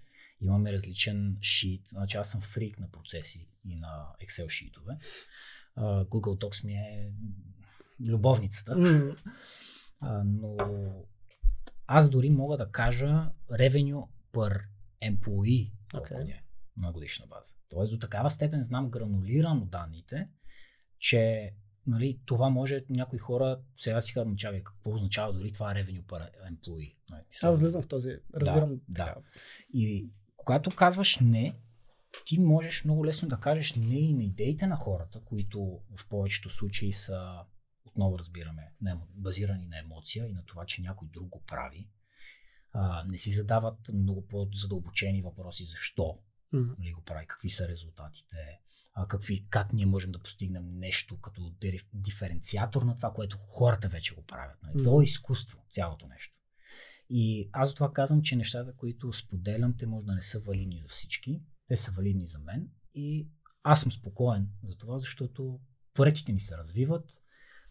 Имаме 0.40 0.72
различен 0.72 1.38
шит. 1.40 1.88
Значи 1.88 2.16
аз 2.16 2.30
съм 2.30 2.40
фрик 2.40 2.78
на 2.78 2.90
процеси 2.90 3.50
и 3.64 3.76
на 3.76 4.14
Excel 4.24 4.48
шитове. 4.48 4.98
Google 5.78 6.44
Docs 6.44 6.64
ми 6.64 6.72
е 6.72 7.12
любовницата. 8.00 8.76
А, 10.00 10.22
но 10.24 10.56
аз 11.86 12.10
дори 12.10 12.30
мога 12.30 12.56
да 12.56 12.70
кажа 12.70 13.30
revenue 13.50 14.08
per 14.32 14.64
employee 15.02 15.72
колко 15.90 16.06
Окей. 16.14 16.24
ни 16.24 16.30
е 16.30 16.44
на 16.76 16.92
годишна 16.92 17.26
база. 17.26 17.54
Тоест 17.68 17.92
до 17.92 17.98
такава 17.98 18.30
степен 18.30 18.62
знам 18.62 18.90
гранулирано 18.90 19.66
данните, 19.66 20.28
че 20.98 21.52
нали, 21.88 22.20
това 22.24 22.48
може 22.48 22.84
някои 22.90 23.18
хора 23.18 23.60
сега 23.76 24.00
си 24.00 24.14
казват, 24.14 24.38
чакай, 24.38 24.62
какво 24.64 24.94
означава 24.94 25.32
дори 25.32 25.52
това 25.52 25.74
revenue 25.74 26.02
per 26.02 26.30
employee. 26.50 26.94
Нали, 27.10 27.22
Аз 27.42 27.58
влизам 27.58 27.82
в 27.82 27.88
този, 27.88 28.16
разбирам. 28.34 28.80
да. 28.88 29.04
така. 29.04 29.20
И 29.72 30.10
когато 30.36 30.70
казваш 30.70 31.18
не, 31.20 31.58
ти 32.24 32.38
можеш 32.38 32.84
много 32.84 33.06
лесно 33.06 33.28
да 33.28 33.40
кажеш 33.40 33.74
не 33.74 33.98
и 33.98 34.14
на 34.14 34.24
идеите 34.24 34.66
на 34.66 34.76
хората, 34.76 35.20
които 35.24 35.80
в 35.96 36.08
повечето 36.08 36.50
случаи 36.50 36.92
са, 36.92 37.44
отново 37.84 38.18
разбираме, 38.18 38.72
базирани 39.14 39.66
на 39.66 39.78
емоция 39.78 40.26
и 40.28 40.32
на 40.32 40.44
това, 40.44 40.64
че 40.66 40.82
някой 40.82 41.08
друг 41.08 41.28
го 41.28 41.42
прави. 41.46 41.90
А, 42.72 43.04
не 43.04 43.18
си 43.18 43.30
задават 43.30 43.78
много 43.94 44.26
по-задълбочени 44.26 45.22
въпроси 45.22 45.64
защо 45.64 46.18
нали, 46.52 46.92
го 46.92 47.02
прави, 47.02 47.26
какви 47.26 47.50
са 47.50 47.68
резултатите, 47.68 48.36
какви, 49.06 49.46
как 49.50 49.72
ние 49.72 49.86
можем 49.86 50.12
да 50.12 50.18
постигнем 50.18 50.70
нещо 50.70 51.20
като 51.20 51.54
диференциатор 51.94 52.82
на 52.82 52.96
това, 52.96 53.12
което 53.12 53.38
хората 53.38 53.88
вече 53.88 54.14
го 54.14 54.22
правят. 54.22 54.56
Нали. 54.62 54.84
То 54.84 55.00
е 55.00 55.04
изкуство, 55.04 55.64
цялото 55.70 56.06
нещо. 56.06 56.38
И 57.10 57.50
аз 57.52 57.74
това 57.74 57.92
казвам, 57.92 58.22
че 58.22 58.36
нещата, 58.36 58.76
които 58.76 59.12
споделям, 59.12 59.76
те 59.76 59.86
може 59.86 60.06
да 60.06 60.14
не 60.14 60.20
са 60.20 60.40
валидни 60.40 60.80
за 60.80 60.88
всички, 60.88 61.42
те 61.68 61.76
са 61.76 61.92
валидни 61.92 62.26
за 62.26 62.38
мен 62.38 62.68
и 62.94 63.28
аз 63.62 63.80
съм 63.80 63.92
спокоен 63.92 64.48
за 64.62 64.76
това, 64.76 64.98
защото 64.98 65.60
проектите 65.94 66.32
ни 66.32 66.40
се 66.40 66.56
развиват, 66.56 67.22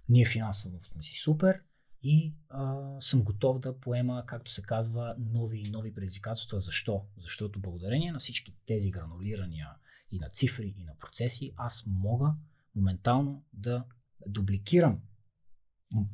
ние 0.09 0.25
финансово 0.25 0.81
сме 0.81 1.03
си 1.03 1.15
супер 1.15 1.61
и 2.03 2.35
а, 2.49 2.75
съм 2.99 3.23
готов 3.23 3.59
да 3.59 3.79
поема, 3.79 4.23
както 4.27 4.51
се 4.51 4.61
казва, 4.61 5.15
нови 5.19 5.59
и 5.59 5.69
нови 5.71 5.93
предизвикателства. 5.93 6.59
Защо? 6.59 7.05
Защото 7.17 7.59
благодарение 7.59 8.11
на 8.11 8.19
всички 8.19 8.57
тези 8.65 8.91
гранулирания 8.91 9.69
и 10.11 10.19
на 10.19 10.29
цифри, 10.29 10.75
и 10.77 10.83
на 10.83 10.95
процеси, 10.95 11.53
аз 11.55 11.83
мога 11.87 12.33
моментално 12.75 13.43
да 13.53 13.83
дубликирам 14.27 15.01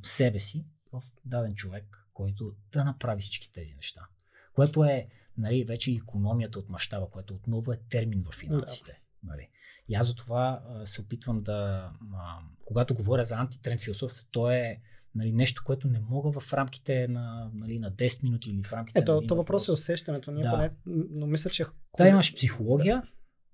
себе 0.03 0.39
си 0.39 0.65
в 0.91 1.03
даден 1.25 1.55
човек, 1.55 2.07
който 2.13 2.55
да 2.71 2.85
направи 2.85 3.21
всички 3.21 3.51
тези 3.51 3.75
неща. 3.75 4.07
Което 4.53 4.83
е 4.83 5.07
нали, 5.37 5.63
вече 5.63 5.91
економията 5.91 6.59
от 6.59 6.69
мащаба, 6.69 7.09
което 7.09 7.33
отново 7.33 7.71
е 7.71 7.79
термин 7.89 8.23
в 8.31 8.35
финансите. 8.35 9.01
Нали. 9.23 9.49
И 9.89 9.95
аз 9.95 10.07
за 10.07 10.15
това 10.15 10.63
а, 10.67 10.85
се 10.85 11.01
опитвам 11.01 11.43
да, 11.43 11.91
а, 12.13 12.39
когато 12.65 12.93
говоря 12.93 13.25
за 13.25 13.35
антитренд 13.35 13.81
философията, 13.81 14.25
то 14.31 14.51
е 14.51 14.81
нали, 15.15 15.31
нещо, 15.31 15.63
което 15.65 15.87
не 15.87 15.99
мога 15.99 16.39
в 16.39 16.53
рамките 16.53 17.07
на, 17.07 17.51
нали, 17.53 17.79
на 17.79 17.91
10 17.91 18.23
минути 18.23 18.49
или 18.49 18.63
в 18.63 18.73
рамките 18.73 18.99
на 18.99 19.03
Ето, 19.03 19.27
то 19.27 19.35
въпрос 19.35 19.67
е 19.67 19.71
усещането. 19.71 20.31
Ние 20.31 20.43
Да. 20.43 20.49
поне, 20.51 20.71
но 21.09 21.27
мисля, 21.27 21.49
че... 21.49 21.65
Да, 21.97 22.07
имаш 22.07 22.35
психология, 22.35 23.03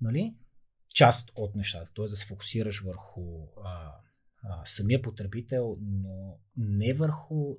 нали? 0.02 0.36
част 0.94 1.32
от 1.36 1.56
нещата, 1.56 1.94
т.е. 1.94 2.06
да 2.06 2.16
се 2.16 2.26
фокусираш 2.26 2.82
върху 2.82 3.48
а, 3.64 3.92
а, 4.44 4.66
самия 4.66 5.02
потребител, 5.02 5.78
но 5.82 6.40
не 6.58 6.94
върху 6.94 7.56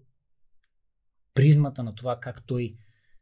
призмата 1.35 1.83
на 1.83 1.95
това 1.95 2.21
как 2.21 2.47
той 2.47 2.77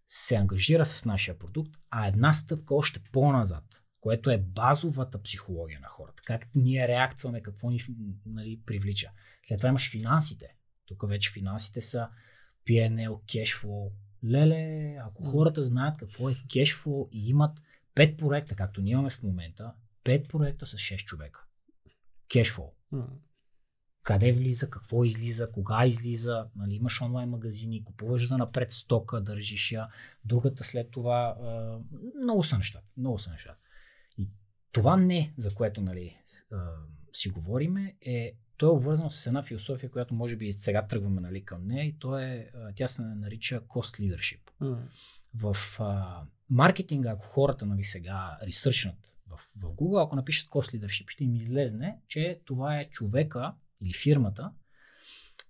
се 0.09 0.37
ангажира 0.37 0.87
с 0.87 1.05
нашия 1.05 1.39
продукт, 1.39 1.75
а 1.91 2.07
една 2.07 2.33
стъпка 2.33 2.75
още 2.75 3.01
по-назад, 3.13 3.65
което 4.01 4.31
е 4.31 4.39
базовата 4.39 5.23
психология 5.23 5.81
на 5.81 5.89
хората. 5.89 6.23
Как 6.27 6.49
ние 6.55 6.89
реакцваме, 6.89 7.43
какво 7.43 7.71
ни 7.71 7.81
нали, 8.27 8.61
привлича. 8.67 9.11
След 9.43 9.59
това 9.59 9.69
имаш 9.69 9.91
финансите. 9.91 10.55
Тук 10.87 11.09
вече 11.09 11.33
финансите 11.33 11.83
са 11.83 12.09
PNL, 12.69 13.09
cashflow. 13.09 13.91
Леле, 14.25 14.97
ако 15.01 15.25
хората 15.25 15.63
знаят 15.63 15.99
какво 15.99 16.31
е 16.31 16.35
cashflow 16.35 17.09
и 17.13 17.29
имат 17.29 17.63
5 17.99 18.17
проекта, 18.17 18.57
както 18.57 18.81
ние 18.81 18.93
имаме 18.93 19.11
в 19.11 19.23
момента, 19.23 19.73
5 20.05 20.29
проекта 20.29 20.67
с 20.67 20.77
6 20.77 21.05
човека. 21.05 21.45
М, 22.93 23.09
къде 24.03 24.33
влиза, 24.33 24.71
какво 24.71 25.05
излиза, 25.05 25.53
кога 25.53 25.87
излиза, 25.87 26.47
нали, 26.57 26.75
имаш 26.75 27.03
онлайн 27.03 27.29
магазини, 27.29 27.85
купуваш 27.85 28.29
за 28.29 28.39
напред 28.39 28.71
стока, 28.71 29.21
държиш 29.21 29.73
я, 29.73 29.89
другата 30.25 30.65
след 30.65 30.91
това, 30.91 31.37
а, 31.41 31.79
много 32.23 32.43
са 32.43 32.57
нещата, 32.57 32.87
много 32.97 33.19
са 33.19 33.31
нещата. 33.31 33.59
И 34.19 34.29
това 34.73 34.97
не, 34.97 35.35
за 35.37 35.55
което 35.55 35.81
нали, 35.81 36.17
а, 36.53 36.71
си 37.13 37.29
говориме, 37.29 37.97
е, 38.01 38.33
то 38.57 38.67
е 38.67 38.71
обвързано 38.71 39.11
с 39.11 39.27
една 39.27 39.43
философия, 39.43 39.91
която 39.91 40.15
може 40.15 40.37
би 40.37 40.53
сега 40.53 40.87
тръгваме 40.87 41.21
нали, 41.21 41.45
към 41.45 41.67
нея 41.67 41.87
и 41.87 41.99
то 41.99 42.19
е, 42.19 42.51
тя 42.75 42.87
се 42.87 43.03
нарича 43.03 43.61
cost 43.61 44.01
leadership 44.01 44.41
м, 44.61 44.89
в 45.35 45.57
а, 45.81 46.23
маркетинга, 46.51 47.11
ако 47.11 47.27
хората 47.27 47.67
нали, 47.67 47.85
сега 47.85 48.39
ресърчнат 48.43 49.19
в, 49.27 49.37
в 49.37 49.63
Google, 49.63 50.05
ако 50.05 50.17
напишат 50.17 50.49
Cost 50.49 50.79
Leadership, 50.79 51.11
ще 51.11 51.25
им 51.25 51.35
излезне, 51.35 51.99
че 52.09 52.41
това 52.45 52.81
е 52.81 52.91
човека 52.91 53.55
или 53.81 53.93
фирмата, 53.93 54.53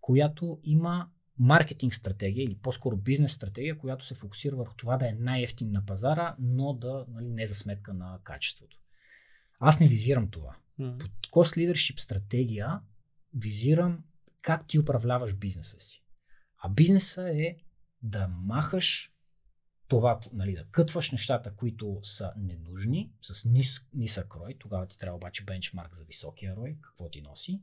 която 0.01 0.61
има 0.63 1.09
маркетинг 1.39 1.95
стратегия 1.95 2.45
или 2.45 2.59
по-скоро 2.59 2.97
бизнес 2.97 3.33
стратегия, 3.33 3.79
която 3.79 4.05
се 4.07 4.15
фокусира 4.15 4.57
върху 4.57 4.75
това 4.77 4.97
да 4.97 5.09
е 5.09 5.13
най-ефтин 5.13 5.71
на 5.71 5.87
пазара, 5.87 6.37
но 6.39 6.73
да 6.73 7.07
нали, 7.09 7.29
не 7.29 7.47
за 7.47 7.55
сметка 7.55 7.95
на 7.95 8.19
качеството. 8.25 8.81
Аз 9.61 9.81
не 9.81 9.87
визирам 9.87 10.31
това. 10.31 10.57
м. 10.79 10.99
Под 10.99 11.11
Cost 11.11 11.57
Leadership 11.57 12.01
стратегия 12.01 12.81
визирам 13.35 14.05
как 14.43 14.67
ти 14.67 14.79
управляваш 14.79 15.37
бизнеса 15.37 15.79
си. 15.81 16.05
А 16.59 16.69
бизнеса 16.69 17.31
е 17.31 17.57
да 18.03 18.29
махаш 18.29 19.13
това, 19.89 20.21
нали, 20.33 20.53
да 20.53 20.65
кътваш 20.65 21.11
нещата, 21.11 21.55
които 21.55 21.99
са 22.03 22.33
ненужни, 22.37 23.13
с 23.21 23.45
нис, 23.45 23.81
нисък 23.95 24.37
рой, 24.37 24.55
тогава 24.59 24.87
ти 24.87 24.99
трябва 24.99 25.17
обаче 25.17 25.45
бенчмарк 25.45 25.95
за 25.95 26.05
високия 26.05 26.57
рой, 26.57 26.77
какво 26.83 27.09
ти 27.09 27.23
носи. 27.23 27.63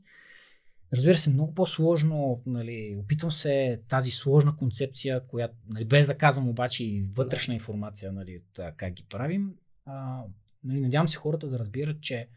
Разбира 0.92 1.18
се, 1.18 1.30
много 1.30 1.54
по-сложно, 1.54 2.42
нали, 2.46 2.96
опитвам 2.98 3.32
се 3.32 3.82
тази 3.88 4.10
сложна 4.10 4.56
концепция, 4.56 5.26
която, 5.26 5.54
нали, 5.68 5.84
без 5.84 6.06
да 6.06 6.18
казвам 6.18 6.48
обаче 6.48 6.84
и 6.84 7.08
вътрешна 7.14 7.54
информация, 7.54 8.12
нали, 8.12 8.44
как 8.76 8.92
ги 8.92 9.06
правим, 9.08 9.54
а, 9.84 10.24
нали, 10.64 10.80
надявам 10.80 11.08
се 11.08 11.18
хората 11.18 11.48
да 11.48 11.58
разбират, 11.58 12.00
че 12.00 12.28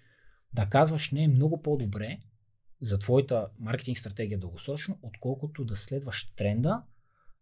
да 0.53 0.65
казваш 0.65 1.11
не 1.11 1.23
е 1.23 1.27
много 1.27 1.61
по-добре 1.61 2.19
за 2.81 2.99
твоята 2.99 3.47
маркетинг 3.59 3.97
стратегия 3.97 4.39
дългосрочно, 4.39 4.99
отколкото 5.01 5.65
да 5.65 5.75
следваш 5.75 6.31
тренда, 6.35 6.83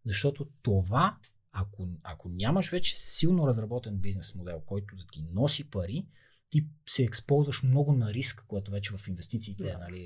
защото 0.04 0.48
това, 0.62 1.18
ако, 1.60 1.88
ако 2.02 2.28
нямаш 2.28 2.70
вече 2.70 2.94
силно 2.98 3.46
разработен 3.46 3.98
бизнес 3.98 4.34
модел, 4.34 4.60
който 4.60 4.96
да 4.96 5.06
ти 5.12 5.22
носи 5.34 5.70
пари, 5.70 6.06
ти 6.50 6.66
се 6.88 7.02
използваш 7.02 7.62
много 7.62 7.92
на 7.92 8.12
риск, 8.12 8.44
което 8.48 8.70
вече 8.70 8.96
в 8.96 9.08
инвестициите 9.08 9.62
yeah. 9.62 9.78
нали, 9.78 10.00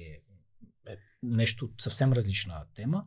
е 0.86 0.96
нещо 1.22 1.70
съвсем 1.80 2.12
различна 2.12 2.64
тема, 2.74 3.06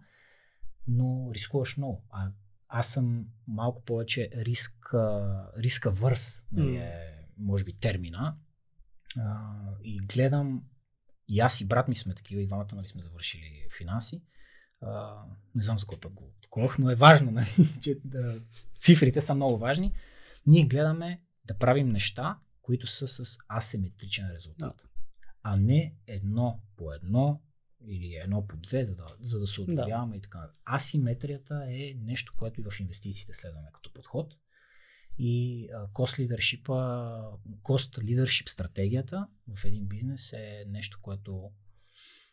но 0.88 1.32
рискуваш 1.34 1.78
много. 1.78 2.06
А, 2.10 2.32
аз 2.68 2.94
съм 2.94 3.26
малко 3.48 3.84
повече 3.84 4.30
риск, 4.36 4.94
риска 5.58 5.92
върс, 5.92 6.46
нали, 6.52 6.76
е, 6.76 7.12
може 7.38 7.64
би 7.64 7.74
термина. 7.74 8.38
А, 9.18 9.52
и 9.84 9.98
гледам, 9.98 10.64
и 11.28 11.40
аз 11.40 11.62
и 11.62 11.68
брат 11.68 11.88
ми 11.88 11.96
сме 11.96 12.16
такива, 12.16 12.42
и 12.42 12.48
двамата 12.48 12.76
нали, 12.76 12.88
сме 12.88 13.02
завършили 13.02 13.68
финанси. 13.78 14.22
А, 14.86 15.24
не 15.56 15.62
знам 15.62 15.80
за 15.80 15.86
кой 15.86 16.00
път 16.00 16.14
го 16.14 16.34
таковах, 16.42 16.78
но 16.80 16.90
е 16.92 16.96
важно, 16.96 17.32
нали, 17.32 17.48
че 17.82 17.96
да, 18.06 18.40
цифрите 18.80 19.22
са 19.22 19.36
много 19.36 19.58
важни. 19.58 19.94
Ние 20.48 20.66
гледаме 20.66 21.22
да 21.46 21.58
правим 21.58 21.90
неща, 21.90 22.38
които 22.62 22.88
са 22.88 23.08
с 23.08 23.38
асиметричен 23.58 24.32
резултат, 24.32 24.78
да. 24.78 24.90
а 25.44 25.58
не 25.58 25.96
едно 26.08 26.60
по 26.78 26.94
едно, 26.94 27.42
или 27.88 28.16
едно 28.16 28.48
по 28.48 28.58
две, 28.58 28.86
за 28.86 28.96
да, 28.96 29.06
за 29.22 29.40
да 29.40 29.48
се 29.48 29.62
отделяваме 29.62 30.12
да. 30.12 30.18
и 30.18 30.22
така. 30.22 30.50
Асиметрията 30.66 31.66
е 31.70 31.94
нещо, 31.98 32.34
което 32.38 32.62
и 32.62 32.64
в 32.64 32.80
инвестициите 32.80 33.34
следваме 33.34 33.68
като 33.74 33.94
подход. 33.94 34.34
И 35.18 35.68
cost 35.72 36.28
leadership, 36.28 36.64
cost 37.64 38.00
leadership 38.04 38.50
стратегията 38.50 39.28
в 39.48 39.66
един 39.66 39.86
бизнес 39.86 40.34
е 40.34 40.66
нещо, 40.68 41.00
което 41.02 41.52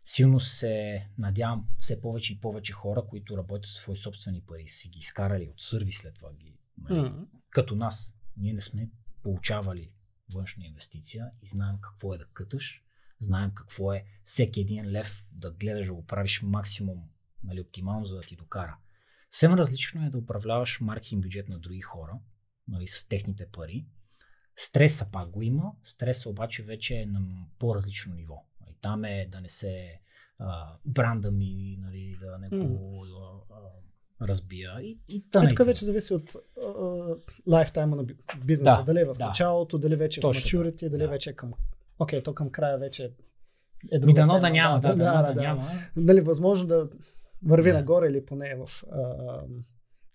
силно 0.04 0.40
се 0.40 1.06
надявам 1.18 1.68
все 1.78 2.00
повече 2.00 2.32
и 2.32 2.40
повече 2.40 2.72
хора, 2.72 3.02
които 3.08 3.36
работят 3.36 3.70
с 3.70 3.74
свои 3.74 3.96
собствени 3.96 4.40
пари, 4.40 4.68
си 4.68 4.88
ги 4.88 4.98
изкарали 4.98 5.48
от 5.48 5.60
сервис 5.60 5.98
след 5.98 6.14
това 6.14 6.32
ги. 6.32 6.58
Нали, 6.78 7.00
mm-hmm. 7.00 7.26
Като 7.50 7.74
нас. 7.74 8.14
Ние 8.36 8.52
не 8.52 8.60
сме 8.60 8.90
получавали 9.22 9.92
външна 10.34 10.66
инвестиция 10.66 11.30
и 11.42 11.46
знаем 11.46 11.76
какво 11.80 12.14
е 12.14 12.18
да 12.18 12.24
къташ 12.24 12.82
знаем 13.22 13.50
какво 13.54 13.92
е 13.92 14.04
всеки 14.24 14.60
един 14.60 14.90
лев 14.90 15.28
да 15.32 15.52
гледаш 15.52 15.86
да 15.86 15.94
го 15.94 16.06
правиш 16.06 16.42
максимум 16.42 17.02
нали, 17.44 17.60
оптимално, 17.60 18.04
за 18.04 18.16
да 18.16 18.20
ти 18.20 18.36
докара. 18.36 18.76
Съвсем 19.30 19.54
различно 19.54 20.06
е 20.06 20.10
да 20.10 20.18
управляваш 20.18 20.80
маркетинг 20.80 21.22
бюджет 21.22 21.48
на 21.48 21.58
други 21.58 21.80
хора, 21.80 22.18
нали, 22.68 22.88
с 22.88 23.08
техните 23.08 23.46
пари. 23.46 23.86
Стреса 24.56 25.10
пак 25.12 25.30
го 25.30 25.42
има, 25.42 25.72
стреса 25.82 26.28
обаче 26.28 26.62
вече 26.62 26.96
е 26.96 27.06
на 27.06 27.46
по-различно 27.58 28.14
ниво. 28.14 28.44
И 28.72 28.74
нали, 28.74 28.78
там 28.80 29.04
е 29.04 29.26
да 29.30 29.40
не 29.40 29.48
се 29.48 30.00
а, 30.38 30.76
бранда 30.84 31.30
ми, 31.30 31.78
нали, 31.80 32.16
да 32.20 32.38
не 32.38 32.48
го 32.58 33.06
а, 33.50 34.26
разбия. 34.28 34.80
И, 34.82 35.00
и 35.08 35.24
е, 35.36 35.48
тук 35.48 35.66
вече 35.66 35.84
зависи 35.84 36.14
от 36.14 36.36
лайфтайма 37.48 37.96
на 37.96 38.04
бизнеса. 38.44 38.76
Да, 38.76 38.82
дали 38.82 39.00
е 39.00 39.04
в 39.04 39.14
да. 39.18 39.26
началото, 39.26 39.78
дали 39.78 39.96
вече 39.96 40.20
е 40.20 40.22
в 40.22 40.24
maturity, 40.24 40.88
дали 40.88 41.02
да. 41.02 41.08
вече 41.08 41.30
е 41.30 41.32
към 41.32 41.52
окей, 41.98 42.20
okay, 42.20 42.24
то 42.24 42.34
към 42.34 42.50
края 42.50 42.78
вече 42.78 43.12
е 43.92 43.98
друга 43.98 44.14
дано 44.14 44.38
да 44.38 44.50
няма, 44.50 44.80
да, 44.80 44.88
да, 44.96 45.04
да, 45.04 45.22
да, 45.22 45.32
да, 45.34 45.40
няма. 45.40 45.66
Нали, 45.96 46.20
възможно 46.20 46.66
да 46.66 46.88
върви 47.42 47.70
да. 47.70 47.78
нагоре 47.78 48.06
или 48.08 48.26
поне 48.26 48.56
в... 48.56 48.84
А, 48.92 49.40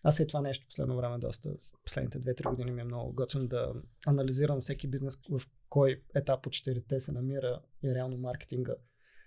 аз 0.04 0.20
и 0.20 0.28
това 0.28 0.42
нещо 0.42 0.66
последно 0.66 0.98
време 0.98 1.18
доста, 1.18 1.56
последните 1.86 2.20
2-3 2.20 2.50
години 2.50 2.72
ми 2.72 2.82
е 2.82 2.84
много 2.84 3.14
готин 3.14 3.48
да 3.48 3.74
анализирам 4.08 4.62
всеки 4.62 4.88
бизнес 4.88 5.20
в 5.30 5.42
кой 5.70 6.04
етап 6.16 6.46
от 6.46 6.54
4 6.54 6.98
се 6.98 7.12
намира 7.12 7.62
и 7.84 7.96
реално 7.96 8.18
маркетинга. 8.18 8.76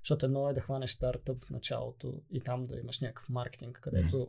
Защото 0.04 0.26
едно 0.26 0.48
е 0.48 0.54
да 0.54 0.60
хванеш 0.60 0.90
стартъп 0.90 1.44
в 1.44 1.50
началото 1.50 2.22
и 2.30 2.40
там 2.40 2.64
да 2.64 2.78
имаш 2.78 3.00
някакъв 3.00 3.28
маркетинг, 3.28 3.78
където 3.82 4.16
mm. 4.16 4.28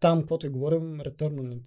там, 0.00 0.20
каквото 0.20 0.46
и 0.46 0.50
говорим, 0.50 1.00
return 1.00 1.34
on 1.34 1.60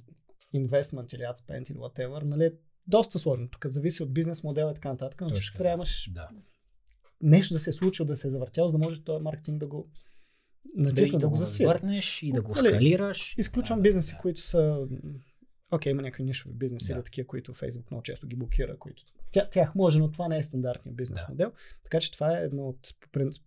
investment 0.56 1.16
или 1.16 1.22
ad 1.22 1.38
spend 1.38 1.72
или 1.72 1.78
whatever, 1.78 2.24
нали, 2.24 2.52
доста 2.88 3.20
сложно. 3.20 3.50
Тук 3.50 3.66
зависи 3.66 4.04
от 4.04 4.14
бизнес 4.14 4.44
модела 4.44 4.72
и 4.72 4.74
така 4.74 4.90
нататък, 4.90 5.22
но 5.22 5.30
че 5.30 5.54
трябва 5.54 5.86
да 6.10 6.30
нещо 7.22 7.54
да 7.54 7.60
се 7.60 7.70
е 7.70 7.74
случило, 7.74 8.06
да 8.06 8.16
се 8.16 8.28
е 8.28 8.32
завъртял, 8.32 8.68
за 8.68 8.72
да 8.72 8.78
може 8.78 9.04
този 9.04 9.24
маркетинг 9.24 9.60
да 9.60 9.68
го 9.68 9.90
натисне, 10.76 11.12
да, 11.12 11.18
да, 11.18 11.26
да, 11.26 11.30
го 11.30 11.36
засилиш. 11.36 12.24
и 12.24 12.32
да 12.32 12.42
го 12.42 12.52
нали, 12.56 12.68
скалираш. 12.70 13.36
Изключвам 13.38 13.80
да, 13.80 13.84
бизнеси, 13.84 14.16
да. 14.16 14.22
които 14.22 14.42
са 14.42 14.88
Окей, 15.72 15.92
okay, 15.92 15.94
има 15.94 16.02
някакви 16.02 16.24
нишови 16.24 16.56
бизнеси, 16.56 16.88
да. 16.88 16.94
или 16.94 17.04
такива, 17.04 17.28
които 17.28 17.54
Фейсбук 17.54 17.92
много 17.92 18.04
често 18.04 18.28
ги 18.28 18.36
блокира, 18.36 18.78
които 18.78 19.04
тя, 19.32 19.50
тях 19.50 19.76
може, 19.76 20.00
но 20.00 20.12
това 20.12 20.28
не 20.28 20.38
е 20.38 20.44
стандартният 20.44 20.96
бизнес 20.96 21.20
да. 21.20 21.28
модел. 21.30 21.52
Така 21.84 22.00
че 22.00 22.12
това 22.12 22.38
е 22.38 22.44
едно 22.44 22.68
от 22.68 22.96
по 23.00 23.10
принцип 23.10 23.44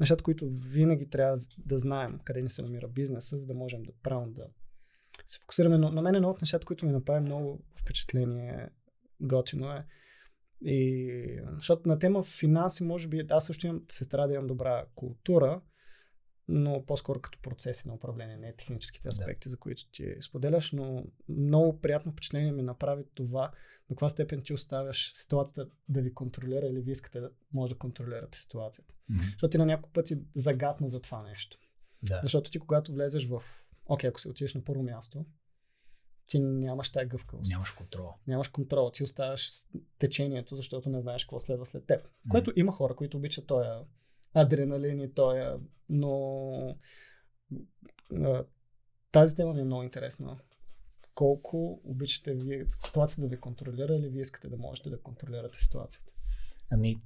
нещата, 0.00 0.22
които 0.22 0.48
винаги 0.50 1.10
трябва 1.10 1.38
да 1.58 1.78
знаем 1.78 2.18
къде 2.24 2.42
ни 2.42 2.48
се 2.48 2.62
намира 2.62 2.88
бизнеса, 2.88 3.38
за 3.38 3.46
да 3.46 3.54
можем 3.54 3.82
да 3.82 3.92
правилно 4.02 4.32
да 4.32 4.46
се 5.26 5.38
фокусираме. 5.40 5.78
Но 5.78 5.90
на 5.90 6.02
мен 6.02 6.14
едно 6.14 6.30
от 6.30 6.40
нещата, 6.40 6.66
които 6.66 6.86
ми 6.86 6.92
направи 6.92 7.20
много 7.20 7.64
впечатление, 7.76 8.68
готино 9.20 9.72
е. 9.72 9.86
И, 10.60 11.40
защото 11.56 11.88
на 11.88 11.98
тема 11.98 12.22
финанси, 12.22 12.84
може 12.84 13.08
би, 13.08 13.26
аз 13.30 13.46
също 13.46 13.66
имам, 13.66 13.82
се 13.90 14.04
стара 14.04 14.28
да 14.28 14.34
имам 14.34 14.46
добра 14.46 14.84
култура, 14.94 15.60
но 16.48 16.84
по-скоро 16.86 17.20
като 17.20 17.38
процеси 17.42 17.88
на 17.88 17.94
управление, 17.94 18.36
не 18.36 18.52
техническите 18.52 19.08
аспекти, 19.08 19.48
да. 19.48 19.50
за 19.50 19.56
които 19.56 19.90
ти 19.90 20.14
споделяш, 20.20 20.72
но 20.72 21.04
много 21.28 21.80
приятно 21.80 22.12
впечатление 22.12 22.52
ми 22.52 22.62
направи 22.62 23.04
това, 23.14 23.50
до 23.88 23.94
каква 23.94 24.08
степен 24.08 24.42
ти 24.42 24.52
оставяш 24.52 25.12
ситуацията 25.14 25.70
да 25.88 26.02
ви 26.02 26.14
контролира 26.14 26.66
или 26.66 26.80
ви 26.80 26.90
искате 26.90 27.20
да 27.20 27.30
може 27.52 27.72
да 27.72 27.78
контролирате 27.78 28.38
ситуацията. 28.38 28.94
Mm-hmm. 29.10 29.30
Защото 29.30 29.50
ти 29.50 29.58
на 29.58 29.66
няколко 29.66 29.92
пъти 29.92 30.16
загадна 30.34 30.88
за 30.88 31.00
това 31.00 31.22
нещо. 31.22 31.58
Да. 32.02 32.20
Защото 32.22 32.50
ти 32.50 32.58
когато 32.58 32.92
влезеш 32.92 33.28
в 33.28 33.42
окей, 33.86 34.10
ако 34.10 34.20
се 34.20 34.28
отидеш 34.28 34.54
на 34.54 34.64
първо 34.64 34.82
място, 34.82 35.26
ти 36.26 36.38
нямаш 36.38 36.90
тая 36.92 37.06
гъвкавост. 37.06 37.50
Нямаш 37.50 37.70
контрол. 37.70 38.14
Нямаш 38.26 38.48
контрол. 38.48 38.90
Ти 38.90 39.04
оставяш 39.04 39.50
течението, 39.98 40.56
защото 40.56 40.90
не 40.90 41.00
знаеш 41.00 41.24
какво 41.24 41.40
следва 41.40 41.66
след 41.66 41.86
теб. 41.86 42.06
Mm. 42.06 42.30
Което 42.30 42.52
има 42.56 42.72
хора, 42.72 42.96
които 42.96 43.16
обичат 43.16 43.46
този 43.46 43.68
адреналин 44.36 45.00
и 45.00 45.14
този, 45.14 45.40
но 45.88 46.76
тази 49.12 49.34
тема 49.34 49.54
ми 49.54 49.60
е 49.60 49.64
много 49.64 49.82
интересна. 49.82 50.38
Колко 51.14 51.80
обичате 51.84 52.34
вие 52.34 52.66
ситуацията 52.68 53.22
да 53.22 53.28
ви 53.28 53.40
контролира 53.40 53.94
или 53.94 54.08
вие 54.08 54.22
искате 54.22 54.48
да 54.48 54.56
можете 54.56 54.90
да 54.90 55.02
контролирате 55.02 55.58
ситуацията? 55.58 56.12
Ами, 56.70 57.00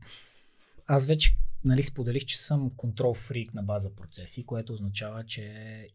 аз 0.87 1.07
вече 1.07 1.37
нали, 1.65 1.83
споделих, 1.83 2.25
че 2.25 2.39
съм 2.39 2.71
контрол 2.77 3.15
фрик 3.15 3.55
на 3.55 3.63
база 3.63 3.95
процеси, 3.95 4.47
което 4.47 4.73
означава, 4.73 5.27
че 5.27 5.43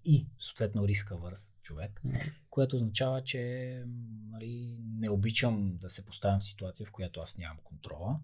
и 0.05 0.27
съответно 0.39 0.87
риска 0.87 1.17
върс 1.17 1.53
човек, 1.61 2.01
mm-hmm. 2.05 2.31
което 2.49 2.75
означава, 2.75 3.23
че 3.23 3.83
нали, 4.29 4.77
не 4.99 5.09
обичам 5.09 5.77
да 5.81 5.89
се 5.89 6.05
поставям 6.05 6.39
в 6.39 6.43
ситуация, 6.43 6.85
в 6.85 6.91
която 6.91 7.19
аз 7.19 7.37
нямам 7.37 7.57
контрола. 7.63 8.19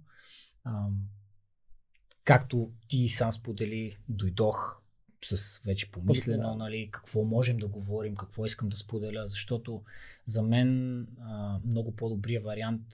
Както 2.24 2.72
ти 2.88 3.10
сам 3.10 3.34
сподели, 3.34 3.98
дойдох 4.10 4.82
с 5.24 5.62
вече 5.66 5.92
помислено, 5.92 6.56
нали, 6.56 6.90
какво 6.92 7.24
можем 7.24 7.58
да 7.58 7.68
говорим, 7.68 8.16
какво 8.16 8.46
искам 8.46 8.70
да 8.70 8.78
споделя, 8.78 9.28
защото 9.28 9.84
за 10.26 10.44
мен 10.44 11.02
а, 11.22 11.60
много 11.66 11.96
по-добрия 11.96 12.42
вариант 12.42 12.86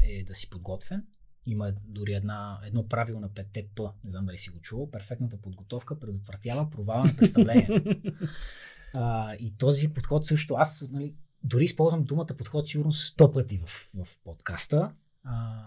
е 0.00 0.24
да 0.24 0.34
си 0.34 0.50
подготвен, 0.50 1.04
има 1.46 1.72
дори 1.84 2.12
една, 2.12 2.60
едно 2.66 2.88
правило 2.88 3.20
на 3.20 3.30
5 3.30 3.66
П, 3.74 3.92
не 4.04 4.10
знам 4.10 4.26
дали 4.26 4.38
си 4.38 4.50
го 4.50 4.60
чувал. 4.60 4.90
Перфектната 4.90 5.36
подготовка 5.36 6.00
предотвратява 6.00 6.70
провала 6.70 7.04
на 7.04 7.16
представлението. 7.16 8.00
а, 8.94 9.34
и 9.34 9.56
този 9.58 9.88
подход 9.88 10.26
също, 10.26 10.54
аз 10.54 10.84
нали, 10.90 11.14
дори 11.42 11.64
използвам 11.64 12.04
думата 12.04 12.26
подход 12.38 12.68
сигурно 12.68 12.92
100 12.92 13.32
пъти 13.32 13.58
в, 13.58 13.90
в 13.94 14.08
подкаста. 14.24 14.92
А, 15.24 15.62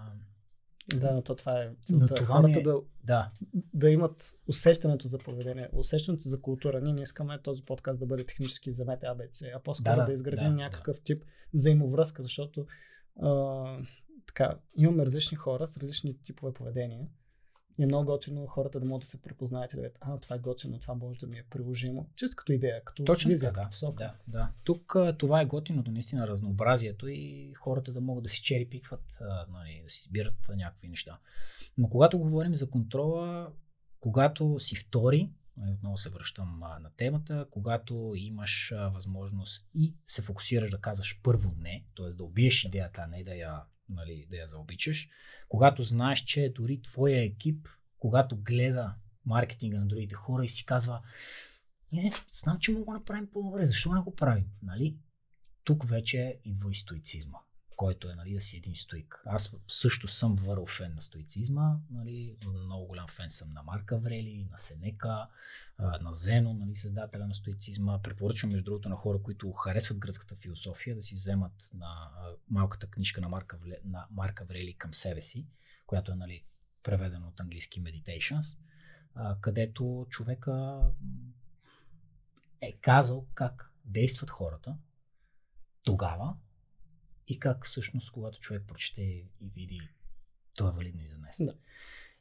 да, 0.96 1.12
но 1.14 1.22
то 1.22 1.36
това 1.36 1.62
е. 1.62 1.70
Но 1.92 2.08
това 2.08 2.26
хората 2.26 2.60
е... 2.60 2.64
да, 2.64 2.76
да. 3.04 3.32
да 3.74 3.90
имат 3.90 4.40
усещането 4.48 5.08
за 5.08 5.18
поведение, 5.18 5.70
усещането 5.74 6.30
за 6.30 6.42
култура. 6.42 6.82
Ние 6.82 6.94
не 6.94 7.02
искаме 7.02 7.42
този 7.42 7.64
подкаст 7.64 8.00
да 8.00 8.06
бъде 8.06 8.24
технически 8.24 8.72
вземете 8.72 9.06
АБЦ, 9.06 9.44
а 9.56 9.60
по-скоро 9.60 9.96
да, 9.96 10.02
да, 10.02 10.06
да 10.06 10.14
изградим 10.14 10.50
да, 10.50 10.56
някакъв 10.56 10.96
да. 10.96 11.04
тип 11.04 11.24
взаимовръзка, 11.54 12.24
защото 12.24 12.66
а, 13.22 13.64
така, 14.28 14.60
имаме 14.76 15.06
различни 15.06 15.38
хора 15.38 15.68
с 15.68 15.78
различни 15.78 16.24
типове 16.24 16.54
поведения 16.54 17.08
И 17.80 17.84
е 17.84 17.86
много 17.86 18.05
готино 18.05 18.47
хората 18.47 18.80
да 18.80 18.86
могат 18.86 19.01
да 19.01 19.07
се 19.07 19.21
препознаят 19.21 19.73
и 19.73 19.75
да 19.75 19.82
видят, 19.82 19.97
а, 20.01 20.17
това 20.17 20.36
е 20.36 20.39
готино, 20.39 20.80
това 20.80 20.93
може 20.93 21.19
да 21.19 21.27
ми 21.27 21.38
е 21.38 21.43
приложимо. 21.49 22.09
Чисто 22.15 22.36
като 22.36 22.51
идея, 22.51 22.84
като 22.84 23.03
Точно 23.03 23.30
визия, 23.30 23.51
да. 23.51 23.67
посока. 23.69 24.03
да, 24.03 24.39
да. 24.39 24.51
Тук 24.63 24.95
това 25.17 25.41
е 25.41 25.45
готиното, 25.45 25.91
наистина, 25.91 26.27
разнообразието 26.27 27.07
и 27.07 27.53
хората 27.53 27.93
да 27.93 28.01
могат 28.01 28.23
да 28.23 28.30
си 28.30 28.41
чери 28.41 28.65
пикват, 28.65 29.19
нали, 29.49 29.82
да 29.84 29.89
си 29.89 30.01
избират 30.01 30.49
някакви 30.55 30.88
неща. 30.88 31.19
Но 31.77 31.89
когато 31.89 32.19
говорим 32.19 32.55
за 32.55 32.69
контрола, 32.69 33.51
когато 33.99 34.59
си 34.59 34.75
втори, 34.75 35.30
нали, 35.57 35.71
отново 35.71 35.97
се 35.97 36.09
връщам 36.09 36.59
на 36.59 36.89
темата, 36.97 37.45
когато 37.51 38.13
имаш 38.15 38.73
възможност 38.93 39.69
и 39.73 39.95
се 40.05 40.21
фокусираш 40.21 40.69
да 40.69 40.77
казваш 40.77 41.19
първо 41.23 41.51
не, 41.57 41.86
т.е. 41.97 42.09
да 42.09 42.23
убиеш 42.23 42.63
идеята, 42.63 43.07
не 43.07 43.23
да 43.23 43.36
я, 43.36 43.63
нали, 43.90 44.28
да 44.30 44.38
я 44.38 44.48
заобичаш, 44.48 45.10
когато 45.50 45.84
знаеш, 45.84 46.20
че 46.20 46.54
дори 46.56 46.82
твоя 46.82 47.24
екип, 47.24 47.68
когато 48.00 48.38
гледа 48.38 48.96
маркетинга 49.26 49.80
на 49.80 49.88
другите 49.88 50.16
хора 50.16 50.46
и 50.46 50.50
си 50.50 50.66
казва, 50.66 51.02
не, 51.92 52.12
знам, 52.32 52.60
че 52.60 52.72
мога 52.72 52.86
да 52.86 52.92
направим 52.92 53.28
по-добре, 53.32 53.66
защо 53.66 53.94
не 53.94 54.02
го 54.02 54.16
правим? 54.16 54.46
Нали? 54.64 54.98
Тук 55.64 55.86
вече 55.90 56.40
идва 56.46 56.72
и 56.72 56.76
стоицизма, 56.76 57.38
който 57.80 58.09
е 58.09 58.15
нали, 58.15 58.34
да 58.34 58.41
си 58.41 58.57
един 58.57 58.75
стоик. 58.75 59.21
Аз 59.25 59.55
също 59.67 60.07
съм 60.07 60.36
върл 60.36 60.65
фен 60.65 60.95
на 60.95 61.01
стоицизма, 61.01 61.77
нали, 61.91 62.38
много 62.65 62.86
голям 62.86 63.07
фен 63.07 63.30
съм 63.30 63.53
на 63.53 63.63
Марка 63.63 63.97
Врели, 63.97 64.47
на 64.51 64.57
Сенека, 64.57 65.27
на 65.80 66.13
Зено, 66.13 66.53
нали, 66.53 66.75
създателя 66.75 67.27
на 67.27 67.34
стоицизма. 67.34 68.01
Препоръчвам 68.01 68.51
между 68.51 68.63
другото 68.63 68.89
на 68.89 68.95
хора, 68.95 69.21
които 69.23 69.51
харесват 69.51 69.97
гръцката 69.97 70.36
философия, 70.36 70.95
да 70.95 71.01
си 71.01 71.15
вземат 71.15 71.71
на 71.73 72.11
малката 72.49 72.88
книжка 72.88 73.21
на 73.21 73.30
Марка, 73.30 73.59
на 73.84 74.07
Марка 74.11 74.45
Врели 74.45 74.73
към 74.73 74.93
себе 74.93 75.21
си, 75.21 75.47
която 75.88 76.11
е 76.11 76.15
нали, 76.15 76.45
преведена 76.84 77.27
от 77.27 77.39
английски 77.39 77.84
Meditations, 77.84 78.57
където 79.41 80.05
човека 80.09 80.82
е 82.61 82.71
казал 82.71 83.27
как 83.34 83.71
действат 83.86 84.30
хората 84.30 84.77
тогава 85.84 86.36
и 87.30 87.39
как 87.39 87.65
всъщност, 87.65 88.11
когато 88.11 88.39
човек 88.39 88.63
прочете 88.67 89.01
и 89.01 89.25
види, 89.41 89.82
то 90.55 90.67
е 90.67 90.71
валидно 90.71 91.01
и 91.03 91.07
за 91.07 91.17
днес. 91.17 91.38
Да. 91.45 91.53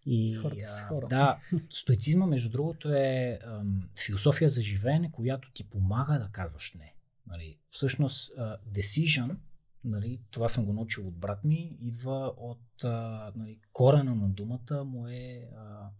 И, 0.07 0.35
Хората 0.35 0.67
са 0.67 0.83
хора. 0.83 1.07
А, 1.07 1.09
да, 1.09 1.41
стоицизма, 1.71 2.27
между 2.27 2.51
другото, 2.51 2.93
е 2.93 3.39
ам, 3.45 3.89
философия 4.07 4.51
за 4.51 4.63
живеене, 4.63 5.13
която 5.13 5.53
ти 5.53 5.71
помага 5.71 6.19
да 6.19 6.29
казваш 6.33 6.75
не. 6.75 6.95
Нали, 7.27 7.59
всъщност, 7.69 8.33
а, 8.39 8.59
decision, 8.73 9.37
нали, 9.85 10.21
това 10.31 10.49
съм 10.49 10.65
го 10.65 10.73
научил 10.73 11.09
от 11.09 11.17
брат 11.17 11.45
ми, 11.45 11.79
идва 11.81 12.35
от 12.37 12.85
а, 12.85 13.33
нали, 13.37 13.61
корена 13.73 14.15
на 14.15 14.29
думата 14.29 14.85
му 14.85 15.09
е 15.09 15.49
а, 15.57 15.91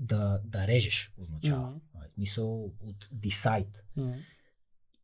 да, 0.00 0.40
да 0.44 0.66
режеш, 0.66 1.12
означава. 1.18 1.70
Мгм. 1.70 1.78
В 2.08 2.12
смисъл 2.12 2.64
от 2.64 3.04
decide. 3.04 3.80
М. 3.96 4.14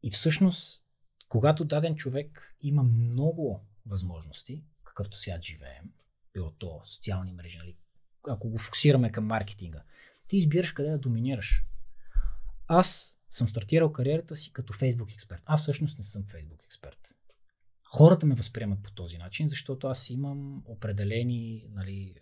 И 0.02 0.10
всъщност, 0.10 0.84
когато 1.32 1.64
даден 1.64 1.96
човек 1.96 2.56
има 2.60 2.82
много 2.82 3.60
възможности, 3.86 4.64
какъвто 4.84 5.16
сега 5.16 5.38
живеем, 5.42 5.92
било 6.34 6.50
то 6.50 6.80
социални 6.84 7.32
мрежи, 7.32 7.58
нали, 7.58 7.76
ако 8.28 8.50
го 8.50 8.58
фокусираме 8.58 9.12
към 9.12 9.26
маркетинга, 9.26 9.82
ти 10.28 10.36
избираш 10.36 10.72
къде 10.72 10.90
да 10.90 10.98
доминираш. 10.98 11.64
Аз 12.66 13.18
съм 13.30 13.48
стартирал 13.48 13.92
кариерата 13.92 14.36
си 14.36 14.52
като 14.52 14.72
Facebook 14.72 15.12
експерт. 15.12 15.42
Аз 15.44 15.62
всъщност 15.62 15.98
не 15.98 16.04
съм 16.04 16.22
Facebook 16.22 16.64
експерт. 16.64 17.14
Хората 17.84 18.26
ме 18.26 18.34
възприемат 18.34 18.82
по 18.82 18.90
този 18.90 19.18
начин, 19.18 19.48
защото 19.48 19.86
аз 19.86 20.10
имам 20.10 20.62
определени, 20.66 21.66
нали, 21.70 22.14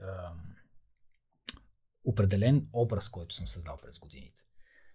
определен 2.04 2.68
образ, 2.72 3.08
който 3.08 3.34
съм 3.34 3.48
създал 3.48 3.78
през 3.82 3.98
годините. 3.98 4.42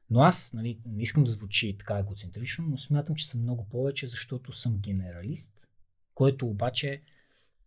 Но 0.10 0.22
аз 0.22 0.54
нали, 0.54 0.80
не 0.86 1.04
искам 1.04 1.24
да 1.24 1.32
звучи 1.32 1.78
така 1.78 1.98
егоцентрично, 2.00 2.66
но 2.68 2.78
смятам, 2.78 3.16
че 3.16 3.28
съм 3.28 3.42
много 3.42 3.70
повече, 3.70 4.08
защото 4.08 4.52
съм 4.52 4.78
генералист, 4.78 5.68
който 6.14 6.48
обаче 6.48 7.02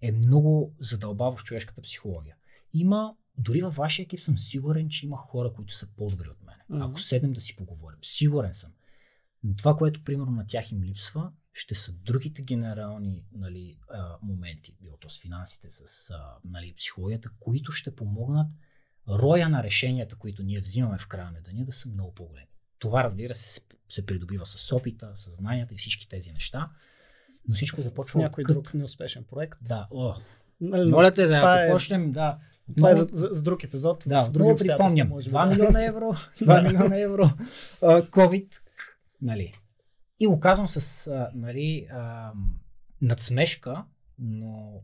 е 0.03 0.13
много 0.13 0.75
задълбава 0.79 1.37
в 1.37 1.45
човешката 1.45 1.83
психология. 1.83 2.37
Има, 2.73 3.15
дори 3.39 3.63
във 3.63 3.77
вашия 3.77 4.05
екип 4.05 4.21
съм 4.21 4.39
сигурен, 4.39 4.89
че 4.89 5.07
има 5.07 5.17
хора, 5.17 5.53
които 5.53 5.75
са 5.75 5.89
по-добри 5.97 6.29
от 6.29 6.43
мен. 6.43 6.57
Мгм. 6.69 6.83
Ако 6.83 7.01
седнем 7.01 7.33
да 7.33 7.41
си 7.41 7.57
поговорим, 7.57 7.99
сигурен 8.03 8.55
съм. 8.55 8.73
Но 9.43 9.57
това, 9.57 9.77
което 9.77 10.05
примерно 10.05 10.33
на 10.33 10.47
тях 10.47 10.73
им 10.73 10.83
липсва, 10.83 11.33
ще 11.53 11.75
са 11.75 11.93
другите 11.93 12.43
генерални 12.43 13.25
нали, 13.33 13.79
а, 13.91 14.19
моменти, 14.23 14.77
било 14.81 14.97
то 14.97 15.11
с 15.11 15.21
финансите, 15.21 15.71
с 15.71 16.11
а, 16.11 16.39
нали, 16.45 16.75
психологията, 16.77 17.31
които 17.41 17.73
ще 17.73 17.97
помогнат 17.97 18.47
роя 19.09 19.49
на 19.49 19.63
решенията, 19.63 20.17
които 20.17 20.43
ние 20.43 20.61
взимаме 20.61 20.99
в 20.99 21.07
края 21.07 21.31
на 21.31 21.41
деня, 21.43 21.65
да 21.65 21.73
са 21.73 21.89
много 21.89 22.15
по-големи. 22.15 22.47
Това, 22.79 23.05
разбира 23.05 23.35
се, 23.35 23.49
се, 23.49 23.61
се 23.89 24.07
придобива 24.07 24.47
с 24.47 24.73
опита, 24.73 25.11
с 25.15 25.31
знанията 25.31 25.75
и 25.75 25.79
всички 25.79 26.09
тези 26.09 26.33
неща. 26.33 26.69
Но 27.49 27.55
всичко 27.55 27.81
започва 27.81 28.13
С 28.13 28.23
някой 28.23 28.45
кът. 28.45 28.55
друг 28.55 28.75
неуспешен 28.75 29.25
проект. 29.25 29.59
Да, 29.63 29.89
о, 29.91 30.15
Нали, 30.61 30.91
моля 30.91 31.13
те 31.13 31.27
да 31.27 31.35
ако 31.35 31.47
е- 31.61 31.73
почнем, 31.73 32.13
да. 32.13 32.39
Това 32.77 32.91
е 32.91 32.95
много- 32.95 33.11
за, 33.13 33.19
за, 33.19 33.35
за 33.35 33.43
друг 33.43 33.65
епизод. 33.65 34.05
да, 34.07 34.23
в 34.23 34.33
други 34.33 34.55
припомням. 34.59 35.09
може 35.09 35.29
би, 35.29 35.31
2 35.31 35.45
да. 35.45 35.51
милиона 35.51 35.85
евро, 35.85 36.05
2 36.37 36.63
милиона 36.63 36.97
евро, 36.99 37.31
COVID, 37.83 38.61
нали. 39.23 39.53
И 40.21 40.27
го 40.27 40.41
казвам 40.41 40.69
с, 40.69 41.07
а, 41.07 41.31
нали, 41.35 41.89
а, 41.91 42.33
надсмешка, 43.03 43.85
но 44.19 44.81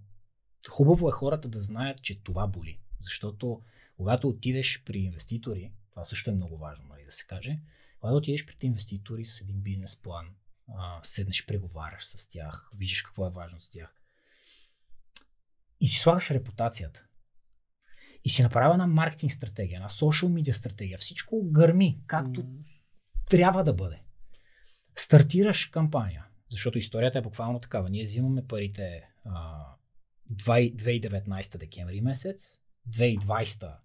хубаво 0.69 1.09
е 1.09 1.13
хората 1.13 1.49
да 1.49 1.61
знаят, 1.61 2.03
че 2.03 2.23
това 2.23 2.47
боли. 2.47 2.79
Защото 3.03 3.61
когато 3.97 4.29
отидеш 4.29 4.83
при 4.85 4.99
инвеститори, 4.99 5.73
това 5.91 6.05
също 6.05 6.31
е 6.31 6.35
много 6.35 6.59
важно 6.59 6.89
нали, 6.89 7.05
да 7.05 7.13
се 7.13 7.27
каже, 7.27 7.59
когато 8.01 8.17
отидеш 8.17 8.47
при 8.47 8.67
инвеститори 8.67 9.25
с 9.25 9.41
един 9.41 9.61
бизнес 9.61 10.03
план, 10.03 10.27
а, 10.69 11.01
седнеш, 11.03 11.47
преговаряш 11.47 12.05
с 12.05 12.29
тях, 12.29 12.71
виждаш 12.77 13.03
какво 13.03 13.27
е 13.27 13.31
важно 13.31 13.61
с 13.61 13.71
тях 13.71 13.95
и 15.81 15.89
си 15.89 15.99
слагаш 15.99 16.31
репутацията 16.31 17.03
и 18.25 18.29
си 18.29 18.43
направя 18.43 18.73
една 18.73 18.87
маркетинг 18.87 19.33
стратегия, 19.33 19.77
една 19.77 19.89
social 19.89 20.43
media 20.43 20.53
стратегия, 20.53 20.99
всичко 20.99 21.51
гърми, 21.51 22.03
както 22.07 22.41
М. 22.41 22.47
трябва 23.31 23.65
да 23.65 23.75
бъде. 23.75 24.03
Стартираш 24.97 25.67
кампания, 25.67 26.27
защото 26.51 26.79
историята 26.79 27.19
е 27.19 27.23
буквално 27.23 27.61
такава. 27.61 27.91
Ние 27.91 28.05
взимаме 28.05 28.47
парите 28.47 29.09
а, 29.25 29.65
20- 30.33 30.77
2019 30.77 31.59
декември 31.59 32.01
месец, 32.01 32.59
2020 32.91 33.77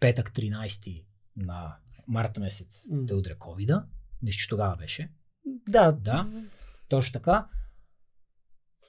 петък 0.00 0.32
13 0.32 1.04
на 1.36 1.76
март 2.06 2.38
месец 2.38 2.86
М. 2.90 3.02
да 3.02 3.16
удря 3.16 3.38
ковида. 3.38 3.86
Мисля, 4.22 4.38
че 4.38 4.48
тогава 4.48 4.76
беше. 4.76 5.10
Да, 5.68 5.92
Да. 5.92 6.26
Точно 6.88 7.12
така. 7.12 7.48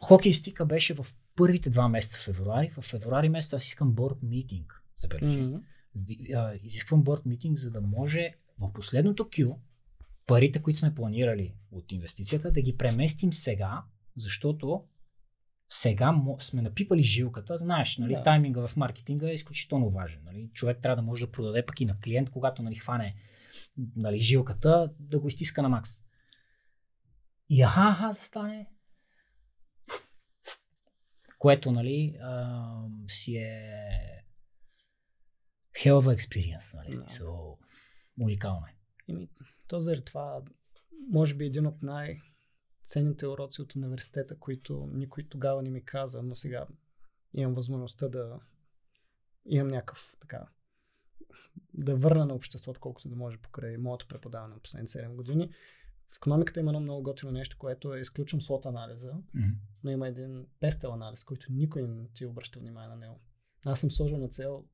Хокей 0.03 0.33
стика 0.33 0.65
беше 0.65 0.93
в 0.93 1.07
първите 1.35 1.69
два 1.69 1.87
месеца 1.87 2.19
в 2.19 2.23
февруари. 2.23 2.69
В 2.69 2.81
февруари 2.81 3.29
месец 3.29 3.53
аз 3.53 3.65
искам 3.65 3.91
борд 3.91 4.17
митинг. 4.23 4.83
Забележи. 4.97 5.53
А, 6.35 6.53
изисквам 6.63 7.03
борд 7.03 7.25
митинг, 7.25 7.57
за 7.57 7.71
да 7.71 7.81
може 7.81 8.33
в 8.59 8.73
последното 8.73 9.29
кю 9.29 9.55
парите, 10.27 10.61
които 10.61 10.79
сме 10.79 10.95
планирали 10.95 11.55
от 11.71 11.91
инвестицията, 11.91 12.51
да 12.51 12.61
ги 12.61 12.77
преместим 12.77 13.33
сега, 13.33 13.83
защото 14.15 14.83
сега 15.69 16.13
сме 16.39 16.61
напипали 16.61 17.03
жилката. 17.03 17.57
Знаеш, 17.57 17.97
нали, 17.97 18.13
Да. 18.13 18.23
тайминга 18.23 18.67
в 18.67 18.77
маркетинга 18.77 19.29
е 19.29 19.33
изключително 19.33 19.89
важен. 19.89 20.21
Нали. 20.25 20.49
Човек 20.53 20.81
трябва 20.81 20.95
да 20.95 21.01
може 21.01 21.25
да 21.25 21.31
продаде 21.31 21.65
пък 21.65 21.81
и 21.81 21.85
на 21.85 21.99
клиент, 21.99 22.29
когато 22.29 22.63
нали, 22.63 22.75
хване 22.75 23.15
нали, 23.95 24.19
жилката, 24.19 24.93
да 24.99 25.19
го 25.19 25.27
изтиска 25.27 25.61
на 25.61 25.69
макс. 25.69 25.89
И 27.49 27.61
аха, 27.61 27.81
аха 27.81 28.13
да 28.13 28.25
стане. 28.25 28.69
Което, 31.39 31.71
нали, 31.71 32.17
а, 32.21 32.65
си 33.07 33.35
е 33.37 34.23
a 35.85 36.17
experience, 36.17 36.75
нали, 36.75 36.87
Да. 36.87 36.93
смисъл, 36.93 37.57
уникално 38.19 38.65
е. 38.65 38.75
То 39.67 39.79
заради 39.79 40.05
това, 40.05 40.41
може 41.09 41.35
би 41.35 41.45
един 41.45 41.67
от 41.67 41.83
най-ценните 42.87 43.27
уроци 43.27 43.61
от 43.61 43.75
университета, 43.75 44.39
които 44.39 44.89
никой 44.93 45.23
тогава 45.23 45.61
не 45.61 45.69
ми 45.69 45.85
каза, 45.85 46.23
но 46.23 46.35
сега 46.35 46.67
имам 47.33 47.53
възможността 47.53 48.07
да 48.07 48.39
имам 49.45 49.67
някакъв 49.67 50.15
така 50.19 50.47
да 51.73 51.95
върна 51.95 52.25
на 52.25 52.33
обществото, 52.33 52.79
колкото 52.79 53.09
да 53.09 53.15
може 53.15 53.37
покрай 53.37 53.77
моето 53.77 54.07
преподаване 54.07 54.53
на 54.53 54.59
последните 54.59 54.99
7 54.99 55.15
години. 55.15 55.49
В 56.09 56.17
економиката 56.17 56.59
има 56.59 56.71
едно 56.71 56.79
много 56.79 57.03
готино 57.03 57.31
нещо, 57.31 57.57
което 57.57 57.93
е 57.93 57.99
изключвам 57.99 58.41
слот 58.41 58.65
анализа, 58.65 59.13
но 59.83 59.91
има 59.91 60.07
един 60.07 60.45
пестел 60.59 60.93
анализ, 60.93 61.23
който 61.23 61.51
никой 61.51 61.87
не 61.87 62.07
ти 62.13 62.25
обръща 62.25 62.59
внимание 62.59 62.89
на 62.89 62.95
него. 62.95 63.19
Аз 63.65 63.79
съм 63.79 63.91
сложил 63.91 64.17
на 64.17 64.29
цел 64.29 64.65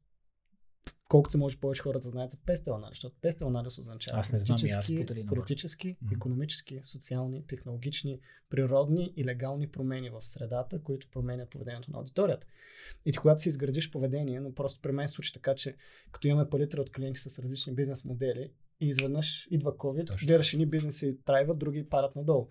колкото 1.09 1.31
се 1.31 1.37
може 1.37 1.57
повече 1.57 1.81
хора 1.81 1.99
да 1.99 2.09
знаят 2.09 2.31
за 2.31 2.37
пестел 2.45 2.75
анализ, 2.75 2.95
защото 2.95 3.15
пестел 3.21 3.47
анализ 3.47 3.77
означава 3.77 4.19
Аз 4.19 4.33
не 4.33 4.39
знам, 4.39 4.57
аз 4.77 4.89
на 4.89 5.05
политически 5.25 5.97
Мгм. 6.01 6.15
економически, 6.15 6.79
социални, 6.83 7.47
технологични, 7.47 8.19
природни 8.49 9.13
и 9.17 9.25
легални 9.25 9.67
промени 9.67 10.09
в 10.09 10.21
средата, 10.21 10.81
които 10.83 11.07
променят 11.11 11.49
поведението 11.49 11.91
на 11.91 11.97
аудиторията. 11.97 12.47
И 13.05 13.11
ти 13.11 13.17
когато 13.17 13.41
си 13.41 13.49
изградиш 13.49 13.91
поведение, 13.91 14.39
но 14.39 14.53
просто 14.53 14.81
при 14.81 14.91
мен 14.91 15.07
случи 15.07 15.33
така, 15.33 15.55
че 15.55 15.75
като 16.11 16.27
имаме 16.27 16.49
палитра 16.49 16.81
от 16.81 16.91
клиенти 16.91 17.19
с 17.19 17.39
различни 17.39 17.73
бизнес 17.73 18.05
модели 18.05 18.51
и 18.79 18.87
изведнъж 18.87 19.47
идва 19.51 19.77
COVID, 19.77 20.25
гледаш 20.27 20.53
едни 20.53 20.65
бизнеси 20.65 21.17
трайват, 21.25 21.57
други 21.57 21.89
падат 21.89 22.15
надолу. 22.15 22.47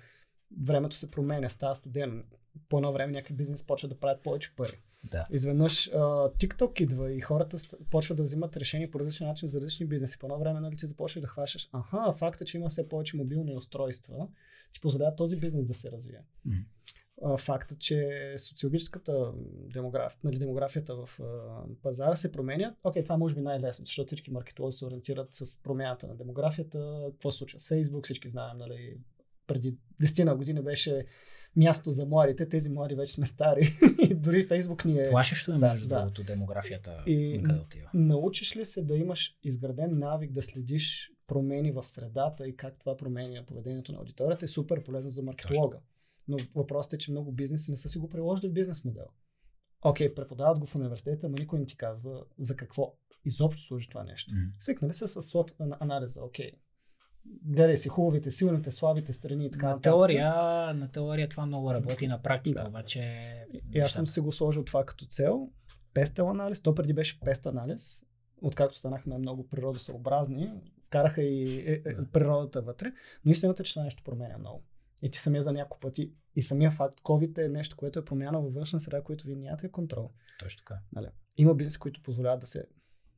Времето 0.65 0.97
се 0.97 1.11
променя, 1.11 1.49
става 1.49 1.75
студено. 1.75 2.23
По 2.69 2.77
едно 2.77 2.93
време 2.93 3.13
някакви 3.13 3.35
бизнес 3.35 3.67
почват 3.67 3.91
да 3.91 4.01
правят 4.01 4.23
повече 4.23 4.57
пари. 4.57 4.83
Да. 5.11 5.27
Изведнъж 5.31 5.89
а, 5.89 5.99
TikTok 6.31 6.81
идва 6.81 7.13
и 7.13 7.21
хората 7.21 7.57
почват 7.91 8.17
да 8.17 8.23
взимат 8.23 8.57
решения 8.57 8.91
по 8.91 9.01
различен 9.01 9.27
начин 9.27 9.49
за 9.49 9.61
различни 9.61 9.87
бизнеси. 9.87 10.19
По 10.19 10.27
едно 10.27 10.39
време 10.39 10.61
нали, 10.61 10.77
ти 10.77 10.87
започваш 10.87 11.21
да 11.21 11.27
хващаш, 11.27 11.69
аха, 11.73 12.13
факта, 12.13 12.45
че 12.45 12.57
има 12.57 12.69
все 12.69 12.89
повече 12.89 13.17
мобилни 13.17 13.57
устройства, 13.57 14.29
ти 14.73 14.81
позволява 14.81 15.17
този 15.17 15.37
бизнес 15.37 15.65
да 15.65 15.75
се 15.75 15.91
развие. 15.91 16.21
А, 17.23 17.37
факта, 17.37 17.77
че 17.79 18.35
социологическата 18.37 19.33
демограф, 19.75 20.19
нали, 20.25 20.39
демографията 20.39 20.97
в 20.97 21.21
а, 21.21 21.25
пазара 21.83 22.17
се 22.17 22.33
променя, 22.33 22.75
окей, 22.85 23.03
това 23.03 23.17
може 23.17 23.35
би 23.35 23.41
най-лесно, 23.41 23.85
защото 23.85 24.07
всички 24.07 24.31
маркетологи 24.31 24.73
се 24.73 24.87
ориентират 24.87 25.29
с 25.35 25.63
промяната 25.63 26.07
на 26.07 26.17
демографията, 26.17 27.09
какво 27.11 27.31
се 27.31 27.39
случва 27.39 27.61
с 27.61 27.69
Facebook, 27.69 28.05
всички 28.05 28.29
знаем, 28.29 28.59
нали, 28.59 28.99
преди 29.47 29.77
10 30.03 30.25
на 30.25 30.37
години 30.37 30.63
беше 30.63 31.07
място 31.57 31.91
за 31.91 32.07
младите, 32.07 32.49
тези 32.49 32.71
млади 32.71 32.95
вече 32.95 33.13
сме 33.13 33.27
стари 33.27 33.79
и 34.11 34.15
дори 34.15 34.47
Фейсбук 34.47 34.85
ни 34.85 35.01
е... 35.01 35.11
Плашещо 35.11 35.53
е, 35.53 35.59
между 35.59 35.89
да. 35.89 35.99
другото, 35.99 36.23
демографията 36.25 37.03
И- 37.07 37.39
на 37.39 37.61
отива. 37.61 37.91
Научиш 37.95 38.57
ли 38.57 38.65
се 38.65 38.83
да 38.83 38.97
имаш 38.97 39.39
изграден 39.43 39.99
навик 39.99 40.33
да 40.33 40.43
следиш 40.43 41.13
промени 41.27 41.73
в 41.73 41.83
средата 41.83 42.49
и 42.49 42.57
как 42.57 42.79
това 42.81 42.97
променя 42.97 43.45
поведението 43.45 43.93
на 43.93 43.99
аудиторията 43.99 44.45
е 44.45 44.49
супер 44.49 44.83
полезно 44.83 45.11
за 45.11 45.23
маркетолога. 45.23 45.79
Но 46.29 46.37
въпросът 46.55 46.93
е, 46.93 46.99
че 46.99 47.11
много 47.11 47.33
бизнеси 47.33 47.71
не 47.71 47.77
са 47.77 47.89
си 47.89 47.99
го 47.99 48.09
приложили 48.09 48.51
в 48.51 48.53
бизнес 48.53 48.85
модел. 48.85 49.07
Окей, 49.85 50.15
преподават 50.15 50.59
го 50.59 50.67
в 50.67 50.75
университета, 50.75 51.29
но 51.29 51.35
никой 51.39 51.59
не 51.59 51.67
ти 51.67 51.77
казва 51.77 52.25
за 52.39 52.57
какво 52.57 52.95
изобщо 53.25 53.63
служи 53.63 53.89
това 53.89 54.05
нещо. 54.05 54.35
Мгм. 54.35 54.45
Свикнали 54.61 54.95
се 54.95 55.07
с 55.07 55.21
ана- 55.23 55.77
анализа, 55.81 56.25
окей. 56.25 56.51
Гледай 57.45 57.77
си 57.77 57.89
хубавите, 57.89 58.31
силните, 58.31 58.71
слабите 58.71 59.13
страни 59.13 59.47
и 59.47 59.51
така 59.51 59.67
На 59.67 59.73
нататък. 59.73 59.93
теория, 59.93 60.35
на 60.75 60.89
теория 60.89 61.29
това 61.29 61.47
много 61.47 61.75
работи, 61.75 62.07
на 62.07 62.23
практика 62.23 62.63
Да. 62.63 62.69
обаче... 62.69 63.01
И 63.73 63.81
аз 63.81 63.93
съм 63.93 64.07
си 64.07 64.21
го 64.21 64.33
сложил 64.33 64.65
това 64.65 64.85
като 64.85 65.07
цел. 65.07 65.49
Пестел 65.95 66.31
анализ, 66.31 66.63
то 66.63 66.75
преди 66.75 66.93
беше 66.93 67.21
пест 67.21 67.47
анализ, 67.47 68.05
откакто 68.43 68.79
станахме 68.79 69.19
много 69.19 69.49
природосъобразни, 69.49 70.53
вкараха 70.87 71.23
и 71.23 71.59
е, 71.59 71.73
е, 71.73 71.83
природата 72.13 72.63
вътре, 72.63 72.93
но 73.25 73.33
истината 73.33 73.63
е, 73.63 73.65
че 73.65 73.75
това 73.75 73.85
нещо 73.85 74.03
променя 74.05 74.39
много. 74.39 74.65
И 75.03 75.11
ти 75.11 75.19
самия 75.19 75.43
за 75.43 75.53
няколко 75.53 75.81
пъти. 75.81 76.13
И 76.37 76.43
самия 76.43 76.71
факт, 76.71 77.01
COVID 77.01 77.45
е 77.45 77.49
нещо, 77.49 77.77
което 77.77 77.99
е 77.99 78.05
промяна 78.05 78.41
във 78.41 78.55
външна 78.55 78.81
среда, 78.81 79.03
което 79.03 79.27
вие 79.27 79.37
нямате 79.37 79.71
контрол. 79.71 80.11
Точно 80.39 80.59
така. 80.59 80.81
Нали? 80.93 81.07
Има 81.39 81.55
бизнес, 81.55 81.79
които 81.79 82.03
позволяват 82.03 82.41
да 82.41 82.47
се 82.47 82.65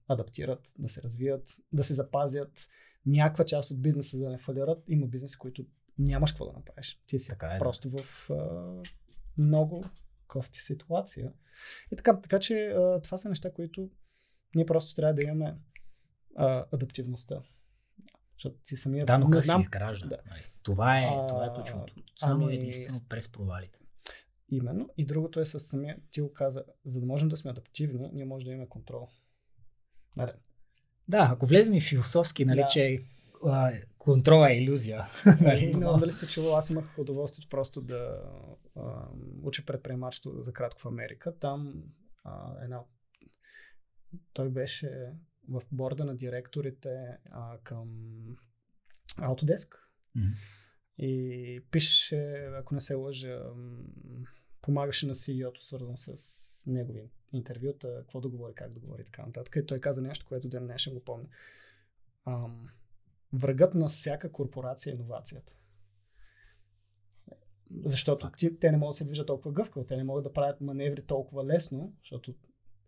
адаптират, 0.09 0.73
да 0.79 0.89
се 0.89 1.03
развият, 1.03 1.49
да 1.73 1.85
се 1.85 1.95
запазят 1.95 2.69
някаква 3.07 3.45
част 3.45 3.71
от 3.71 3.83
бизнеса 3.83 4.19
да 4.19 4.31
не 4.31 4.39
фалират. 4.39 4.85
Има 4.89 5.07
бизнеси, 5.07 5.39
които 5.39 5.65
нямаш 5.99 6.33
какво 6.33 6.47
да 6.47 6.53
направиш. 6.53 7.03
Ти 7.07 7.19
си 7.19 7.29
Така 7.31 7.47
е, 7.47 7.53
да. 7.53 7.59
просто 7.59 7.91
в 7.91 8.31
а, 8.31 8.83
много 9.39 9.85
кофти 10.27 10.61
ситуация. 10.61 11.33
И 11.93 11.97
така, 11.97 12.21
така 12.21 12.41
че 12.41 12.67
а, 12.67 13.01
това 13.03 13.19
са 13.19 13.29
неща, 13.29 13.53
които 13.53 13.91
ние 14.55 14.67
просто 14.67 14.95
трябва 14.95 15.15
да 15.15 15.25
имаме 15.25 15.57
а, 16.37 16.65
адаптивността. 16.73 17.43
Защото 18.37 18.57
ти 18.65 18.77
самия 18.77 19.07
Да, 19.07 19.19
но 19.19 19.31
как 19.31 19.45
знам 19.45 19.61
се 19.61 19.65
изгражда? 19.65 20.07
Да. 20.09 20.19
нали? 20.31 20.43
Това 20.63 20.99
е, 21.01 21.05
А, 21.05 21.27
това 21.27 21.47
е 21.47 21.53
ключовото. 21.55 21.95
Само 22.17 22.45
ами- 22.45 22.55
единствено 22.55 23.01
през 23.09 23.33
провалите. 23.33 23.79
Именно. 24.49 24.91
И 24.97 25.07
другото 25.07 25.41
е 25.41 25.45
с 25.45 25.61
самия, 25.61 25.97
ти 26.11 26.21
го 26.21 26.33
каза, 26.33 26.65
за 26.85 27.01
да 27.01 27.07
можем 27.07 27.29
да 27.29 27.37
сме 27.37 27.51
адаптивни, 27.51 28.11
ние 28.13 28.25
може 28.25 28.45
да 28.45 28.51
имаме 28.51 28.69
контрол. 28.69 29.09
Нали? 30.17 30.31
Да, 31.09 31.29
ако 31.33 31.47
влезем 31.47 31.75
и 31.75 31.81
философски, 31.81 32.45
нали, 32.45 32.61
Да. 32.61 32.67
че 32.67 32.99
а, 33.45 33.73
контрола 33.99 34.51
е 34.51 34.57
иллюзия. 34.57 35.05
нали, 35.41 35.67
Не 35.67 35.73
знам 35.73 35.93
но- 35.93 35.99
дали 35.99 36.13
се 36.13 36.27
чувал, 36.27 36.57
аз 36.57 36.71
имах 36.71 36.99
удоволствието 36.99 37.49
просто 37.49 37.81
да 37.81 38.23
а, 38.77 39.09
уча 39.43 39.65
предприемачество 39.65 40.33
за 40.35 40.53
кратко 40.53 40.81
в 40.81 40.87
Америка. 40.87 41.39
Там 41.39 41.75
а, 42.25 42.65
една... 42.65 42.81
Той 44.33 44.49
беше 44.49 45.13
в 45.49 45.63
борда 45.73 46.05
на 46.05 46.17
директорите 46.17 46.89
а, 47.27 47.59
към 47.59 47.89
Autodesk 49.13 49.69
Мгм. 50.15 50.27
и 50.99 51.61
пише, 51.71 52.17
ако 52.55 52.75
не 52.75 52.81
се 52.81 52.95
лъжа, 52.95 53.43
помагаше 54.63 55.07
на 55.07 55.15
CEO-то, 55.15 55.63
свързано 55.63 55.97
с 55.97 56.15
негови 56.67 57.11
интервюта, 57.33 57.97
какво 58.01 58.21
да 58.21 58.29
говори, 58.29 58.55
как 58.55 58.71
да 58.71 58.81
говори 58.81 59.03
и 59.03 59.05
така 59.05 59.27
нататък. 59.27 59.57
И 59.57 59.67
той 59.67 59.81
каза 59.81 60.03
нещо, 60.03 60.27
което 60.29 60.49
ден 60.49 60.67
днешен 60.67 60.95
го 60.95 61.01
помня. 61.01 61.29
Ам, 62.27 62.69
врагът 63.33 63.75
на 63.75 63.89
всяка 63.89 64.33
корпорация 64.33 64.91
е 64.91 64.95
иновацията. 64.95 65.53
Защото 67.85 68.31
ти, 68.37 68.59
те 68.59 68.71
не 68.71 68.77
могат 68.77 68.93
да 68.93 68.97
се 68.97 69.05
движат 69.05 69.27
толкова 69.27 69.53
гъвкаво, 69.53 69.87
те 69.87 69.97
не 69.97 70.05
могат 70.05 70.25
да 70.25 70.33
правят 70.33 70.61
маневри 70.61 71.03
толкова 71.03 71.47
лесно, 71.47 71.93
защото 72.03 72.35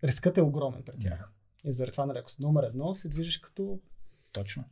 рискът 0.04 0.36
е 0.36 0.42
огромен 0.42 0.82
при 0.82 0.98
тях. 0.98 1.32
И 1.64 1.72
заради 1.72 1.92
това, 1.92 2.14
ако 2.16 2.30
си 2.30 2.42
номер 2.42 2.62
едно, 2.62 2.94
се 2.94 3.08
движиш 3.08 3.38
като 3.38 3.80
Точно. 4.32 4.64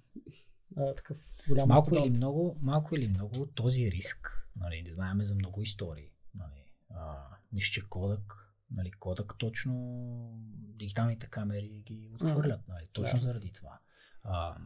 а, 0.77 0.95
такъв 0.95 1.31
голям 1.49 1.69
Малко 1.69 1.95
или, 1.95 2.11
много, 2.11 2.59
малко 2.61 2.97
или 2.97 3.09
много 3.09 3.47
този 3.47 3.91
риск, 3.91 4.49
нали, 4.57 4.83
да 4.83 4.95
знаем 4.95 5.25
за 5.25 5.35
много 5.35 5.61
истории. 5.61 6.11
Нали, 6.35 6.65
а, 6.91 7.27
мисля, 7.53 7.73
че 7.73 7.89
Кодък, 7.89 8.44
нали, 8.71 8.91
Кодък 8.91 9.35
точно 9.39 9.75
дигиталните 10.57 11.27
камери 11.27 11.83
ги 11.87 12.11
отхвърлят, 12.15 12.69
нали, 12.69 12.87
точно 12.93 13.15
Да. 13.15 13.21
заради 13.21 13.53
това. 13.53 13.79
А, 14.23 14.57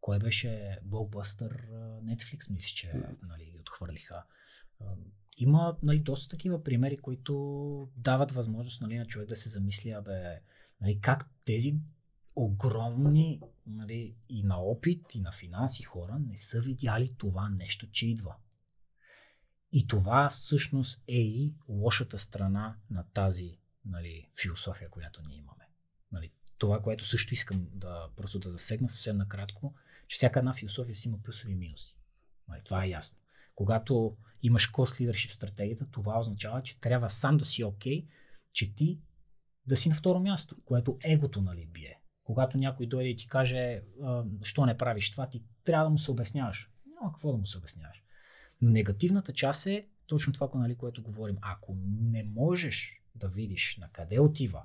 кое 0.00 0.18
беше 0.18 0.78
блокбъстър 0.84 1.66
Netflix, 2.04 2.52
мисля, 2.52 2.74
че 2.74 2.92
Да. 2.94 3.16
нали, 3.22 3.44
ги 3.44 3.58
отхвърлиха. 3.60 4.24
А, 4.80 4.94
има 5.38 5.76
нали, 5.82 5.98
доста 5.98 6.36
такива 6.36 6.62
примери, 6.62 6.96
които 6.96 7.88
дават 7.96 8.30
възможност 8.30 8.80
нали, 8.80 8.98
на 8.98 9.06
човек 9.06 9.28
да 9.28 9.36
се 9.36 9.48
замисли, 9.48 9.90
абе, 9.90 10.40
нали, 10.80 11.00
как 11.00 11.30
тези 11.44 11.78
огромни 12.36 13.40
нали, 13.66 14.16
и 14.28 14.42
на 14.42 14.58
опит, 14.58 15.14
и 15.14 15.20
на 15.20 15.32
финанси 15.32 15.82
хора 15.82 16.18
не 16.18 16.36
са 16.36 16.60
видяли 16.60 17.14
това 17.18 17.48
нещо, 17.48 17.90
че 17.90 18.06
идва. 18.06 18.36
И 19.76 19.86
това 19.86 20.28
всъщност 20.28 21.02
е 21.08 21.20
и 21.20 21.54
лошата 21.68 22.18
страна 22.18 22.76
на 22.90 23.04
тази 23.04 23.58
нали, 23.84 24.28
философия, 24.42 24.90
която 24.90 25.22
ние 25.28 25.38
имаме. 25.38 25.68
Нали, 26.12 26.32
това, 26.58 26.82
което 26.82 27.04
също 27.04 27.34
искам 27.34 27.66
да 27.72 28.08
просто 28.16 28.38
да 28.38 28.52
засегна 28.52 28.88
съвсем 28.88 29.16
накратко, 29.16 29.74
че 30.08 30.14
всяка 30.14 30.38
една 30.38 30.52
философия 30.52 30.94
си 30.94 31.08
има 31.08 31.18
плюсови 31.22 31.52
и 31.52 31.56
минуси. 31.56 31.96
Нали, 32.48 32.60
това 32.64 32.84
е 32.84 32.88
ясно. 32.88 33.18
Когато 33.54 34.16
имаш 34.42 34.70
cost 34.70 35.10
leadership 35.10 35.30
стратегията, 35.30 35.86
това 35.90 36.18
означава, 36.18 36.62
че 36.62 36.80
трябва 36.80 37.10
сам 37.10 37.36
да 37.36 37.44
си 37.44 37.64
окей, 37.64 38.02
okay, 38.02 38.06
че 38.52 38.74
ти 38.74 39.00
да 39.66 39.76
си 39.76 39.88
на 39.88 39.94
второ 39.94 40.20
място, 40.20 40.56
което 40.64 40.98
егото 41.04 41.42
нали, 41.42 41.66
бие. 41.66 42.00
Когато 42.24 42.58
някой 42.58 42.86
дойде 42.86 43.08
и 43.08 43.16
ти 43.16 43.28
каже, 43.28 43.82
що 44.42 44.66
не 44.66 44.76
правиш 44.76 45.10
това, 45.10 45.28
ти 45.28 45.42
трябва 45.64 45.84
да 45.84 45.90
му 45.90 45.98
се 45.98 46.10
обясняваш. 46.10 46.70
Няма 46.86 47.12
какво 47.12 47.32
да 47.32 47.38
му 47.38 47.46
се 47.46 47.58
обясняваш. 47.58 48.03
Но 48.62 48.70
негативната 48.70 49.32
част 49.32 49.66
е 49.66 49.86
точно 50.06 50.32
това, 50.32 50.50
нали, 50.54 50.74
което 50.74 51.02
говорим. 51.02 51.36
Ако 51.40 51.76
не 52.00 52.22
можеш 52.22 53.02
да 53.14 53.28
видиш 53.28 53.76
на 53.80 53.88
къде 53.88 54.20
отива 54.20 54.62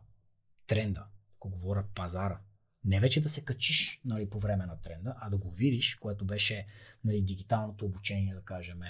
тренда, 0.68 1.06
ако 1.38 1.50
говоря 1.50 1.86
пазара, 1.96 2.40
не 2.86 3.00
вече 3.00 3.22
да 3.22 3.30
се 3.30 3.46
качиш 3.46 4.02
нали, 4.06 4.30
по 4.30 4.40
време 4.40 4.66
на 4.66 4.82
тренда, 4.82 5.16
а 5.18 5.30
да 5.30 5.38
го 5.38 5.52
видиш, 5.52 5.96
което 5.96 6.26
беше 6.26 6.68
нали, 7.04 7.22
дигиталното 7.22 7.86
обучение, 7.86 8.34
да 8.34 8.42
кажем, 8.42 8.82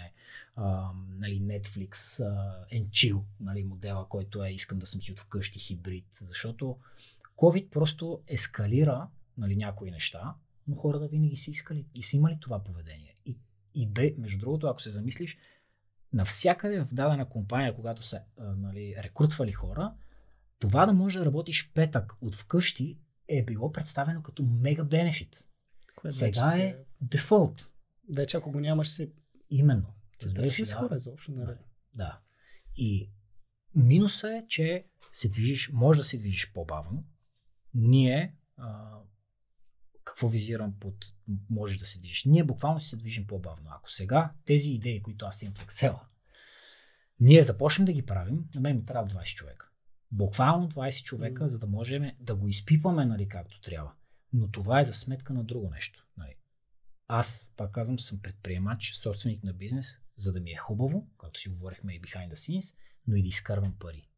а, 0.56 0.92
нали, 1.10 1.42
Netflix, 1.42 2.26
а, 2.26 2.66
Enchill, 2.72 3.22
нали, 3.40 3.64
модела, 3.64 4.10
който 4.10 4.44
е 4.44 4.52
искам 4.52 4.80
да 4.80 4.86
съм 4.86 5.02
си 5.02 5.12
от 5.12 5.20
вкъщи 5.20 5.60
хибрид, 5.60 6.06
защото 6.12 6.78
COVID 7.38 7.70
просто 7.70 8.22
ескалира 8.28 9.08
нали, 9.38 9.56
някои 9.56 9.92
неща, 9.92 10.36
но 10.68 10.76
хората 10.76 11.08
винаги 11.08 11.36
са 11.36 11.52
искали 11.52 11.86
и 11.96 12.04
са 12.04 12.18
имали 12.18 12.38
това 12.40 12.64
поведение. 12.64 13.09
И, 13.74 13.82
и 13.82 13.88
бе, 13.88 14.16
между 14.18 14.38
другото, 14.40 14.68
ако 14.68 14.82
се 14.82 14.90
замислиш, 14.90 15.38
навсякъде 16.14 16.80
в 16.80 16.94
дадена 16.94 17.30
компания, 17.30 17.76
когато 17.76 18.02
са 18.02 18.22
нали, 18.38 18.96
рекрутвали 19.04 19.52
хора, 19.52 19.94
това 20.60 20.86
да 20.86 20.94
можеш 20.94 21.20
да 21.20 21.26
работиш 21.26 21.72
петък 21.74 22.14
от 22.22 22.36
вкъщи 22.36 23.00
е 23.28 23.46
било 23.46 23.72
представено 23.72 24.24
като 24.24 24.44
мега 24.44 24.84
бенефит. 24.84 25.48
Което 25.96 26.16
Сега 26.16 26.54
е 26.58 26.72
се- 26.72 26.78
дефолт. 27.02 27.74
Вече 28.16 28.38
ако 28.38 28.52
го 28.52 28.60
нямаш, 28.60 28.90
си 28.90 29.12
Именно. 29.50 29.94
се 30.20 30.26
Разбираш 30.26 30.60
ли, 30.60 30.64
да. 30.64 30.76
хора 30.76 30.96
изобщо. 30.96 31.32
Нали? 31.32 31.58
Да. 31.94 32.20
И 32.76 33.12
минуса 33.76 34.34
е, 34.38 34.48
че 34.48 34.86
се 35.12 35.30
движиш, 35.30 35.70
може 35.74 35.98
да 36.00 36.04
се 36.04 36.18
движиш 36.18 36.52
по-бавно. 36.54 37.04
Ние, 37.74 38.36
какво 40.20 40.30
визирам 40.30 40.74
под 40.80 41.06
можеш 41.50 41.78
да 41.78 41.86
се 41.86 42.00
движиш. 42.00 42.26
Ние 42.26 42.44
буквално 42.44 42.80
се 42.80 42.98
движим 42.98 43.28
по-бавно. 43.28 43.70
Ако 43.70 43.92
сега 43.92 44.34
тези 44.46 44.72
идеи, 44.72 45.04
които 45.04 45.26
аз 45.26 45.42
имам 45.42 45.56
в 45.56 45.66
Excel, 45.66 46.00
ние 47.20 47.44
започнем 47.44 47.86
да 47.86 47.94
ги 47.94 48.06
правим, 48.06 48.46
на 48.56 48.62
мен 48.62 48.76
ми 48.76 48.86
трябва 48.86 49.10
20 49.10 49.36
човека. 49.36 49.70
Буквално 50.12 50.70
20 50.70 51.04
човека, 51.04 51.44
mm. 51.44 51.48
за 51.48 51.60
да 51.60 51.68
можем 51.68 52.12
да 52.20 52.36
го 52.36 52.48
изпипваме, 52.48 53.06
нали, 53.06 53.28
както 53.28 53.62
трябва. 53.62 53.92
Но 54.34 54.52
това 54.52 54.80
е 54.80 54.84
за 54.84 54.94
сметка 54.94 55.34
на 55.34 55.44
друго 55.44 55.70
нещо. 55.70 56.08
Нали. 56.18 56.36
Аз, 57.08 57.54
пак 57.58 57.72
казвам, 57.72 58.00
съм 58.00 58.22
предприемач, 58.22 58.94
собственик 58.96 59.44
на 59.44 59.54
бизнес, 59.54 59.98
за 60.16 60.32
да 60.32 60.40
ми 60.40 60.52
е 60.52 60.58
хубаво, 60.58 61.08
както 61.18 61.40
си 61.40 61.50
говорихме 61.50 61.94
и 61.94 62.02
behind 62.02 62.30
the 62.30 62.36
scenes, 62.36 62.76
но 63.08 63.16
и 63.16 63.22
да 63.22 63.28
изкарвам 63.28 63.76
пари. 63.80 64.10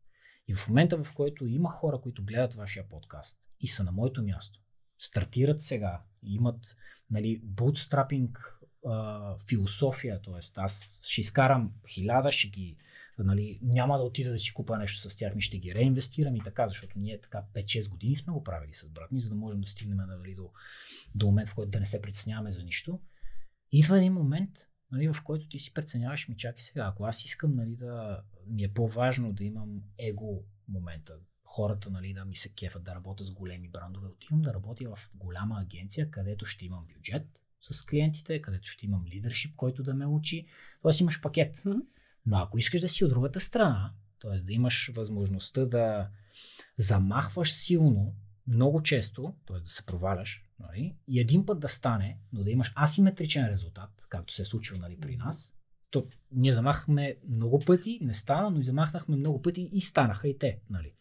И 0.47 0.54
в 0.54 0.68
момента, 0.68 1.04
в 1.04 1.14
който 1.16 1.47
има 1.47 1.70
хора, 1.70 2.02
които 2.02 2.24
гледат 2.24 2.54
вашия 2.54 2.89
подкаст 2.89 3.49
и 3.60 3.68
са 3.68 3.84
на 3.84 3.91
моето 3.91 4.24
място, 4.24 4.61
стартират 5.02 5.62
сега, 5.62 6.02
имат 6.24 6.78
нали, 7.12 7.41
bootstrapping 7.41 8.38
а, 8.86 9.36
философия, 9.49 10.22
т.е. 10.22 10.62
аз 10.62 10.99
ще 11.04 11.22
изкарам 11.22 11.74
хиляда, 11.88 12.32
ще 12.32 12.47
ги 12.47 12.78
нали, 13.24 13.60
няма 13.62 13.97
да 13.97 14.04
отида 14.04 14.32
да 14.32 14.39
си 14.39 14.54
купа 14.54 14.78
нещо 14.78 15.10
с 15.10 15.16
тях, 15.16 15.36
ми 15.36 15.41
ще 15.41 15.58
ги 15.58 15.76
реинвестирам 15.76 16.36
и 16.36 16.39
така, 16.39 16.68
защото 16.68 16.99
ние 16.99 17.20
така 17.20 17.43
5-6 17.54 17.89
години 17.89 18.16
сме 18.16 18.34
го 18.34 18.43
правили 18.43 18.74
с 18.74 18.89
брат 18.89 19.12
ми, 19.12 19.20
за 19.20 19.30
да 19.30 19.36
можем 19.36 19.62
да 19.62 19.68
стигнем 19.68 19.97
нали, 19.97 20.36
до, 20.36 20.49
до 21.16 21.26
момент, 21.26 21.47
в 21.47 21.56
който 21.56 21.72
да 21.72 21.80
не 21.80 21.86
се 21.86 22.02
притесняваме 22.02 22.52
за 22.52 22.64
нищо. 22.64 22.99
Идва 23.72 23.97
един 23.97 24.14
момент, 24.14 24.52
нали, 24.91 25.14
в 25.14 25.24
който 25.24 25.47
ти 25.47 25.60
си 25.60 25.74
преценяваш, 25.74 26.28
ми 26.28 26.38
чакай 26.38 26.60
сега, 26.60 26.86
ако 26.88 27.06
аз 27.06 27.26
искам 27.26 27.56
нали, 27.56 27.76
да 27.76 28.24
ми 28.47 28.64
е 28.64 28.74
по-важно 28.74 29.34
да 29.34 29.43
имам 29.43 29.82
его 29.97 30.43
момента, 30.68 31.20
хората 31.52 31.89
нали, 31.89 32.14
да 32.14 32.26
ми 32.26 32.36
се 32.36 32.54
кефат 32.54 32.84
да 32.84 32.95
работя 32.95 33.26
с 33.26 33.32
големи 33.32 33.70
брандове, 33.70 34.08
отивам 34.08 34.41
да 34.41 34.54
работя 34.54 34.95
в 34.95 35.10
голяма 35.16 35.62
агенция, 35.62 36.12
където 36.12 36.45
ще 36.45 36.66
имам 36.66 36.86
бюджет 36.95 37.28
с 37.62 37.86
клиентите, 37.86 38.41
където 38.41 38.70
ще 38.70 38.86
имам 38.86 39.06
лидершип, 39.06 39.56
който 39.56 39.84
да 39.84 39.93
ме 39.93 40.06
учи. 40.06 40.45
Тоест 40.82 40.99
имаш 40.99 41.22
пакет. 41.22 41.58
Mm-hmm. 41.58 41.82
Но 42.26 42.38
ако 42.38 42.58
искаш 42.58 42.82
да 42.82 42.89
си 42.89 43.06
от 43.06 43.10
другата 43.10 43.39
страна, 43.39 43.93
т.е. 44.20 44.45
да 44.45 44.54
имаш 44.54 44.91
възможността 44.93 45.66
да 45.66 46.10
замахваш 46.78 47.54
силно, 47.54 48.16
много 48.47 48.84
често, 48.84 49.36
т.е. 49.47 49.60
да 49.60 49.70
се 49.70 49.86
проваляш, 49.86 50.43
нали, 50.60 50.95
и 51.08 51.20
един 51.20 51.45
път 51.45 51.60
да 51.60 51.70
стане, 51.70 52.20
но 52.34 52.43
да 52.43 52.52
имаш 52.52 52.74
асиметричен 52.76 53.47
резултат, 53.47 54.06
както 54.10 54.34
се 54.34 54.41
е 54.41 54.45
случило 54.45 54.80
нали, 54.80 54.99
при 54.99 55.16
нас, 55.16 55.54
то 55.89 56.08
ние 56.32 56.54
замахахме 56.54 57.18
много 57.30 57.60
пъти, 57.60 57.99
не 58.02 58.14
стана, 58.14 58.49
но 58.49 58.60
и 58.60 58.64
замахнахме 58.64 59.16
много 59.16 59.41
пъти 59.41 59.70
и 59.74 59.82
станаха 59.82 60.28
и 60.28 60.38
те. 60.38 60.60
Нали. 60.70 60.93